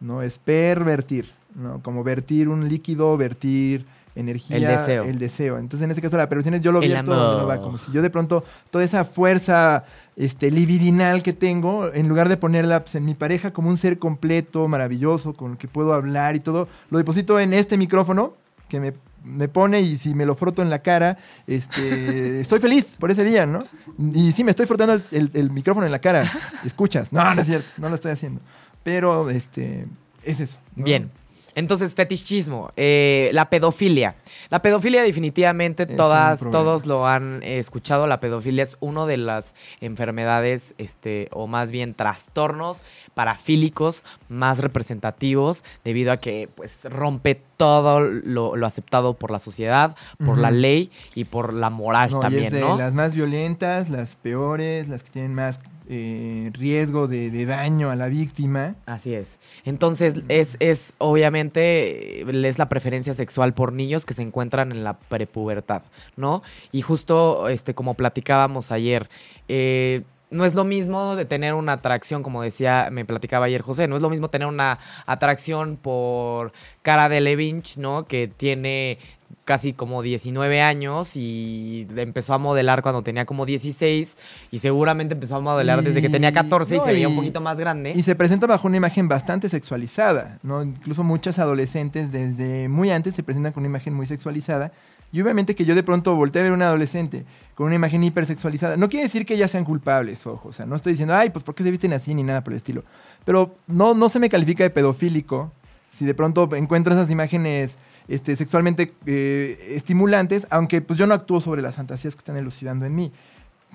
No 0.00 0.22
es 0.22 0.38
pervertir, 0.38 1.32
¿no? 1.58 1.82
Como 1.82 2.02
vertir 2.04 2.48
un 2.48 2.68
líquido, 2.68 3.16
vertir 3.16 3.84
energía. 4.14 4.56
El 4.56 4.62
deseo. 4.78 5.04
El 5.04 5.18
deseo. 5.18 5.58
Entonces, 5.58 5.84
en 5.84 5.90
este 5.90 6.02
caso, 6.02 6.16
la 6.16 6.28
perversión 6.28 6.54
es 6.54 6.60
yo 6.62 6.72
lo 6.72 6.80
vierto 6.88 7.10
donde 7.14 7.42
no 7.42 7.46
va. 7.48 7.56
Como 7.58 7.78
si 7.78 7.92
yo 7.92 8.02
de 8.02 8.10
pronto 8.10 8.44
toda 8.70 8.82
esa 8.84 9.04
fuerza 9.04 9.84
este, 10.16 10.50
libidinal 10.50 11.22
que 11.22 11.32
tengo, 11.32 11.92
en 11.92 12.08
lugar 12.08 12.28
de 12.28 12.36
ponerla 12.36 12.80
pues, 12.80 12.94
en 12.96 13.04
mi 13.04 13.14
pareja 13.14 13.52
como 13.52 13.68
un 13.68 13.76
ser 13.76 13.98
completo, 13.98 14.66
maravilloso, 14.66 15.34
con 15.34 15.52
el 15.52 15.56
que 15.58 15.68
puedo 15.68 15.94
hablar 15.94 16.34
y 16.36 16.40
todo, 16.40 16.66
lo 16.90 16.98
deposito 16.98 17.38
en 17.38 17.52
este 17.52 17.76
micrófono 17.78 18.34
que 18.68 18.80
me, 18.80 18.92
me 19.24 19.48
pone 19.48 19.80
y 19.80 19.96
si 19.96 20.14
me 20.14 20.26
lo 20.26 20.34
froto 20.34 20.62
en 20.62 20.68
la 20.70 20.80
cara, 20.80 21.16
este, 21.46 22.40
estoy 22.40 22.58
feliz 22.58 22.92
por 22.98 23.10
ese 23.10 23.24
día, 23.24 23.46
¿no? 23.46 23.64
Y 24.12 24.32
sí, 24.32 24.42
me 24.44 24.50
estoy 24.50 24.66
frotando 24.66 24.94
el, 24.94 25.02
el- 25.12 25.30
el 25.34 25.50
micrófono 25.50 25.86
en 25.86 25.92
la 25.92 26.00
cara. 26.00 26.24
Escuchas. 26.64 27.12
No, 27.12 27.34
no 27.34 27.40
es 27.40 27.46
cierto, 27.46 27.68
no 27.78 27.88
lo 27.88 27.94
estoy 27.94 28.12
haciendo. 28.12 28.40
Pero, 28.82 29.30
este, 29.30 29.86
es 30.24 30.40
eso. 30.40 30.58
¿no? 30.76 30.84
Bien. 30.84 31.10
Entonces, 31.54 31.94
fetichismo, 31.94 32.70
eh, 32.76 33.30
la 33.32 33.50
pedofilia. 33.50 34.16
La 34.50 34.62
pedofilia 34.62 35.02
definitivamente 35.02 35.84
Es 35.84 35.96
todas, 35.96 36.40
todos 36.50 36.86
lo 36.86 37.06
han 37.06 37.42
eh, 37.42 37.58
escuchado. 37.58 38.06
La 38.06 38.20
pedofilia 38.20 38.62
es 38.62 38.76
una 38.80 39.06
de 39.06 39.16
las 39.16 39.54
enfermedades, 39.80 40.74
este, 40.78 41.28
o 41.32 41.46
más 41.46 41.70
bien 41.70 41.94
trastornos 41.94 42.82
parafílicos 43.14 44.02
más 44.28 44.58
representativos, 44.58 45.64
debido 45.84 46.12
a 46.12 46.18
que 46.18 46.48
pues 46.54 46.84
rompe 46.84 47.40
todo 47.56 48.00
lo, 48.00 48.56
lo 48.56 48.66
aceptado 48.66 49.14
por 49.14 49.30
la 49.30 49.38
sociedad, 49.38 49.96
por 50.24 50.38
la 50.38 50.50
ley 50.50 50.90
y 51.14 51.24
por 51.24 51.52
la 51.52 51.70
moral 51.70 52.10
No, 52.10 52.18
y 52.18 52.20
también, 52.20 52.44
es 52.46 52.52
de 52.52 52.60
¿no? 52.60 52.78
las 52.78 52.94
más 52.94 53.14
violentas, 53.14 53.90
las 53.90 54.16
peores, 54.16 54.88
las 54.88 55.02
que 55.02 55.10
tienen 55.10 55.34
más 55.34 55.60
eh, 55.90 56.50
riesgo 56.52 57.08
de, 57.08 57.46
daño 57.46 57.90
a 57.90 57.96
la 57.96 58.08
víctima. 58.08 58.74
Así 58.84 59.14
es. 59.14 59.38
Entonces, 59.64 60.16
es, 60.28 60.56
es 60.60 60.92
obviamente, 60.98 62.22
es 62.46 62.58
la 62.58 62.68
preferencia 62.68 63.14
sexual 63.14 63.54
por 63.54 63.72
niños 63.72 64.04
que 64.04 64.12
se 64.12 64.22
encuentran 64.22 64.70
en 64.70 64.84
la 64.84 64.98
prepubertad, 64.98 65.82
¿no? 66.16 66.42
Y 66.72 66.82
justo, 66.82 67.48
este, 67.48 67.74
como 67.74 67.94
platicábamos 67.94 68.70
ayer, 68.70 69.08
eh, 69.48 70.02
no 70.30 70.44
es 70.44 70.54
lo 70.54 70.64
mismo 70.64 71.16
de 71.16 71.24
tener 71.24 71.54
una 71.54 71.74
atracción, 71.74 72.22
como 72.22 72.42
decía, 72.42 72.88
me 72.92 73.04
platicaba 73.04 73.46
ayer 73.46 73.62
José, 73.62 73.88
no 73.88 73.96
es 73.96 74.02
lo 74.02 74.10
mismo 74.10 74.28
tener 74.28 74.46
una 74.46 74.78
atracción 75.06 75.76
por 75.76 76.52
Cara 76.82 77.08
de 77.08 77.20
Levinch, 77.20 77.78
¿no? 77.78 78.04
Que 78.04 78.28
tiene 78.28 78.98
casi 79.44 79.72
como 79.72 80.02
19 80.02 80.60
años 80.60 81.16
y 81.16 81.86
empezó 81.96 82.34
a 82.34 82.38
modelar 82.38 82.82
cuando 82.82 83.02
tenía 83.02 83.24
como 83.24 83.46
16 83.46 84.16
y 84.50 84.58
seguramente 84.58 85.14
empezó 85.14 85.36
a 85.36 85.40
modelar 85.40 85.82
desde 85.82 86.02
que 86.02 86.08
tenía 86.10 86.30
Y- 86.30 86.34
14 86.34 86.76
y 86.76 86.80
se 86.80 86.92
veía 86.92 87.08
un 87.08 87.16
poquito 87.16 87.40
más 87.40 87.58
grande. 87.58 87.92
Y 87.94 88.02
se 88.02 88.14
presenta 88.14 88.46
bajo 88.46 88.68
una 88.68 88.76
imagen 88.76 89.08
bastante 89.08 89.48
sexualizada, 89.48 90.38
¿no? 90.42 90.62
Incluso 90.62 91.02
muchas 91.04 91.38
adolescentes 91.38 92.12
desde 92.12 92.68
muy 92.68 92.90
antes 92.90 93.14
se 93.14 93.22
presentan 93.22 93.52
con 93.52 93.62
una 93.62 93.68
imagen 93.70 93.94
muy 93.94 94.06
sexualizada. 94.06 94.72
Y 95.10 95.22
obviamente 95.22 95.54
que 95.54 95.64
yo 95.64 95.74
de 95.74 95.82
pronto 95.82 96.14
volteé 96.14 96.40
a 96.40 96.42
ver 96.42 96.52
a 96.52 96.54
un 96.54 96.60
adolescente 96.62 97.24
con 97.54 97.64
una 97.66 97.76
imagen 97.76 98.04
hipersexualizada. 98.04 98.76
No 98.76 98.90
quiere 98.90 99.04
decir 99.04 99.24
que 99.24 99.32
ellas 99.34 99.50
sean 99.50 99.64
culpables, 99.64 100.26
ojo. 100.26 100.50
O 100.50 100.52
sea, 100.52 100.66
no 100.66 100.76
estoy 100.76 100.92
diciendo, 100.92 101.14
ay, 101.14 101.30
pues 101.30 101.42
¿por 101.44 101.54
qué 101.54 101.64
se 101.64 101.70
visten 101.70 101.94
así 101.94 102.14
ni 102.14 102.22
nada 102.22 102.44
por 102.44 102.52
el 102.52 102.58
estilo? 102.58 102.84
Pero 103.24 103.56
no, 103.66 103.94
no 103.94 104.10
se 104.10 104.20
me 104.20 104.28
califica 104.28 104.64
de 104.64 104.70
pedofílico 104.70 105.50
si 105.90 106.04
de 106.04 106.12
pronto 106.12 106.48
encuentro 106.54 106.92
esas 106.92 107.10
imágenes 107.10 107.78
este, 108.08 108.34
sexualmente 108.36 108.94
eh, 109.06 109.72
estimulantes, 109.74 110.46
aunque 110.50 110.80
pues 110.80 110.98
yo 110.98 111.06
no 111.06 111.14
actúo 111.14 111.40
sobre 111.40 111.62
las 111.62 111.74
fantasías 111.74 112.14
que 112.14 112.18
están 112.18 112.36
elucidando 112.36 112.86
en 112.86 112.94
mí. 112.94 113.12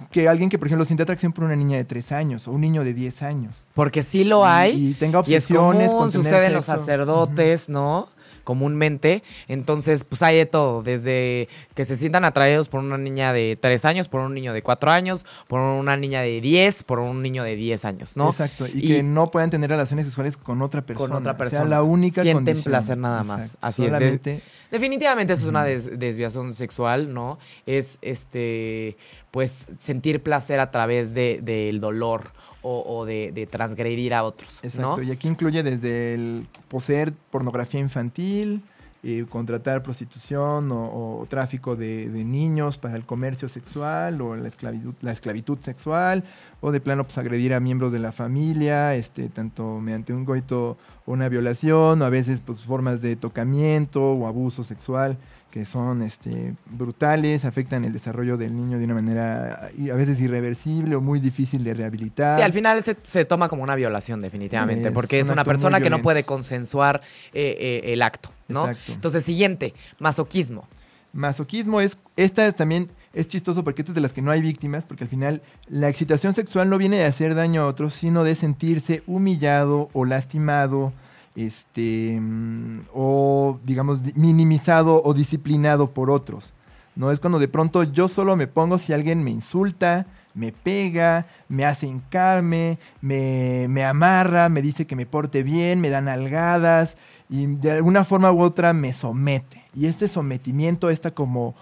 Que 0.09 0.27
alguien 0.27 0.49
que, 0.49 0.57
por 0.57 0.67
ejemplo, 0.67 0.85
siente 0.85 1.03
atracción 1.03 1.33
por 1.33 1.43
una 1.43 1.55
niña 1.55 1.77
de 1.77 1.85
3 1.85 2.11
años 2.13 2.47
o 2.47 2.51
un 2.51 2.61
niño 2.61 2.83
de 2.83 2.95
10 2.95 3.21
años. 3.21 3.65
Porque 3.75 4.01
sí 4.01 4.23
lo 4.23 4.43
hay. 4.43 4.71
Y, 4.71 4.89
y 4.89 4.93
tenga 4.95 5.19
Y 5.19 5.35
es 5.35 5.43
obsesiones 5.45 5.89
común, 5.89 6.01
con 6.01 6.11
sucede 6.11 6.47
en 6.47 6.53
los 6.53 6.65
sacerdotes, 6.65 7.69
¿no? 7.69 8.09
Comúnmente. 8.43 9.23
Entonces, 9.47 10.03
pues 10.03 10.21
hay 10.23 10.37
de 10.37 10.45
todo. 10.45 10.83
Desde 10.83 11.47
que 11.75 11.85
se 11.85 11.95
sientan 11.95 12.25
atraídos 12.25 12.69
por 12.69 12.81
una 12.81 12.97
niña 12.97 13.33
de 13.33 13.57
3 13.59 13.85
años, 13.85 14.07
por 14.07 14.21
un 14.21 14.33
niño 14.33 14.53
de 14.53 14.61
4 14.61 14.91
años, 14.91 15.25
por 15.47 15.59
una 15.59 15.95
niña 15.97 16.21
de 16.21 16.41
10, 16.41 16.83
por 16.83 16.99
un 16.99 17.21
niño 17.21 17.43
de 17.43 17.55
10 17.55 17.85
años, 17.85 18.17
¿no? 18.17 18.29
Exacto. 18.29 18.67
Y, 18.67 18.71
Y- 18.79 18.87
que 18.97 19.03
no 19.03 19.27
puedan 19.31 19.49
tener 19.49 19.69
relaciones 19.69 20.05
sexuales 20.05 20.37
con 20.37 20.61
otra 20.61 20.81
persona. 20.85 21.07
Con 21.09 21.17
otra 21.17 21.33
Sea 21.33 21.37
persona. 21.37 21.65
la 21.69 21.83
única 21.83 22.21
Sienten 22.21 22.45
condición. 22.45 22.71
placer 22.71 22.97
nada 22.97 23.23
más. 23.23 23.53
Exacto. 23.53 23.67
Así 23.67 23.85
es. 23.85 24.39
Definitivamente 24.71 25.33
eso 25.33 25.43
es 25.43 25.49
una 25.49 25.63
des- 25.63 25.99
desviación 25.99 26.53
sexual, 26.53 27.13
¿no? 27.13 27.37
Es 27.65 27.99
este, 28.01 28.97
pues, 29.31 29.65
sentir 29.77 30.21
placer 30.23 30.59
a 30.59 30.71
través 30.71 31.13
de- 31.13 31.39
del 31.43 31.79
dolor 31.79 32.31
o, 32.63 33.05
de, 33.05 33.31
de 33.31 33.45
transgredir 33.45 34.13
a 34.13 34.23
otros, 34.23 34.59
Exacto. 34.63 34.97
¿no? 34.97 35.03
Y 35.03 35.11
aquí 35.11 35.27
incluye 35.27 35.63
desde 35.63 36.13
el 36.13 36.47
poseer 36.69 37.13
pornografía 37.29 37.79
infantil, 37.79 38.63
eh, 39.05 39.25
contratar 39.27 39.83
prostitución 39.83 40.69
o, 40.71 41.27
tráfico 41.29 41.75
de, 41.75 42.09
de 42.09 42.23
niños 42.23 42.77
para 42.77 42.95
el 42.95 43.05
comercio 43.05 43.49
sexual 43.49 44.21
o 44.21 44.37
la 44.37 44.47
esclavitud, 44.47 44.93
la 45.01 45.11
esclavitud 45.11 45.59
sexual 45.59 46.23
o 46.61 46.71
de 46.71 46.79
plano 46.79 47.03
pues 47.03 47.17
agredir 47.17 47.53
a 47.53 47.59
miembros 47.59 47.91
de 47.91 47.99
la 47.99 48.13
familia, 48.13 48.95
este, 48.95 49.27
tanto 49.27 49.81
mediante 49.81 50.13
un 50.13 50.23
goito 50.23 50.77
o 51.05 51.11
una 51.11 51.27
violación, 51.27 52.01
o 52.01 52.05
a 52.05 52.09
veces 52.09 52.39
pues 52.39 52.63
formas 52.63 53.01
de 53.01 53.17
tocamiento 53.17 54.01
o 54.13 54.25
abuso 54.25 54.63
sexual 54.63 55.17
que 55.53 55.65
son 55.65 56.01
este, 56.01 56.55
brutales, 56.65 57.45
afectan 57.45 57.85
el 57.85 57.93
desarrollo 57.93 58.37
del 58.37 58.57
niño 58.57 58.79
de 58.79 58.85
una 58.85 58.95
manera 58.95 59.69
a 59.69 59.95
veces 59.95 60.19
irreversible 60.19 60.95
o 60.95 61.01
muy 61.01 61.19
difícil 61.19 61.63
de 61.63 61.75
rehabilitar. 61.75 62.37
Sí, 62.37 62.41
al 62.41 62.53
final 62.53 62.81
se, 62.81 62.97
se 63.03 63.23
toma 63.23 63.47
como 63.49 63.61
una 63.61 63.75
violación, 63.75 64.19
definitivamente, 64.19 64.87
Es 64.87 64.93
porque 64.95 65.19
es 65.19 65.27
un 65.27 65.33
una 65.33 65.43
persona 65.43 65.79
que 65.79 65.91
no 65.91 66.01
puede 66.01 66.23
consensuar 66.23 67.01
eh, 67.35 67.55
eh, 67.59 67.93
el 67.93 68.01
acto, 68.01 68.29
¿no? 68.47 68.67
Exacto. 68.67 68.93
Entonces, 68.93 69.23
siguiente, 69.23 69.75
masoquismo. 69.99 70.67
Masoquismo 71.11 71.81
es, 71.81 71.99
esta 72.17 72.47
es 72.47 72.55
también 72.55 72.89
es 73.13 73.27
chistoso 73.27 73.63
porque 73.63 73.83
esta 73.83 73.91
es 73.91 73.95
de 73.95 74.01
las 74.01 74.11
que 74.11 74.23
no 74.23 74.31
hay 74.31 74.41
víctimas, 74.41 74.85
porque 74.85 75.03
al 75.03 75.09
final 75.11 75.43
la 75.67 75.87
excitación 75.87 76.33
sexual 76.33 76.67
no 76.67 76.79
viene 76.79 76.97
de 76.97 77.05
hacer 77.05 77.35
daño 77.35 77.61
a 77.61 77.67
otros, 77.67 77.93
sino 77.93 78.23
de 78.23 78.33
sentirse 78.33 79.03
humillado 79.05 79.89
o 79.93 80.03
lastimado, 80.05 80.93
este, 81.35 82.19
mm, 82.19 82.81
o 82.93 83.59
digamos 83.63 84.03
di- 84.03 84.13
minimizado 84.15 85.01
o 85.03 85.13
disciplinado 85.13 85.91
por 85.91 86.09
otros. 86.09 86.53
No 86.95 87.11
es 87.11 87.19
cuando 87.19 87.39
de 87.39 87.47
pronto 87.47 87.83
yo 87.83 88.07
solo 88.07 88.35
me 88.35 88.47
pongo 88.47 88.77
si 88.77 88.93
alguien 88.93 89.23
me 89.23 89.31
insulta, 89.31 90.05
me 90.35 90.51
pega, 90.51 91.25
me 91.49 91.65
hace 91.65 91.87
hincarme, 91.87 92.77
me, 93.01 93.67
me 93.69 93.83
amarra, 93.83 94.49
me 94.49 94.61
dice 94.61 94.85
que 94.85 94.95
me 94.95 95.05
porte 95.05 95.43
bien, 95.43 95.79
me 95.81 95.89
dan 95.89 96.07
algadas 96.07 96.97
y 97.29 97.45
de 97.47 97.71
alguna 97.71 98.03
forma 98.03 98.31
u 98.31 98.41
otra 98.41 98.73
me 98.73 98.93
somete. 98.93 99.63
Y 99.75 99.87
este 99.87 100.07
sometimiento, 100.07 100.89
esta 100.91 101.11
como 101.11 101.55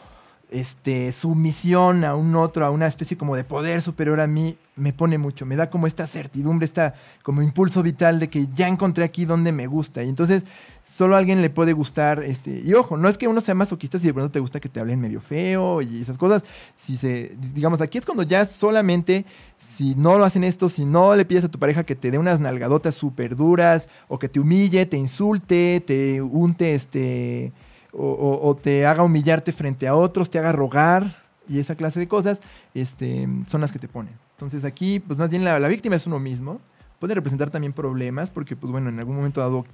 este, 0.49 1.13
sumisión 1.13 2.03
a 2.03 2.15
un 2.15 2.35
otro, 2.35 2.65
a 2.65 2.71
una 2.71 2.87
especie 2.87 3.17
como 3.17 3.35
de 3.37 3.45
poder 3.45 3.81
superior 3.81 4.19
a 4.19 4.27
mí, 4.27 4.57
me 4.81 4.93
pone 4.93 5.17
mucho, 5.17 5.45
me 5.45 5.55
da 5.55 5.69
como 5.69 5.85
esta 5.87 6.07
certidumbre, 6.07 6.65
esta 6.65 6.95
como 7.23 7.41
impulso 7.41 7.83
vital 7.83 8.19
de 8.19 8.29
que 8.29 8.47
ya 8.55 8.67
encontré 8.67 9.03
aquí 9.03 9.25
donde 9.25 9.51
me 9.51 9.67
gusta. 9.67 10.03
Y 10.03 10.09
entonces 10.09 10.43
solo 10.83 11.15
a 11.15 11.19
alguien 11.19 11.41
le 11.41 11.49
puede 11.51 11.73
gustar, 11.73 12.23
este, 12.23 12.61
y 12.65 12.73
ojo, 12.73 12.97
no 12.97 13.07
es 13.07 13.17
que 13.17 13.27
uno 13.27 13.39
sea 13.39 13.53
masoquista 13.53 13.99
si 13.99 14.07
de 14.07 14.13
pronto 14.13 14.31
te 14.31 14.39
gusta 14.39 14.59
que 14.59 14.67
te 14.69 14.79
hablen 14.79 14.99
medio 14.99 15.21
feo 15.21 15.81
y 15.83 16.01
esas 16.01 16.17
cosas, 16.17 16.43
si 16.75 16.97
se, 16.97 17.35
digamos, 17.53 17.79
aquí 17.81 17.99
es 17.99 18.05
cuando 18.05 18.23
ya 18.23 18.45
solamente, 18.47 19.25
si 19.55 19.93
no 19.95 20.17
lo 20.17 20.25
hacen 20.25 20.43
esto, 20.43 20.67
si 20.67 20.83
no 20.85 21.15
le 21.15 21.23
pides 21.25 21.43
a 21.43 21.49
tu 21.51 21.59
pareja 21.59 21.83
que 21.85 21.95
te 21.95 22.09
dé 22.09 22.17
unas 22.17 22.39
nalgadotas 22.39 22.95
súper 22.95 23.35
duras, 23.35 23.87
o 24.07 24.17
que 24.17 24.27
te 24.29 24.39
humille, 24.39 24.85
te 24.87 24.97
insulte, 24.97 25.81
te 25.85 26.21
unte, 26.21 26.73
este, 26.73 27.53
o, 27.93 28.39
o- 28.41 28.55
te 28.55 28.85
haga 28.87 29.03
humillarte 29.03 29.51
frente 29.51 29.87
a 29.87 29.95
otros, 29.95 30.29
te 30.31 30.39
haga 30.39 30.51
rogar 30.51 31.21
y 31.47 31.59
esa 31.59 31.75
clase 31.75 31.99
de 31.99 32.07
cosas, 32.07 32.39
este, 32.73 33.27
son 33.47 33.61
las 33.61 33.71
que 33.71 33.79
te 33.79 33.87
ponen. 33.87 34.13
Entonces 34.41 34.65
aquí, 34.65 34.99
pues 34.99 35.19
más 35.19 35.29
bien 35.29 35.43
la, 35.45 35.59
la 35.59 35.67
víctima 35.67 35.95
es 35.95 36.07
uno 36.07 36.19
mismo. 36.19 36.59
Puede 36.99 37.13
representar 37.15 37.49
también 37.51 37.73
problemas 37.73 38.29
porque, 38.31 38.55
pues 38.55 38.71
bueno, 38.71 38.89
en 38.89 38.97
algún 38.99 39.15
momento 39.15 39.39
dado, 39.39 39.65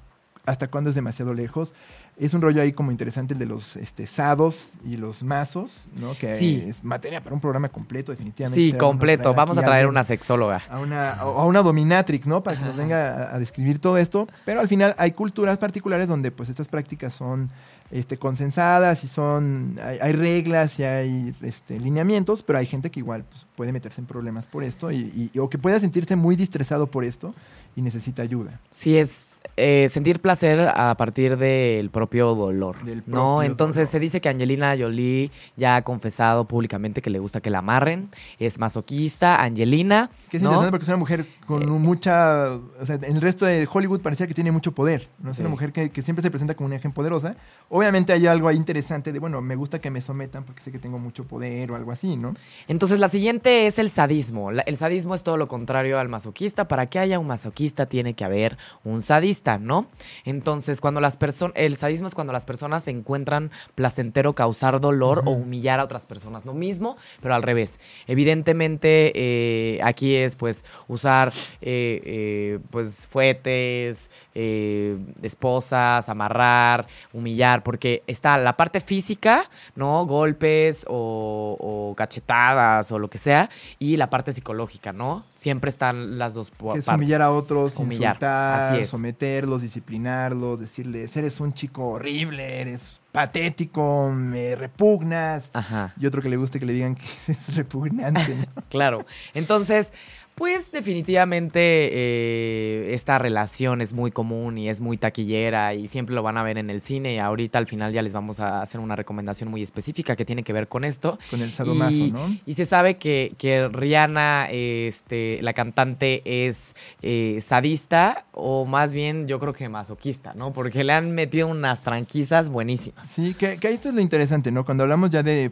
hasta 0.46 0.68
cuándo 0.68 0.90
es 0.90 0.96
demasiado 0.96 1.34
lejos. 1.34 1.74
Es 2.18 2.34
un 2.34 2.42
rollo 2.42 2.62
ahí 2.62 2.74
como 2.74 2.92
interesante 2.92 3.34
el 3.34 3.40
de 3.40 3.46
los 3.46 3.76
este, 3.76 4.08
sados 4.08 4.72
y 4.86 4.98
los 4.98 5.24
mazos, 5.24 5.88
¿no? 6.00 6.18
Que 6.18 6.38
Sí. 6.40 6.64
es 6.68 6.84
materia 6.84 7.22
para 7.22 7.34
un 7.36 7.40
programa 7.42 7.70
completo, 7.70 8.12
definitivamente. 8.12 8.60
Sí, 8.60 8.74
completo. 8.74 9.24
traer 9.24 9.36
Vamos 9.38 9.58
a 9.58 9.62
traer 9.62 9.74
alguien 9.86 9.90
una 9.92 10.04
sexóloga. 10.04 10.64
a 10.70 10.80
una, 10.80 11.14
a 11.14 11.44
una 11.46 11.62
dominatrix, 11.62 12.26
¿no? 12.28 12.42
Para 12.44 12.58
que 12.58 12.66
nos 12.66 12.76
venga 12.78 13.30
a, 13.32 13.36
a 13.36 13.40
describir 13.40 13.80
todo 13.80 13.98
esto. 13.98 14.28
Pero 14.46 14.60
al 14.62 14.68
final 14.68 14.96
hay 14.98 15.12
culturas 15.12 15.58
particulares 15.60 16.08
donde 16.08 16.32
pues 16.32 16.50
estas 16.50 16.68
prácticas 16.70 17.14
son 17.14 17.50
este, 17.92 18.18
consensadas 18.18 19.04
y 19.04 19.08
son, 19.08 19.76
hay, 19.82 19.98
hay 20.02 20.12
reglas 20.12 20.78
y 20.80 20.84
hay 20.84 21.34
este, 21.42 21.80
lineamientos, 21.80 22.44
pero 22.44 22.60
hay 22.60 22.66
gente 22.66 22.92
que 22.92 23.00
igual 23.00 23.24
pues, 23.30 23.46
puede 23.56 23.72
meterse 23.72 24.02
en 24.02 24.08
problemas 24.08 24.48
por 24.48 24.64
esto 24.64 24.92
y, 24.92 25.30
y- 25.34 25.40
o 25.40 25.50
que 25.50 25.58
pueda 25.58 25.80
sentirse 25.80 26.16
muy 26.16 26.36
distresado 26.36 26.88
por 26.88 27.04
esto 27.04 27.34
y 27.78 27.82
necesita 27.84 28.24
ayuda. 28.24 28.60
Sí, 28.72 28.98
es 28.98 29.40
eh, 29.56 29.88
sentir 29.90 30.20
placer 30.20 30.60
a 30.68 30.94
partir 30.98 31.38
del 31.38 31.90
propio 31.92 32.34
dolor. 32.36 32.84
Del 32.84 33.04
¿No? 33.06 33.36
propio 33.36 33.44
Entonces 33.44 33.76
dolor. 33.84 33.92
se 33.92 34.00
dice 34.00 34.20
que 34.20 34.30
Angelina 34.30 34.76
Jolie 34.78 35.32
ya 35.56 35.76
ha 35.78 35.84
confesado 35.84 36.46
públicamente 36.46 37.02
que 37.02 37.10
le 37.12 37.20
gusta 37.20 37.40
que 37.40 37.50
la 37.52 37.60
amarren. 37.60 38.10
Es 38.40 38.58
masoquista. 38.60 39.42
Angelina. 39.42 40.10
Que 40.30 40.38
es 40.38 40.44
¿no? 40.44 40.50
interesante 40.50 40.72
porque 40.72 40.84
es 40.84 40.88
una 40.90 40.98
mujer 40.98 41.26
con 41.46 41.70
un- 41.70 41.82
mucha. 41.82 42.50
O 42.82 42.86
sea, 42.86 42.96
en 42.96 43.16
el 43.16 43.22
resto 43.22 43.46
de 43.46 43.68
Hollywood 43.72 44.02
parecía 44.02 44.26
que 44.28 44.34
tiene 44.34 44.52
mucho 44.52 44.72
poder. 44.74 45.08
¿no? 45.22 45.30
Es 45.32 45.38
Sí. 45.38 45.44
una 45.44 45.50
mujer 45.50 45.72
que, 45.72 45.92
que 45.92 46.02
siempre 46.02 46.24
se 46.24 46.32
presenta 46.32 46.56
como 46.56 46.66
una 46.66 46.76
imagen 46.76 46.92
poderosa. 46.94 47.36
Obviamente 47.70 48.12
hay 48.12 48.26
algo 48.28 48.48
ahí 48.48 48.58
interesante 48.58 49.12
de, 49.14 49.20
bueno, 49.20 49.40
me 49.42 49.56
gusta 49.56 49.80
que 49.80 49.92
me 49.92 50.02
sometan 50.02 50.44
porque 50.46 50.64
sé 50.64 50.72
que 50.72 50.80
tengo 50.80 50.98
mucho 50.98 51.26
poder 51.26 51.72
o 51.72 51.76
algo 51.76 51.92
así, 51.92 52.16
¿no? 52.18 52.34
Entonces 52.68 53.00
la 53.00 53.08
siguiente 53.08 53.68
es 53.68 53.78
el 53.78 53.90
sadismo. 53.92 54.52
La- 54.52 54.64
el 54.64 54.78
sadismo 54.78 55.14
es 55.14 55.24
todo 55.24 55.38
lo 55.38 55.48
contrario 55.48 56.00
al 56.00 56.10
masoquista. 56.10 56.68
Para 56.68 56.88
que 56.88 56.98
haya 56.98 57.20
un 57.20 57.28
masoquista 57.28 57.67
tiene 57.76 58.14
que 58.14 58.26
haber 58.26 58.58
un 58.84 59.02
sadista, 59.02 59.58
¿no? 59.58 59.88
Entonces 60.26 60.82
cuando 60.82 61.02
las 61.02 61.18
personas, 61.18 61.54
el 61.56 61.76
sadismo 61.76 62.08
es 62.08 62.16
cuando 62.16 62.34
las 62.34 62.46
personas 62.46 62.84
se 62.84 62.92
encuentran 62.92 63.52
placentero 63.76 64.34
causar 64.34 64.80
dolor 64.80 65.24
o 65.26 65.32
humillar 65.32 65.80
a 65.80 65.84
otras 65.84 66.06
personas. 66.06 66.46
Lo 66.46 66.54
mismo, 66.54 66.98
pero 67.22 67.36
al 67.36 67.44
revés. 67.44 67.80
Evidentemente 68.08 69.12
eh, 69.16 69.80
aquí 69.84 70.16
es 70.16 70.36
pues 70.36 70.64
usar 70.88 71.34
eh, 71.62 72.02
eh, 72.06 72.60
pues 72.70 73.08
fuetes, 73.08 74.10
esposas, 74.34 76.10
amarrar, 76.10 76.88
humillar, 77.12 77.64
porque 77.64 78.04
está 78.08 78.38
la 78.38 78.56
parte 78.56 78.80
física, 78.80 79.50
¿no? 79.76 80.06
Golpes 80.06 80.86
o, 80.88 81.58
o 81.60 81.96
cachetadas 81.96 82.92
o 82.92 83.00
lo 83.00 83.10
que 83.10 83.18
sea, 83.18 83.50
y 83.80 83.98
la 83.98 84.10
parte 84.10 84.34
psicológica, 84.34 84.94
¿no? 84.94 85.24
Siempre 85.36 85.70
están 85.70 86.18
las 86.18 86.34
dos 86.34 86.52
partes. 86.52 86.88
humillar 86.88 87.22
a 87.22 87.32
otros, 87.58 87.78
Humillar, 87.78 88.16
insultar, 88.16 88.86
someterlos, 88.86 89.62
disciplinarlos, 89.62 90.60
decirles, 90.60 91.16
eres 91.18 91.40
un 91.40 91.54
chico 91.54 91.88
horrible, 91.88 92.62
eres 92.62 93.00
patético, 93.12 94.12
me 94.12 94.56
repugnas. 94.56 95.50
Ajá. 95.54 95.94
Y 96.00 96.06
otro 96.06 96.22
que 96.22 96.30
le 96.30 96.38
guste 96.38 96.60
que 96.60 96.66
le 96.66 96.74
digan 96.74 96.96
que 96.96 97.06
es 97.32 97.56
repugnante. 97.56 98.36
¿no? 98.36 98.64
Claro. 98.70 99.06
Entonces, 99.34 99.92
pues 100.38 100.72
definitivamente 100.72 101.60
eh, 101.60 102.94
esta 102.94 103.18
relación 103.18 103.82
es 103.82 103.94
muy 103.94 104.12
común 104.12 104.60
y 104.60 104.70
es 104.70 104.82
muy 104.82 104.96
taquillera 104.96 105.74
y 105.74 105.88
siempre 105.88 106.14
lo 106.14 106.22
van 106.22 106.38
a 106.38 106.44
ver 106.44 106.60
en 106.60 106.70
el 106.70 106.80
cine 106.80 107.16
y 107.16 107.18
ahorita 107.18 107.58
al 107.58 107.66
final 107.66 107.92
ya 107.92 108.04
les 108.04 108.14
vamos 108.14 108.40
a 108.40 108.62
hacer 108.62 108.80
una 108.80 108.96
recomendación 108.96 109.50
muy 109.50 109.64
específica 109.64 110.16
que 110.16 110.26
tiene 110.26 110.44
que 110.44 110.54
ver 110.54 110.68
con 110.68 110.84
esto. 110.84 111.18
Con 111.32 111.42
el 111.42 111.52
sadomaso, 111.54 111.92
y, 111.96 112.12
¿no? 112.12 112.38
y 112.46 112.54
se 112.54 112.68
sabe 112.68 112.98
que, 112.98 113.34
que 113.40 113.68
Rihanna, 113.68 114.48
este, 114.52 115.40
la 115.42 115.54
cantante, 115.54 116.22
es 116.24 116.76
eh, 117.02 117.42
sadista 117.42 118.28
o 118.32 118.66
más 118.66 118.94
bien 118.94 119.28
yo 119.28 119.40
creo 119.40 119.54
que 119.54 119.68
masoquista, 119.70 120.36
¿no? 120.36 120.54
Porque 120.54 120.84
le 120.84 120.94
han 120.94 121.16
metido 121.16 121.48
unas 121.48 121.82
tranquisas 121.82 122.50
buenísimas. 122.50 123.10
Sí, 123.10 123.34
que, 123.34 123.58
que 123.58 123.72
esto 123.72 123.90
es 123.90 123.96
lo 123.96 124.02
interesante, 124.02 124.52
¿no? 124.52 124.64
Cuando 124.64 124.84
hablamos 124.84 125.10
ya 125.10 125.24
de... 125.24 125.52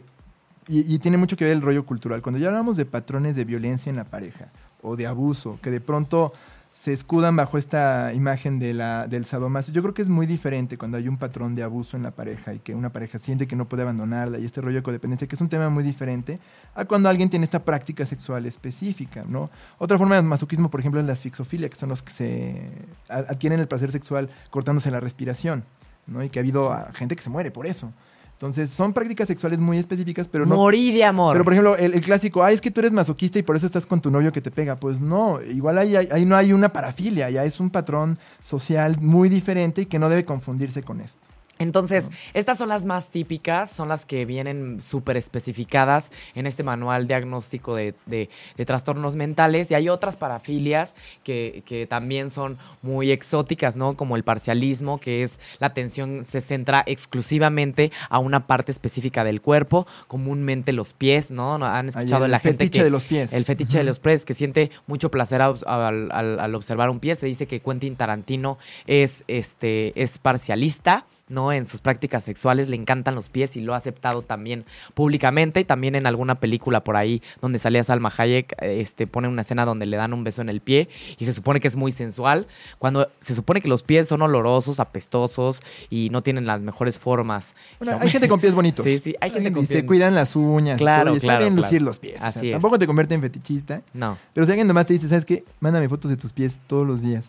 Y, 0.68 0.94
y 0.94 0.98
tiene 1.00 1.16
mucho 1.16 1.36
que 1.36 1.44
ver 1.44 1.54
el 1.54 1.62
rollo 1.62 1.84
cultural. 1.84 2.22
Cuando 2.22 2.38
ya 2.38 2.48
hablamos 2.48 2.76
de 2.76 2.86
patrones 2.86 3.34
de 3.34 3.44
violencia 3.44 3.90
en 3.90 3.96
la 3.96 4.04
pareja 4.04 4.48
o 4.86 4.96
de 4.96 5.06
abuso, 5.06 5.58
que 5.60 5.70
de 5.70 5.80
pronto 5.80 6.32
se 6.72 6.92
escudan 6.92 7.34
bajo 7.34 7.56
esta 7.56 8.12
imagen 8.12 8.58
de 8.58 8.74
la, 8.74 9.06
del 9.06 9.24
sadomaso, 9.24 9.72
yo 9.72 9.80
creo 9.80 9.94
que 9.94 10.02
es 10.02 10.10
muy 10.10 10.26
diferente 10.26 10.76
cuando 10.76 10.98
hay 10.98 11.08
un 11.08 11.16
patrón 11.16 11.54
de 11.54 11.62
abuso 11.62 11.96
en 11.96 12.02
la 12.02 12.10
pareja 12.10 12.52
y 12.52 12.58
que 12.58 12.74
una 12.74 12.90
pareja 12.90 13.18
siente 13.18 13.46
que 13.46 13.56
no 13.56 13.66
puede 13.66 13.82
abandonarla 13.82 14.38
y 14.38 14.44
este 14.44 14.60
rollo 14.60 14.76
de 14.76 14.82
codependencia, 14.82 15.26
que 15.26 15.36
es 15.36 15.40
un 15.40 15.48
tema 15.48 15.70
muy 15.70 15.82
diferente 15.82 16.38
a 16.74 16.84
cuando 16.84 17.08
alguien 17.08 17.30
tiene 17.30 17.44
esta 17.44 17.64
práctica 17.64 18.04
sexual 18.04 18.44
específica, 18.44 19.24
¿no? 19.26 19.48
Otra 19.78 19.96
forma 19.96 20.16
de 20.16 20.22
masoquismo, 20.22 20.68
por 20.68 20.80
ejemplo, 20.80 21.00
es 21.00 21.06
la 21.06 21.14
asfixofilia, 21.14 21.70
que 21.70 21.76
son 21.76 21.88
los 21.88 22.02
que 22.02 22.12
se 22.12 22.70
adquieren 23.08 23.58
el 23.58 23.68
placer 23.68 23.90
sexual 23.90 24.28
cortándose 24.50 24.90
la 24.90 25.00
respiración, 25.00 25.64
¿no? 26.06 26.22
Y 26.22 26.28
que 26.28 26.40
ha 26.40 26.42
habido 26.42 26.76
gente 26.92 27.16
que 27.16 27.22
se 27.22 27.30
muere 27.30 27.50
por 27.50 27.66
eso. 27.66 27.90
Entonces, 28.36 28.68
son 28.68 28.92
prácticas 28.92 29.28
sexuales 29.28 29.60
muy 29.60 29.78
específicas, 29.78 30.28
pero 30.28 30.44
no... 30.44 30.56
Morí 30.56 30.92
de 30.92 31.04
amor. 31.04 31.32
Pero, 31.32 31.44
por 31.44 31.54
ejemplo, 31.54 31.74
el, 31.76 31.94
el 31.94 32.00
clásico, 32.02 32.44
ay, 32.44 32.54
es 32.54 32.60
que 32.60 32.70
tú 32.70 32.80
eres 32.80 32.92
masoquista 32.92 33.38
y 33.38 33.42
por 33.42 33.56
eso 33.56 33.64
estás 33.64 33.86
con 33.86 34.02
tu 34.02 34.10
novio 34.10 34.30
que 34.30 34.42
te 34.42 34.50
pega. 34.50 34.76
Pues 34.76 35.00
no, 35.00 35.40
igual 35.42 35.78
ahí, 35.78 35.96
ahí- 35.96 36.08
ahí 36.12 36.24
no 36.26 36.36
hay 36.36 36.52
una 36.52 36.70
parafilia, 36.70 37.30
ya 37.30 37.44
es 37.44 37.60
un 37.60 37.70
patrón 37.70 38.18
social 38.42 38.98
muy 39.00 39.30
diferente 39.30 39.82
y 39.82 39.86
que 39.86 39.98
no 39.98 40.10
debe 40.10 40.26
confundirse 40.26 40.82
con 40.82 41.00
esto. 41.00 41.28
Entonces, 41.58 42.08
estas 42.34 42.58
son 42.58 42.68
las 42.68 42.84
más 42.84 43.08
típicas, 43.10 43.70
son 43.70 43.88
las 43.88 44.04
que 44.04 44.24
vienen 44.26 44.80
súper 44.80 45.16
especificadas 45.16 46.10
en 46.34 46.46
este 46.46 46.62
manual 46.62 47.06
diagnóstico 47.08 47.74
de, 47.74 47.94
de- 48.06 48.28
de 48.56 48.64
trastornos 48.66 49.16
mentales. 49.16 49.70
Y 49.70 49.74
hay 49.74 49.88
otras 49.88 50.16
parafilias 50.16 50.94
que, 51.24 51.62
que 51.64 51.86
también 51.86 52.28
son 52.30 52.58
muy 52.82 53.10
exóticas, 53.10 53.76
¿no? 53.76 53.96
Como 53.96 54.16
el 54.16 54.24
parcialismo, 54.24 54.98
que 55.00 55.22
es 55.22 55.38
la 55.58 55.68
atención 55.68 56.24
se 56.24 56.40
centra 56.40 56.82
exclusivamente 56.86 57.90
a 58.10 58.18
una 58.18 58.46
parte 58.46 58.70
específica 58.72 59.24
del 59.24 59.40
cuerpo, 59.40 59.86
comúnmente 60.08 60.72
los 60.72 60.92
pies, 60.92 61.30
¿no? 61.30 61.58
¿No 61.58 61.66
¿Han 61.66 61.88
escuchado 61.88 62.26
el 62.26 62.30
la 62.30 62.38
gente 62.38 62.64
fetiche 62.64 62.80
que... 62.80 62.84
de 62.84 62.90
los 62.90 63.04
pies. 63.06 63.32
El 63.32 63.44
fetiche 63.44 63.78
de 63.78 63.84
los 63.84 63.98
pies, 63.98 64.24
que 64.24 64.34
siente 64.34 64.70
mucho 64.86 65.10
placer 65.10 65.40
al, 65.42 65.56
al- 65.66 66.10
al- 66.12 66.40
al 66.40 66.54
observar 66.54 66.90
un 66.90 67.00
pie. 67.00 67.14
Se 67.14 67.26
dice 67.26 67.46
que 67.46 67.60
Quentin 67.60 67.96
Tarantino 67.96 68.58
es, 68.86 69.24
este, 69.28 69.92
es 70.00 70.18
parcialista, 70.18 71.06
¿no? 71.28 71.45
¿No? 71.46 71.52
En 71.52 71.66
sus 71.66 71.80
prácticas 71.80 72.24
sexuales 72.24 72.68
le 72.68 72.76
encantan 72.76 73.14
los 73.14 73.28
pies 73.28 73.56
y 73.56 73.60
lo 73.60 73.74
ha 73.74 73.76
aceptado 73.76 74.22
también 74.22 74.64
públicamente 74.94 75.60
y 75.60 75.64
también 75.64 75.94
en 75.94 76.06
alguna 76.06 76.40
película 76.40 76.82
por 76.82 76.96
ahí 76.96 77.22
donde 77.40 77.58
salía 77.58 77.84
Salma 77.84 78.12
Hayek, 78.16 78.54
este, 78.60 79.06
pone 79.06 79.28
una 79.28 79.42
escena 79.42 79.64
donde 79.64 79.86
le 79.86 79.96
dan 79.96 80.12
un 80.12 80.24
beso 80.24 80.42
en 80.42 80.48
el 80.48 80.60
pie 80.60 80.88
y 81.18 81.24
se 81.24 81.32
supone 81.32 81.60
que 81.60 81.68
es 81.68 81.76
muy 81.76 81.92
sensual, 81.92 82.46
cuando 82.78 83.08
se 83.20 83.34
supone 83.34 83.60
que 83.60 83.68
los 83.68 83.82
pies 83.82 84.08
son 84.08 84.22
olorosos, 84.22 84.80
apestosos 84.80 85.60
y 85.90 86.08
no 86.10 86.22
tienen 86.22 86.46
las 86.46 86.60
mejores 86.60 86.98
formas. 86.98 87.54
Bueno, 87.78 87.98
hay 88.00 88.10
gente 88.10 88.28
con 88.28 88.40
pies 88.40 88.54
bonitos. 88.54 88.84
Sí, 88.84 88.98
sí, 88.98 89.14
hay 89.20 89.30
gente 89.30 89.52
con 89.52 89.64
y 89.64 89.66
pies. 89.66 89.80
se 89.80 89.86
cuidan 89.86 90.14
las 90.14 90.36
uñas. 90.36 90.78
Claro, 90.78 91.06
todo, 91.06 91.14
y 91.14 91.16
está 91.18 91.38
bien 91.38 91.54
claro. 91.54 91.66
lucir 91.66 91.82
los 91.82 91.98
pies. 91.98 92.16
o 92.16 92.18
sea, 92.18 92.28
Así 92.28 92.48
es. 92.48 92.52
Tampoco 92.52 92.78
te 92.78 92.86
convierte 92.86 93.14
en 93.14 93.20
fetichista. 93.20 93.82
No. 93.92 94.18
Pero 94.34 94.46
si 94.46 94.52
alguien 94.52 94.66
nomás 94.66 94.86
te 94.86 94.94
dice, 94.94 95.08
¿sabes 95.08 95.24
qué? 95.24 95.44
Mándame 95.60 95.88
fotos 95.88 96.10
de 96.10 96.16
tus 96.16 96.32
pies 96.32 96.58
todos 96.66 96.86
los 96.86 97.02
días. 97.02 97.24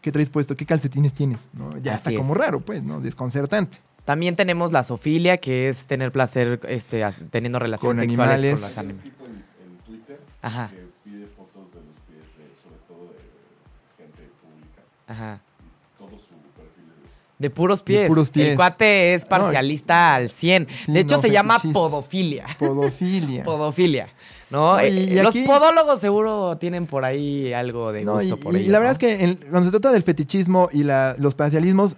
¿Qué 0.00 0.10
traes 0.12 0.30
puesto? 0.30 0.56
¿Qué 0.56 0.64
calcetines 0.66 1.12
tienes? 1.12 1.48
¿No? 1.52 1.70
Ya 1.78 1.94
Así 1.94 2.08
está 2.08 2.18
como 2.18 2.32
es. 2.34 2.38
raro, 2.40 2.60
pues, 2.60 2.82
¿no? 2.82 3.00
Desconcertante. 3.00 3.78
También 4.04 4.34
tenemos 4.34 4.72
la 4.72 4.82
zoofilia, 4.82 5.36
que 5.36 5.68
es 5.68 5.86
tener 5.86 6.10
placer 6.10 6.58
este, 6.68 7.04
teniendo 7.30 7.58
relaciones 7.58 7.98
Con 7.98 8.08
sexuales 8.08 8.34
animales. 8.40 8.60
con 8.60 8.68
los 8.68 8.78
animales. 8.78 9.04
tipo 9.04 9.24
en, 9.26 9.32
en 9.32 9.76
Twitter 9.84 10.20
Ajá, 10.42 10.70
que 10.70 10.86
pide 11.04 11.26
fotos 11.26 11.70
de 11.74 11.80
los 11.80 11.96
pies, 12.08 12.24
de- 12.38 12.62
sobre 12.62 12.76
todo 12.88 13.12
de 13.12 14.02
gente 14.02 14.30
pública. 14.42 14.82
ajá. 15.06 15.40
Y 15.60 15.98
todo 15.98 16.10
su 16.18 16.34
perfil 16.56 16.84
es 17.04 17.10
eso. 17.10 17.20
De 17.38 17.50
puros 17.50 17.82
pies. 17.82 18.08
puros 18.08 18.30
pies. 18.30 18.48
El 18.48 18.56
cuate 18.56 19.12
es 19.14 19.24
parcialista 19.26 20.14
al 20.14 20.30
100. 20.30 20.66
Sí, 20.86 20.92
de 20.92 21.00
hecho, 21.00 21.16
no, 21.16 21.20
se 21.20 21.30
llama 21.30 21.54
fetichista. 21.58 21.78
podofilia. 21.78 22.46
Podofilia. 22.58 23.42
Podofilia. 23.44 24.08
¿No? 24.50 24.76
No, 24.76 24.82
y- 24.82 24.86
Eh, 24.86 25.08
y 25.10 25.14
los 25.22 25.34
aquí- 25.34 25.44
podólogos 25.46 26.00
seguro 26.00 26.56
tienen 26.58 26.86
por 26.86 27.04
ahí 27.04 27.52
algo 27.52 27.92
de 27.92 28.04
No, 28.04 28.14
gusto 28.14 28.36
y, 28.36 28.42
por 28.42 28.56
y 28.56 28.66
la 28.66 28.78
verdad 28.78 28.92
es 28.92 28.98
que 28.98 29.24
en- 29.24 29.36
cuando 29.36 29.64
se 29.64 29.70
trata 29.70 29.92
del 29.92 30.02
fetichismo 30.02 30.68
y 30.72 30.82
la- 30.82 31.14
los 31.18 31.34
parcialismos, 31.36 31.96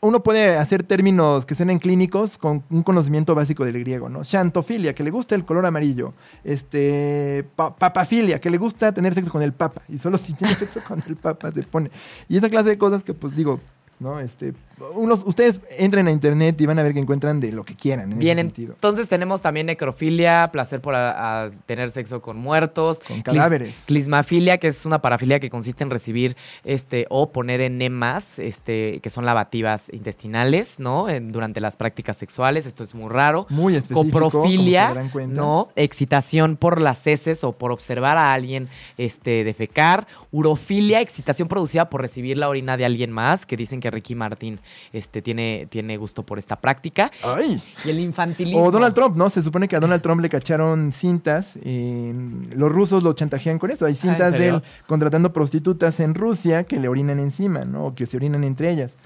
uno 0.00 0.20
puede 0.20 0.56
hacer 0.56 0.82
términos 0.82 1.46
que 1.46 1.54
suenen 1.54 1.78
clínicos 1.78 2.36
con 2.36 2.64
un 2.70 2.82
conocimiento 2.82 3.36
básico 3.36 3.64
del 3.64 3.78
griego, 3.78 4.08
¿no? 4.08 4.24
Xantofilia, 4.24 4.96
que 4.96 5.04
le 5.04 5.10
gusta 5.12 5.36
el 5.36 5.44
color 5.44 5.64
amarillo. 5.64 6.12
Este, 6.42 7.44
pa- 7.54 7.74
papafilia, 7.76 8.40
que 8.40 8.50
le 8.50 8.58
gusta 8.58 8.92
tener 8.92 9.14
sexo 9.14 9.30
con 9.30 9.42
el 9.42 9.52
papa. 9.52 9.82
Y 9.88 9.98
solo 9.98 10.18
si 10.18 10.32
tiene 10.32 10.54
sexo 10.56 10.80
con 10.86 11.02
el 11.06 11.14
papa 11.16 11.52
se 11.52 11.62
pone. 11.62 11.90
Y 12.28 12.36
esa 12.36 12.48
clase 12.48 12.70
de 12.70 12.78
cosas 12.78 13.04
que, 13.04 13.14
pues 13.14 13.36
digo, 13.36 13.60
¿no? 14.00 14.18
Este, 14.18 14.54
unos, 14.94 15.22
ustedes 15.24 15.60
entren 15.78 16.06
a 16.08 16.10
internet 16.10 16.60
y 16.60 16.66
van 16.66 16.78
a 16.78 16.82
ver 16.82 16.92
que 16.92 16.98
encuentran 17.00 17.40
de 17.40 17.52
lo 17.52 17.64
que 17.64 17.74
quieran 17.74 18.12
en 18.12 18.18
Bien, 18.18 18.38
ese 18.38 18.46
sentido. 18.48 18.74
entonces 18.74 19.08
tenemos 19.08 19.42
también 19.42 19.66
necrofilia, 19.66 20.50
placer 20.52 20.80
por 20.80 20.94
a- 20.94 21.44
a 21.44 21.50
tener 21.66 21.90
sexo 21.90 22.20
con 22.22 22.36
muertos. 22.38 23.00
Con 23.06 23.22
cadáveres. 23.22 23.82
Clismafilia, 23.86 24.58
que 24.58 24.68
es 24.68 24.84
una 24.86 25.00
parafilia 25.02 25.40
que 25.40 25.50
consiste 25.50 25.84
en 25.84 25.90
recibir 25.90 26.36
este 26.64 27.06
o 27.10 27.30
poner 27.32 27.60
enemas, 27.60 28.38
este, 28.38 29.00
que 29.00 29.10
son 29.10 29.24
lavativas 29.24 29.88
intestinales, 29.92 30.78
¿no? 30.78 31.08
En- 31.08 31.32
durante 31.32 31.60
las 31.60 31.76
prácticas 31.76 32.16
sexuales. 32.16 32.66
Esto 32.66 32.82
es 32.82 32.94
muy 32.94 33.08
raro. 33.10 33.46
Muy 33.48 33.74
específico, 33.76 34.20
Coprofilia. 34.20 34.92
¿no? 35.28 35.68
Excitación 35.76 36.56
por 36.56 36.80
las 36.80 37.06
heces 37.06 37.44
o 37.44 37.52
por 37.52 37.72
observar 37.72 38.16
a 38.16 38.32
alguien 38.32 38.68
este, 38.98 39.44
defecar. 39.44 40.06
Urofilia, 40.30 41.00
excitación 41.00 41.48
producida 41.48 41.90
por 41.90 42.00
recibir 42.00 42.36
la 42.38 42.48
orina 42.48 42.76
de 42.76 42.84
alguien 42.84 43.10
más, 43.10 43.46
que 43.46 43.56
dicen 43.56 43.80
que 43.80 43.90
Ricky 43.90 44.14
Martin 44.14 44.60
este, 44.92 45.22
tiene, 45.22 45.66
tiene 45.70 45.96
gusto 45.96 46.22
por 46.24 46.38
esta 46.38 46.56
práctica. 46.56 47.10
¡Ay! 47.24 47.62
Y 47.84 47.90
el 47.90 48.00
infantilismo. 48.00 48.62
O 48.62 48.70
Donald 48.70 48.94
Trump, 48.94 49.16
¿no? 49.16 49.30
Se 49.30 49.42
supone 49.42 49.68
que 49.68 49.76
a 49.76 49.80
Donald 49.80 50.02
Trump 50.02 50.20
le 50.20 50.28
cacharon 50.28 50.92
cintas. 50.92 51.56
en- 51.62 52.50
los 52.56 52.70
rusos 52.72 53.02
lo 53.02 53.12
chantajean 53.12 53.58
con 53.58 53.70
eso. 53.70 53.86
Hay 53.86 53.94
cintas 53.94 54.32
de 54.32 54.48
él 54.48 54.62
contratando 54.86 55.32
prostitutas 55.32 56.00
en 56.00 56.14
Rusia 56.14 56.64
que 56.64 56.78
le 56.78 56.88
orinan 56.88 57.18
encima, 57.18 57.64
¿no? 57.64 57.86
O 57.86 57.94
que 57.94 58.06
se 58.06 58.16
orinan 58.16 58.44
entre 58.44 58.70
ellas. 58.70 58.96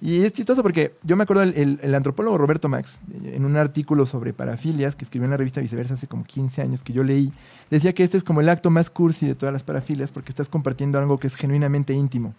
Y 0.00 0.22
es 0.22 0.32
chistoso 0.32 0.62
porque 0.62 0.94
yo 1.02 1.16
me 1.16 1.22
acuerdo 1.22 1.42
el, 1.44 1.54
el- 1.56 1.78
el 1.82 1.94
antropólogo 1.94 2.36
Roberto 2.36 2.68
Max, 2.68 3.00
eh, 3.12 3.32
en 3.36 3.44
un 3.44 3.56
artículo 3.56 4.04
sobre 4.06 4.32
parafilias 4.32 4.96
que 4.96 5.04
escribió 5.04 5.24
en 5.24 5.30
la 5.30 5.36
revista 5.36 5.60
Viceversa 5.60 5.94
hace 5.94 6.06
como 6.08 6.24
15 6.24 6.60
años 6.62 6.82
que 6.82 6.92
yo 6.92 7.04
leí, 7.04 7.32
decía 7.70 7.94
que 7.94 8.02
este 8.02 8.16
es 8.18 8.24
como 8.24 8.40
el 8.40 8.48
acto 8.48 8.70
más 8.70 8.90
cursi 8.90 9.26
de 9.26 9.34
todas 9.34 9.52
las 9.52 9.62
parafilias 9.62 10.10
porque 10.12 10.30
estás 10.30 10.48
compartiendo 10.48 10.98
algo 10.98 11.18
que 11.18 11.28
es 11.28 11.36
genuinamente 11.36 11.94
íntimo. 11.94 12.34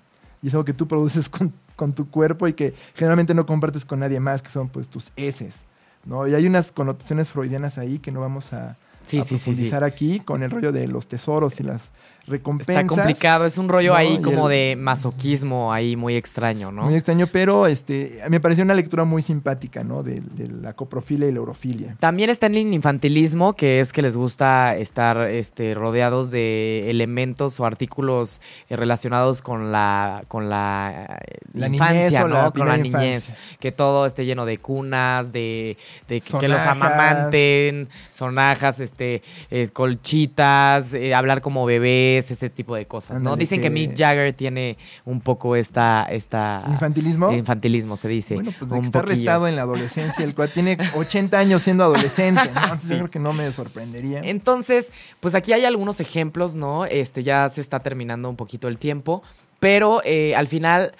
Y 0.45 0.49
es 0.49 0.53
algo 0.53 0.63
que 0.63 0.73
tú 0.73 0.87
produces 0.87 1.27
con, 1.35 1.51
con 1.75 1.93
tu 1.93 2.07
cuerpo 2.07 2.47
y 2.47 2.53
que 2.53 2.75
generalmente 2.93 3.33
no 3.33 3.47
compartes 3.47 3.83
con 3.83 3.99
nadie 4.01 4.19
más, 4.19 4.43
que 4.43 4.51
son 4.51 4.69
pues 4.69 4.87
tus 4.87 5.11
heces. 5.15 5.63
¿no? 6.05 6.27
Y 6.27 6.35
hay 6.35 6.45
unas 6.45 6.71
connotaciones 6.71 7.29
freudianas 7.31 7.79
ahí 7.79 7.97
que 7.97 8.11
no 8.11 8.19
vamos 8.21 8.53
a, 8.53 8.77
Sí, 9.07 9.17
a 9.17 9.23
sí, 9.23 9.29
sí, 9.29 9.37
sí. 9.39 9.43
profundizar 9.45 9.83
aquí 9.83 10.19
con 10.19 10.43
el 10.43 10.51
rollo 10.51 10.71
de 10.71 10.87
los 10.87 11.07
tesoros 11.07 11.59
y 11.59 11.63
las 11.63 11.89
recompensas. 12.27 12.75
Está 12.83 12.87
complicado, 12.87 13.45
es 13.45 13.57
un 13.57 13.69
rollo 13.69 13.91
¿no? 13.91 13.97
ahí 13.97 14.19
como 14.21 14.49
el- 14.49 14.57
de 14.57 14.75
masoquismo 14.75 15.71
ahí 15.71 15.95
muy 15.95 16.15
extraño, 16.15 16.71
¿no? 16.71 16.83
Muy 16.83 16.95
extraño, 16.95 17.27
pero 17.31 17.67
este, 17.67 18.19
me 18.29 18.39
pareció 18.39 18.63
una 18.63 18.73
lectura 18.73 19.03
muy 19.05 19.21
simpática, 19.21 19.83
¿no? 19.83 20.01
De, 20.03 20.21
de 20.21 20.47
la 20.47 20.73
coprofilia 20.73 21.27
y 21.27 21.31
la 21.31 21.37
eurofilia. 21.37 21.95
También 21.99 22.29
está 22.29 22.47
el 22.47 22.57
infantilismo, 22.57 23.53
que 23.53 23.79
es 23.79 23.93
que 23.93 24.01
les 24.01 24.15
gusta 24.17 24.75
estar 24.75 25.29
este, 25.29 25.73
rodeados 25.75 26.31
de 26.31 26.89
elementos 26.89 27.59
o 27.59 27.65
artículos 27.65 28.41
eh, 28.69 28.75
relacionados 28.75 29.41
con 29.41 29.71
la, 29.71 30.23
con 30.27 30.49
la, 30.49 31.19
eh, 31.27 31.37
La 31.53 31.67
infancia, 31.67 32.21
¿no? 32.21 32.27
la 32.29 32.51
con 32.51 32.67
la 32.67 32.77
niñez. 32.77 33.33
Que 33.59 33.71
todo 33.71 34.05
esté 34.05 34.25
lleno 34.25 34.45
de 34.45 34.57
cunas, 34.57 35.31
de, 35.31 35.77
de 36.07 36.21
que, 36.21 36.37
que 36.39 36.47
los 36.47 36.61
amamanten, 36.61 37.87
sonajas, 38.11 38.79
este, 38.79 39.21
eh, 39.51 39.67
colchitas, 39.71 40.93
eh, 40.93 41.13
hablar 41.13 41.41
como 41.41 41.65
bebés, 41.65 42.14
ese 42.17 42.49
tipo 42.49 42.75
de 42.75 42.85
cosas, 42.85 43.21
¿no? 43.21 43.35
Dicen 43.35 43.59
que 43.59 43.67
que- 43.67 43.69
Mick 43.69 43.97
Jagger 43.97 44.33
tiene 44.33 44.77
un 45.05 45.21
poco 45.21 45.55
esta... 45.55 46.03
esta 46.09 46.61
¿Infantilismo? 46.67 47.31
Infantilismo, 47.31 47.97
se 47.97 48.07
dice. 48.07 48.35
Bueno, 48.35 48.51
pues 48.57 48.69
de 48.71 48.79
que 48.79 48.85
está 48.85 48.99
arrestado 48.99 49.47
en 49.47 49.55
la 49.55 49.61
adolescencia, 49.63 50.23
el 50.23 50.33
cual 50.35 50.49
tiene 50.49 50.77
80 50.95 51.37
años 51.37 51.61
siendo 51.61 51.83
adolescente, 51.83 52.41
¿no? 52.53 52.61
Entonces 52.63 52.89
yo 52.89 52.95
creo 52.97 53.09
que 53.09 53.19
no 53.19 53.33
me 53.33 53.51
sorprendería. 53.51 54.21
Entonces, 54.23 54.89
pues 55.19 55.35
aquí 55.35 55.53
hay 55.53 55.65
algunos 55.65 55.99
ejemplos, 55.99 56.55
¿no? 56.55 56.85
Este 56.85 57.23
ya 57.23 57.47
se 57.49 57.61
está 57.61 57.79
terminando 57.79 58.29
un 58.29 58.35
poquito 58.35 58.67
el 58.67 58.77
tiempo, 58.77 59.23
pero 59.59 60.01
eh, 60.03 60.35
al 60.35 60.47
final 60.47 60.93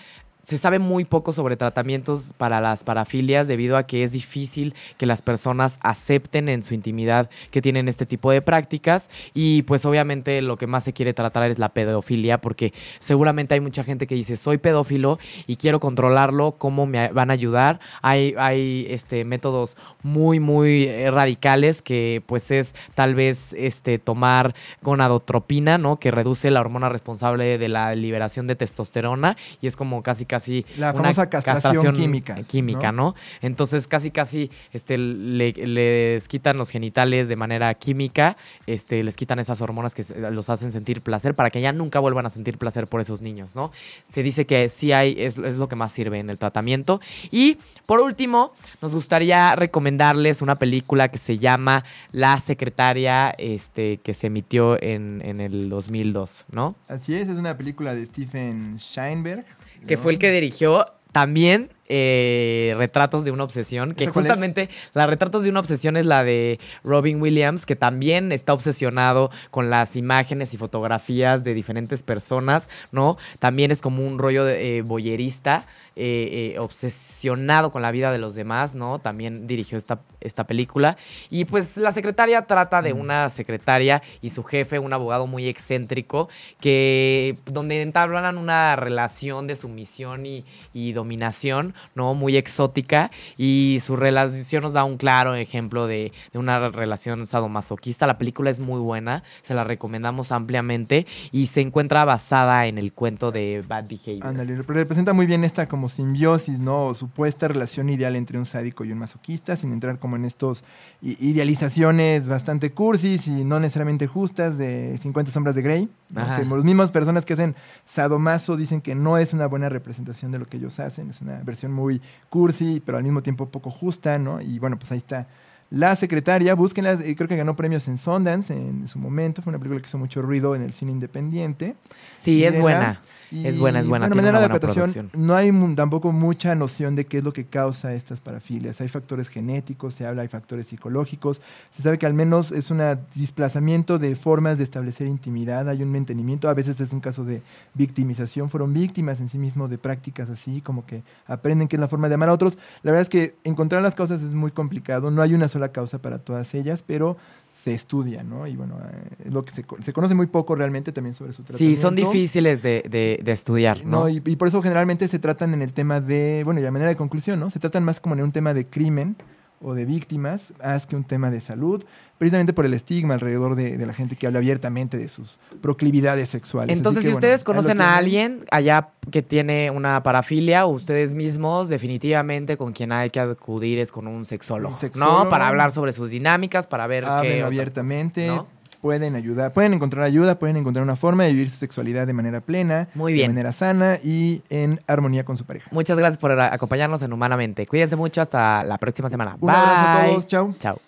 se 0.46 0.60
sabe 0.60 0.80
muy 0.80 1.06
poco 1.06 1.34
sobre 1.34 1.58
tratamientos 1.58 2.34
para 2.38 2.62
las 2.62 2.84
parafilias 2.84 3.48
debido 3.48 3.78
a 3.78 3.88
que 3.88 4.04
es 4.04 4.12
difícil 4.12 4.76
que 4.98 5.08
las 5.08 5.22
personas 5.22 5.80
acepten 5.82 6.50
en 6.50 6.62
su 6.62 6.76
intimidad 6.76 7.30
que 7.50 7.62
tienen 7.62 7.88
este 7.88 8.06
tipo 8.06 8.30
de 8.32 8.42
prácticas 8.42 9.10
y 9.34 9.64
pues 9.64 9.86
obviamente 9.86 10.42
lo 10.44 10.56
que 10.56 10.68
más 10.68 10.84
se 10.84 10.94
quiere 10.94 11.14
tratar 11.14 11.50
es 11.50 11.58
la 11.58 11.70
pedofilia 11.70 12.40
porque 12.40 12.74
seguramente 13.00 13.56
hay 13.56 13.60
mucha 13.60 13.84
gente 13.84 14.06
que 14.06 14.16
dice 14.16 14.38
soy 14.38 14.60
pedófilo 14.60 15.18
y 15.48 15.56
quiero 15.56 15.80
controlarlo, 15.80 16.54
¿cómo 16.58 16.86
me 16.86 17.08
van 17.10 17.32
a 17.32 17.34
ayudar? 17.34 17.80
Hay, 18.04 18.36
hay 18.38 18.86
este, 18.90 19.26
métodos 19.26 19.78
muy 20.04 20.40
muy 20.40 20.84
eh, 20.84 21.10
radicales 21.10 21.82
que 21.82 22.22
pues 22.26 22.52
es 22.52 22.76
tal 22.94 23.16
vez 23.16 23.54
este, 23.58 23.98
tomar 23.98 24.54
gonadotropina, 24.84 25.80
¿no? 25.80 25.98
Que 25.98 26.12
reduce 26.12 26.52
la 26.52 26.62
hormona 26.62 26.90
responsable 26.90 27.58
de 27.58 27.68
la 27.68 27.96
liberación 27.96 28.46
de 28.46 28.56
testosterona 28.56 29.38
y 29.60 29.68
es 29.68 29.76
como 29.76 30.04
casi 30.04 30.26
casi 30.36 30.66
La 30.78 30.92
una 30.92 31.02
famosa 31.14 31.30
castración 31.30 31.94
química, 31.96 32.36
química, 32.44 32.92
¿no? 32.92 33.16
Entonces 33.42 33.88
casi 33.88 34.12
casi 34.12 34.52
este 34.74 34.98
le- 34.98 35.54
les 35.54 36.28
quitan 36.28 36.58
los 36.58 36.70
genitales 36.70 37.28
de 37.28 37.36
manera 37.38 37.74
química, 37.76 38.36
este 38.68 39.02
les 39.04 39.16
quitan 39.16 39.40
esas 39.40 39.62
hormonas 39.62 39.96
que 39.96 40.04
los 40.32 40.50
hacen 40.50 40.72
sentir 40.72 41.02
placer 41.02 41.36
para 41.36 41.50
que 41.50 41.62
ya 41.62 41.72
nunca 41.72 42.00
vuelvan 42.00 42.26
a 42.26 42.30
sentir 42.30 42.58
placer 42.58 42.88
por 42.88 43.00
esos 43.02 43.22
niños, 43.22 43.56
¿no? 43.56 43.72
Se 44.08 44.24
dice 44.24 44.46
que 44.46 44.68
sí 44.70 44.92
hay 44.92 45.16
es, 45.18 45.38
es 45.38 45.56
lo 45.56 45.68
que 45.70 45.76
más 45.78 45.92
sirve 45.94 46.20
en 46.20 46.30
el 46.30 46.38
tratamiento 46.38 47.00
y 47.32 47.58
por 47.86 48.02
último 48.02 48.52
nos 48.82 48.94
gustaría 48.94 49.56
recomendarles 49.56 50.42
una 50.42 50.56
película 50.56 51.08
que 51.10 51.18
se 51.18 51.40
llama 51.40 51.84
La 52.12 52.40
secretaria, 52.40 53.30
este 53.38 53.98
que 54.04 54.14
se 54.14 54.28
emitió 54.28 54.82
en, 54.82 55.22
en 55.24 55.40
el 55.40 55.70
2002, 55.70 56.46
¿no? 56.52 56.76
Así 56.88 57.14
es, 57.16 57.30
es 57.30 57.38
una 57.38 57.56
película 57.58 57.94
de 57.96 58.06
Stephen 58.06 58.78
Scheinberg. 58.78 59.46
Que 59.88 59.96
¿no? 59.96 60.02
fue 60.02 60.14
el 60.14 60.20
que 60.20 60.32
dirigió 60.32 60.86
también 61.12 61.75
eh, 61.88 62.74
Retratos 62.78 63.26
de 63.26 63.32
una 63.32 63.44
obsesión, 63.44 63.94
que 63.94 64.08
justamente 64.08 64.70
la 64.94 65.08
Retratos 65.08 65.44
de 65.44 65.50
una 65.50 65.60
obsesión 65.60 65.98
es 65.98 66.06
la 66.06 66.24
de 66.24 66.60
Robin 66.84 67.22
Williams, 67.22 67.66
que 67.66 67.76
también 67.76 68.32
está 68.32 68.54
obsesionado 68.54 69.32
con 69.52 69.70
las 69.70 69.96
imágenes 69.96 70.54
y 70.54 70.58
fotografías 70.58 71.44
de 71.44 71.54
diferentes 71.54 72.04
personas, 72.04 72.70
¿no? 72.92 73.18
También 73.40 73.72
es 73.72 73.82
como 73.82 74.06
un 74.06 74.20
rollo 74.20 74.46
de, 74.46 74.78
eh, 74.78 74.82
boyerista, 74.82 75.66
eh, 75.96 76.54
eh, 76.56 76.60
obsesionado 76.60 77.72
con 77.72 77.82
la 77.82 77.92
vida 77.92 78.12
de 78.12 78.18
los 78.18 78.36
demás, 78.36 78.76
¿no? 78.76 79.00
También 79.00 79.48
dirigió 79.48 79.78
esta, 79.78 80.02
esta 80.22 80.46
película. 80.46 80.98
Y 81.30 81.46
pues 81.46 81.78
la 81.78 81.92
secretaria 81.92 82.42
trata 82.44 82.82
Mm. 82.82 82.84
de 82.84 82.94
una 82.94 83.30
secretaria 83.30 84.02
y 84.22 84.30
su 84.32 84.44
jefe, 84.44 84.80
un 84.80 84.94
abogado 84.94 85.28
muy 85.28 85.48
excéntrico, 85.48 86.30
que 86.60 87.38
donde 87.46 87.82
entablan 87.82 88.38
una 88.38 88.76
relación 88.76 89.48
de 89.48 89.56
sumisión 89.56 90.26
y, 90.26 90.46
y 90.74 90.94
dominación 90.94 91.75
¿no? 91.96 92.14
Muy 92.14 92.38
exótica 92.38 93.12
y 93.38 93.80
su 93.84 93.96
relación 93.96 94.64
nos 94.64 94.74
da 94.74 94.84
un 94.84 94.98
claro 94.98 95.36
ejemplo 95.36 95.88
de, 95.88 96.12
de 96.32 96.40
una 96.40 96.70
relación 96.70 97.26
sadomasoquista. 97.26 98.08
La 98.08 98.18
película 98.18 98.50
es 98.50 98.60
muy 98.60 98.80
buena, 98.80 99.24
se 99.42 99.54
la 99.54 99.64
recomendamos 99.64 100.32
ampliamente 100.32 101.06
y 101.32 101.48
se 101.48 101.62
encuentra 101.62 102.06
basada 102.06 102.66
en 102.68 102.78
el 102.78 102.94
cuento 102.94 103.32
de 103.32 103.64
Bad 103.68 103.86
Behavior. 103.88 104.26
Ándale, 104.26 104.62
representa 104.62 105.14
muy 105.14 105.26
bien 105.26 105.44
esta 105.44 105.68
como 105.68 105.90
simbiosis, 105.90 106.60
¿no? 106.60 106.88
O 106.88 106.94
supuesta 106.94 107.48
relación 107.48 107.90
ideal 107.90 108.16
entre 108.16 108.38
un 108.38 108.46
sádico 108.46 108.86
y 108.86 108.92
un 108.92 109.00
masoquista, 109.00 109.56
sin 109.56 109.72
entrar 109.72 110.00
como 110.00 110.16
en 110.16 110.26
estos 110.26 110.64
idealizaciones 111.02 112.28
bastante 112.28 112.72
cursis 112.72 113.28
y 113.28 113.44
no 113.44 113.60
necesariamente 113.60 114.08
justas 114.08 114.58
de 114.58 114.98
50 114.98 115.32
sombras 115.32 115.56
de 115.56 115.62
Grey. 115.62 115.90
¿no? 116.10 116.24
Que 116.36 116.46
las 116.46 116.64
mismas 116.64 116.92
personas 116.92 117.26
que 117.26 117.34
hacen 117.34 117.56
sadomaso 117.86 118.56
dicen 118.56 118.82
que 118.82 118.96
no 118.96 119.18
es 119.18 119.34
una 119.34 119.48
buena 119.48 119.70
representación 119.70 120.32
de 120.32 120.40
lo 120.40 120.48
que 120.48 120.58
ellos 120.58 120.80
hacen, 120.80 121.10
es 121.10 121.22
una 121.22 121.42
versión 121.44 121.65
muy 121.72 122.02
cursi, 122.30 122.82
pero 122.86 122.98
al 122.98 123.04
mismo 123.04 123.22
tiempo 123.22 123.50
poco 123.50 123.70
justa, 123.72 124.20
¿no? 124.20 124.42
Y 124.42 124.60
bueno, 124.60 124.78
pues 124.78 124.92
ahí 124.92 124.98
está 124.98 125.28
La 125.72 125.96
Secretaria, 125.96 126.54
búsquenla, 126.54 126.98
creo 126.98 127.28
que 127.28 127.36
ganó 127.36 127.56
premios 127.56 127.88
en 127.88 127.98
Sundance 127.98 128.56
en 128.56 128.88
su 128.88 129.00
momento, 129.00 129.42
fue 129.42 129.52
una 129.52 129.58
película 129.60 129.82
que 129.82 129.88
hizo 129.88 129.98
mucho 129.98 130.22
ruido 130.22 130.56
en 130.56 130.62
el 130.62 130.74
cine 130.74 130.92
independiente. 130.92 131.76
Sí, 132.18 132.44
es 132.44 132.60
buena. 132.60 133.02
Y, 133.32 133.48
Es 133.48 133.58
buena, 133.58 133.80
es 133.80 133.88
buena, 133.88 134.08
Bueno, 134.08 134.14
tiene 134.14 134.32
manera 134.32 134.38
una 134.38 134.48
de 134.48 134.48
buena 134.48 134.54
adaptación, 134.54 135.10
producción. 135.10 135.26
no 135.26 135.36
hay 135.36 135.76
tampoco 135.76 136.12
mucha 136.12 136.54
noción 136.54 136.96
de 136.96 137.06
qué 137.06 137.18
es 137.18 137.24
lo 137.24 137.34
que 137.34 137.46
causa 137.46 137.94
estas 137.94 138.22
parafilias. 138.22 138.80
Hay 138.82 138.88
factores 138.88 139.30
genéticos, 139.30 139.96
se 139.96 140.06
habla, 140.06 140.22
hay 140.22 140.28
factores 140.28 140.68
psicológicos. 140.68 141.42
Se 141.72 141.82
sabe 141.82 141.98
que 141.98 142.06
al 142.06 142.14
menos 142.14 142.52
es 142.52 142.70
un 142.70 142.82
desplazamiento 143.16 143.98
de 143.98 144.16
formas 144.16 144.60
de 144.60 144.64
establecer 144.64 145.08
intimidad, 145.08 145.68
hay 145.68 145.82
un 145.82 145.92
mantenimiento. 145.92 146.48
A 146.48 146.54
veces 146.54 146.80
es 146.80 146.94
un 146.94 147.00
caso 147.00 147.26
de 147.26 147.42
victimización. 147.74 148.50
Fueron 148.50 148.74
víctimas 148.74 149.20
en 149.20 149.28
sí 149.28 149.40
mismos 149.40 149.70
de 149.72 149.80
prácticas 149.80 150.30
así, 150.30 150.62
como 150.62 150.86
que 150.86 151.02
aprenden 151.26 151.68
que 151.68 151.78
es 151.78 151.80
la 151.80 151.88
forma 151.88 152.08
de 152.08 152.16
amar 152.16 152.30
a 152.30 152.34
otros. 152.34 152.58
La 152.84 152.92
verdad 152.92 153.02
es 153.02 153.10
que 153.10 153.36
encontrar 153.44 153.82
las 153.82 153.96
causas 153.96 154.22
es 154.22 154.34
muy 154.34 154.52
complicado. 154.52 155.10
No 155.10 155.22
hay 155.24 155.34
una 155.34 155.48
sola 155.56 155.70
causa 155.72 156.00
para 156.00 156.20
todas 156.20 156.54
ellas, 156.54 156.84
pero 156.86 157.16
se 157.50 157.74
estudia, 157.74 158.24
¿no? 158.24 158.46
Y 158.46 158.56
bueno, 158.58 158.78
eh, 158.84 159.26
es 159.28 159.34
lo 159.34 159.44
que 159.44 159.52
se, 159.52 159.66
se 159.80 159.94
conoce 159.94 160.14
muy 160.14 160.28
poco 160.28 160.54
realmente 160.56 160.92
también 160.92 161.14
sobre 161.14 161.32
su 161.32 161.44
tratamiento. 161.44 161.76
Sí, 161.78 161.82
son 161.82 161.96
difíciles 161.96 162.62
de, 162.62 162.84
de- 162.90 163.20
de 163.24 163.32
estudiar, 163.32 163.86
¿no? 163.86 164.02
No, 164.02 164.10
y, 164.10 164.22
y 164.26 164.36
por 164.36 164.48
eso 164.50 164.62
generalmente 164.62 165.08
se 165.08 165.18
tratan 165.20 165.54
en 165.54 165.62
el 165.62 165.72
tema 165.72 166.02
de, 166.02 166.42
bueno, 166.44 166.60
y 166.60 166.66
a 166.66 166.72
manera 166.72 166.90
de 166.90 166.98
conclusión, 166.98 167.40
¿no? 167.40 167.50
Se 167.50 167.60
tratan 167.60 167.84
más 167.86 168.00
como 168.02 168.16
en 168.16 168.22
un 168.24 168.32
tema 168.34 168.54
de 168.54 168.66
crimen 168.68 169.16
o 169.62 169.74
de 169.74 169.86
víctimas, 169.86 170.54
más 170.64 170.86
que 170.86 170.96
un 170.96 171.04
tema 171.04 171.32
de 171.32 171.40
salud, 171.40 171.84
precisamente 172.18 172.54
por 172.54 172.66
el 172.66 172.74
estigma 172.74 173.16
alrededor 173.16 173.56
de, 173.56 173.78
de 173.78 173.86
la 173.86 173.94
gente 173.94 174.16
que 174.16 174.28
habla 174.28 174.40
abiertamente 174.40 174.98
de 174.98 175.08
sus 175.08 175.38
proclividades 175.62 176.30
sexuales. 176.30 176.76
Entonces, 176.76 177.04
que, 177.04 177.10
si 177.10 177.14
ustedes 177.14 177.44
conocen 177.44 177.82
a 177.82 177.96
alguien 177.96 178.46
allá 178.52 178.90
que 179.12 179.22
tiene 179.22 179.72
una 179.72 180.02
parafilia 180.04 180.66
ustedes 180.66 181.16
mismos, 181.16 181.70
definitivamente 181.70 182.58
con 182.58 182.74
quien 182.74 182.92
hay 182.92 183.10
que 183.10 183.20
acudir 183.20 183.80
es 183.80 183.92
con 183.92 184.08
un 184.08 184.26
sexólogo, 184.26 184.74
Un 184.74 184.80
sexólogo. 184.80 185.26
¿no? 185.26 185.30
Para 185.30 185.48
hablar 185.48 185.72
sobre 185.72 185.94
sus 185.94 186.10
dinámicas, 186.10 186.68
para 186.68 186.88
ver 186.88 187.06
qué 187.22 187.44
abiertamente, 187.44 188.28
cosas, 188.28 188.46
¿no? 188.46 188.55
Pueden 188.86 189.16
ayudar, 189.16 189.52
pueden 189.52 189.74
encontrar 189.74 190.04
ayuda, 190.04 190.38
pueden 190.38 190.58
encontrar 190.58 190.84
una 190.84 190.96
forma 190.96 191.24
de 191.24 191.32
vivir 191.32 191.50
su 191.50 191.58
sexualidad 191.58 192.06
de 192.06 192.14
manera 192.14 192.40
plena, 192.40 192.88
Muy 192.94 193.14
bien. 193.14 193.32
de 193.32 193.34
manera 193.34 193.52
sana 193.52 193.98
y 194.04 194.44
en 194.52 194.80
armonía 194.86 195.26
con 195.26 195.38
su 195.38 195.44
pareja. 195.44 195.68
Muchas 195.72 195.98
gracias 195.98 196.20
por 196.20 196.40
acompañarnos 196.40 197.02
en 197.02 197.12
Humanamente. 197.12 197.66
Cuídense 197.66 197.96
mucho 197.96 198.22
hasta 198.22 198.64
la 198.64 198.78
próxima 198.78 199.10
semana. 199.10 199.38
Un 199.42 199.48
Bye. 199.48 199.56
abrazo 199.56 199.88
a 199.88 200.06
todos, 200.06 200.28
chao. 200.28 200.56
Chao. 200.60 200.80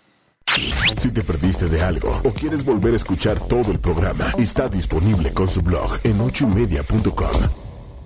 Si 0.95 1.09
te 1.09 1.23
perdiste 1.23 1.69
de 1.69 1.81
algo 1.81 2.21
o 2.23 2.29
quieres 2.29 2.63
volver 2.63 2.93
a 2.93 2.97
escuchar 2.97 3.39
todo 3.39 3.71
el 3.71 3.79
programa, 3.79 4.25
está 4.37 4.69
disponible 4.69 5.33
con 5.33 5.49
su 5.49 5.63
blog 5.63 5.97
en 6.03 6.21
ochoymedia.com. 6.21 7.66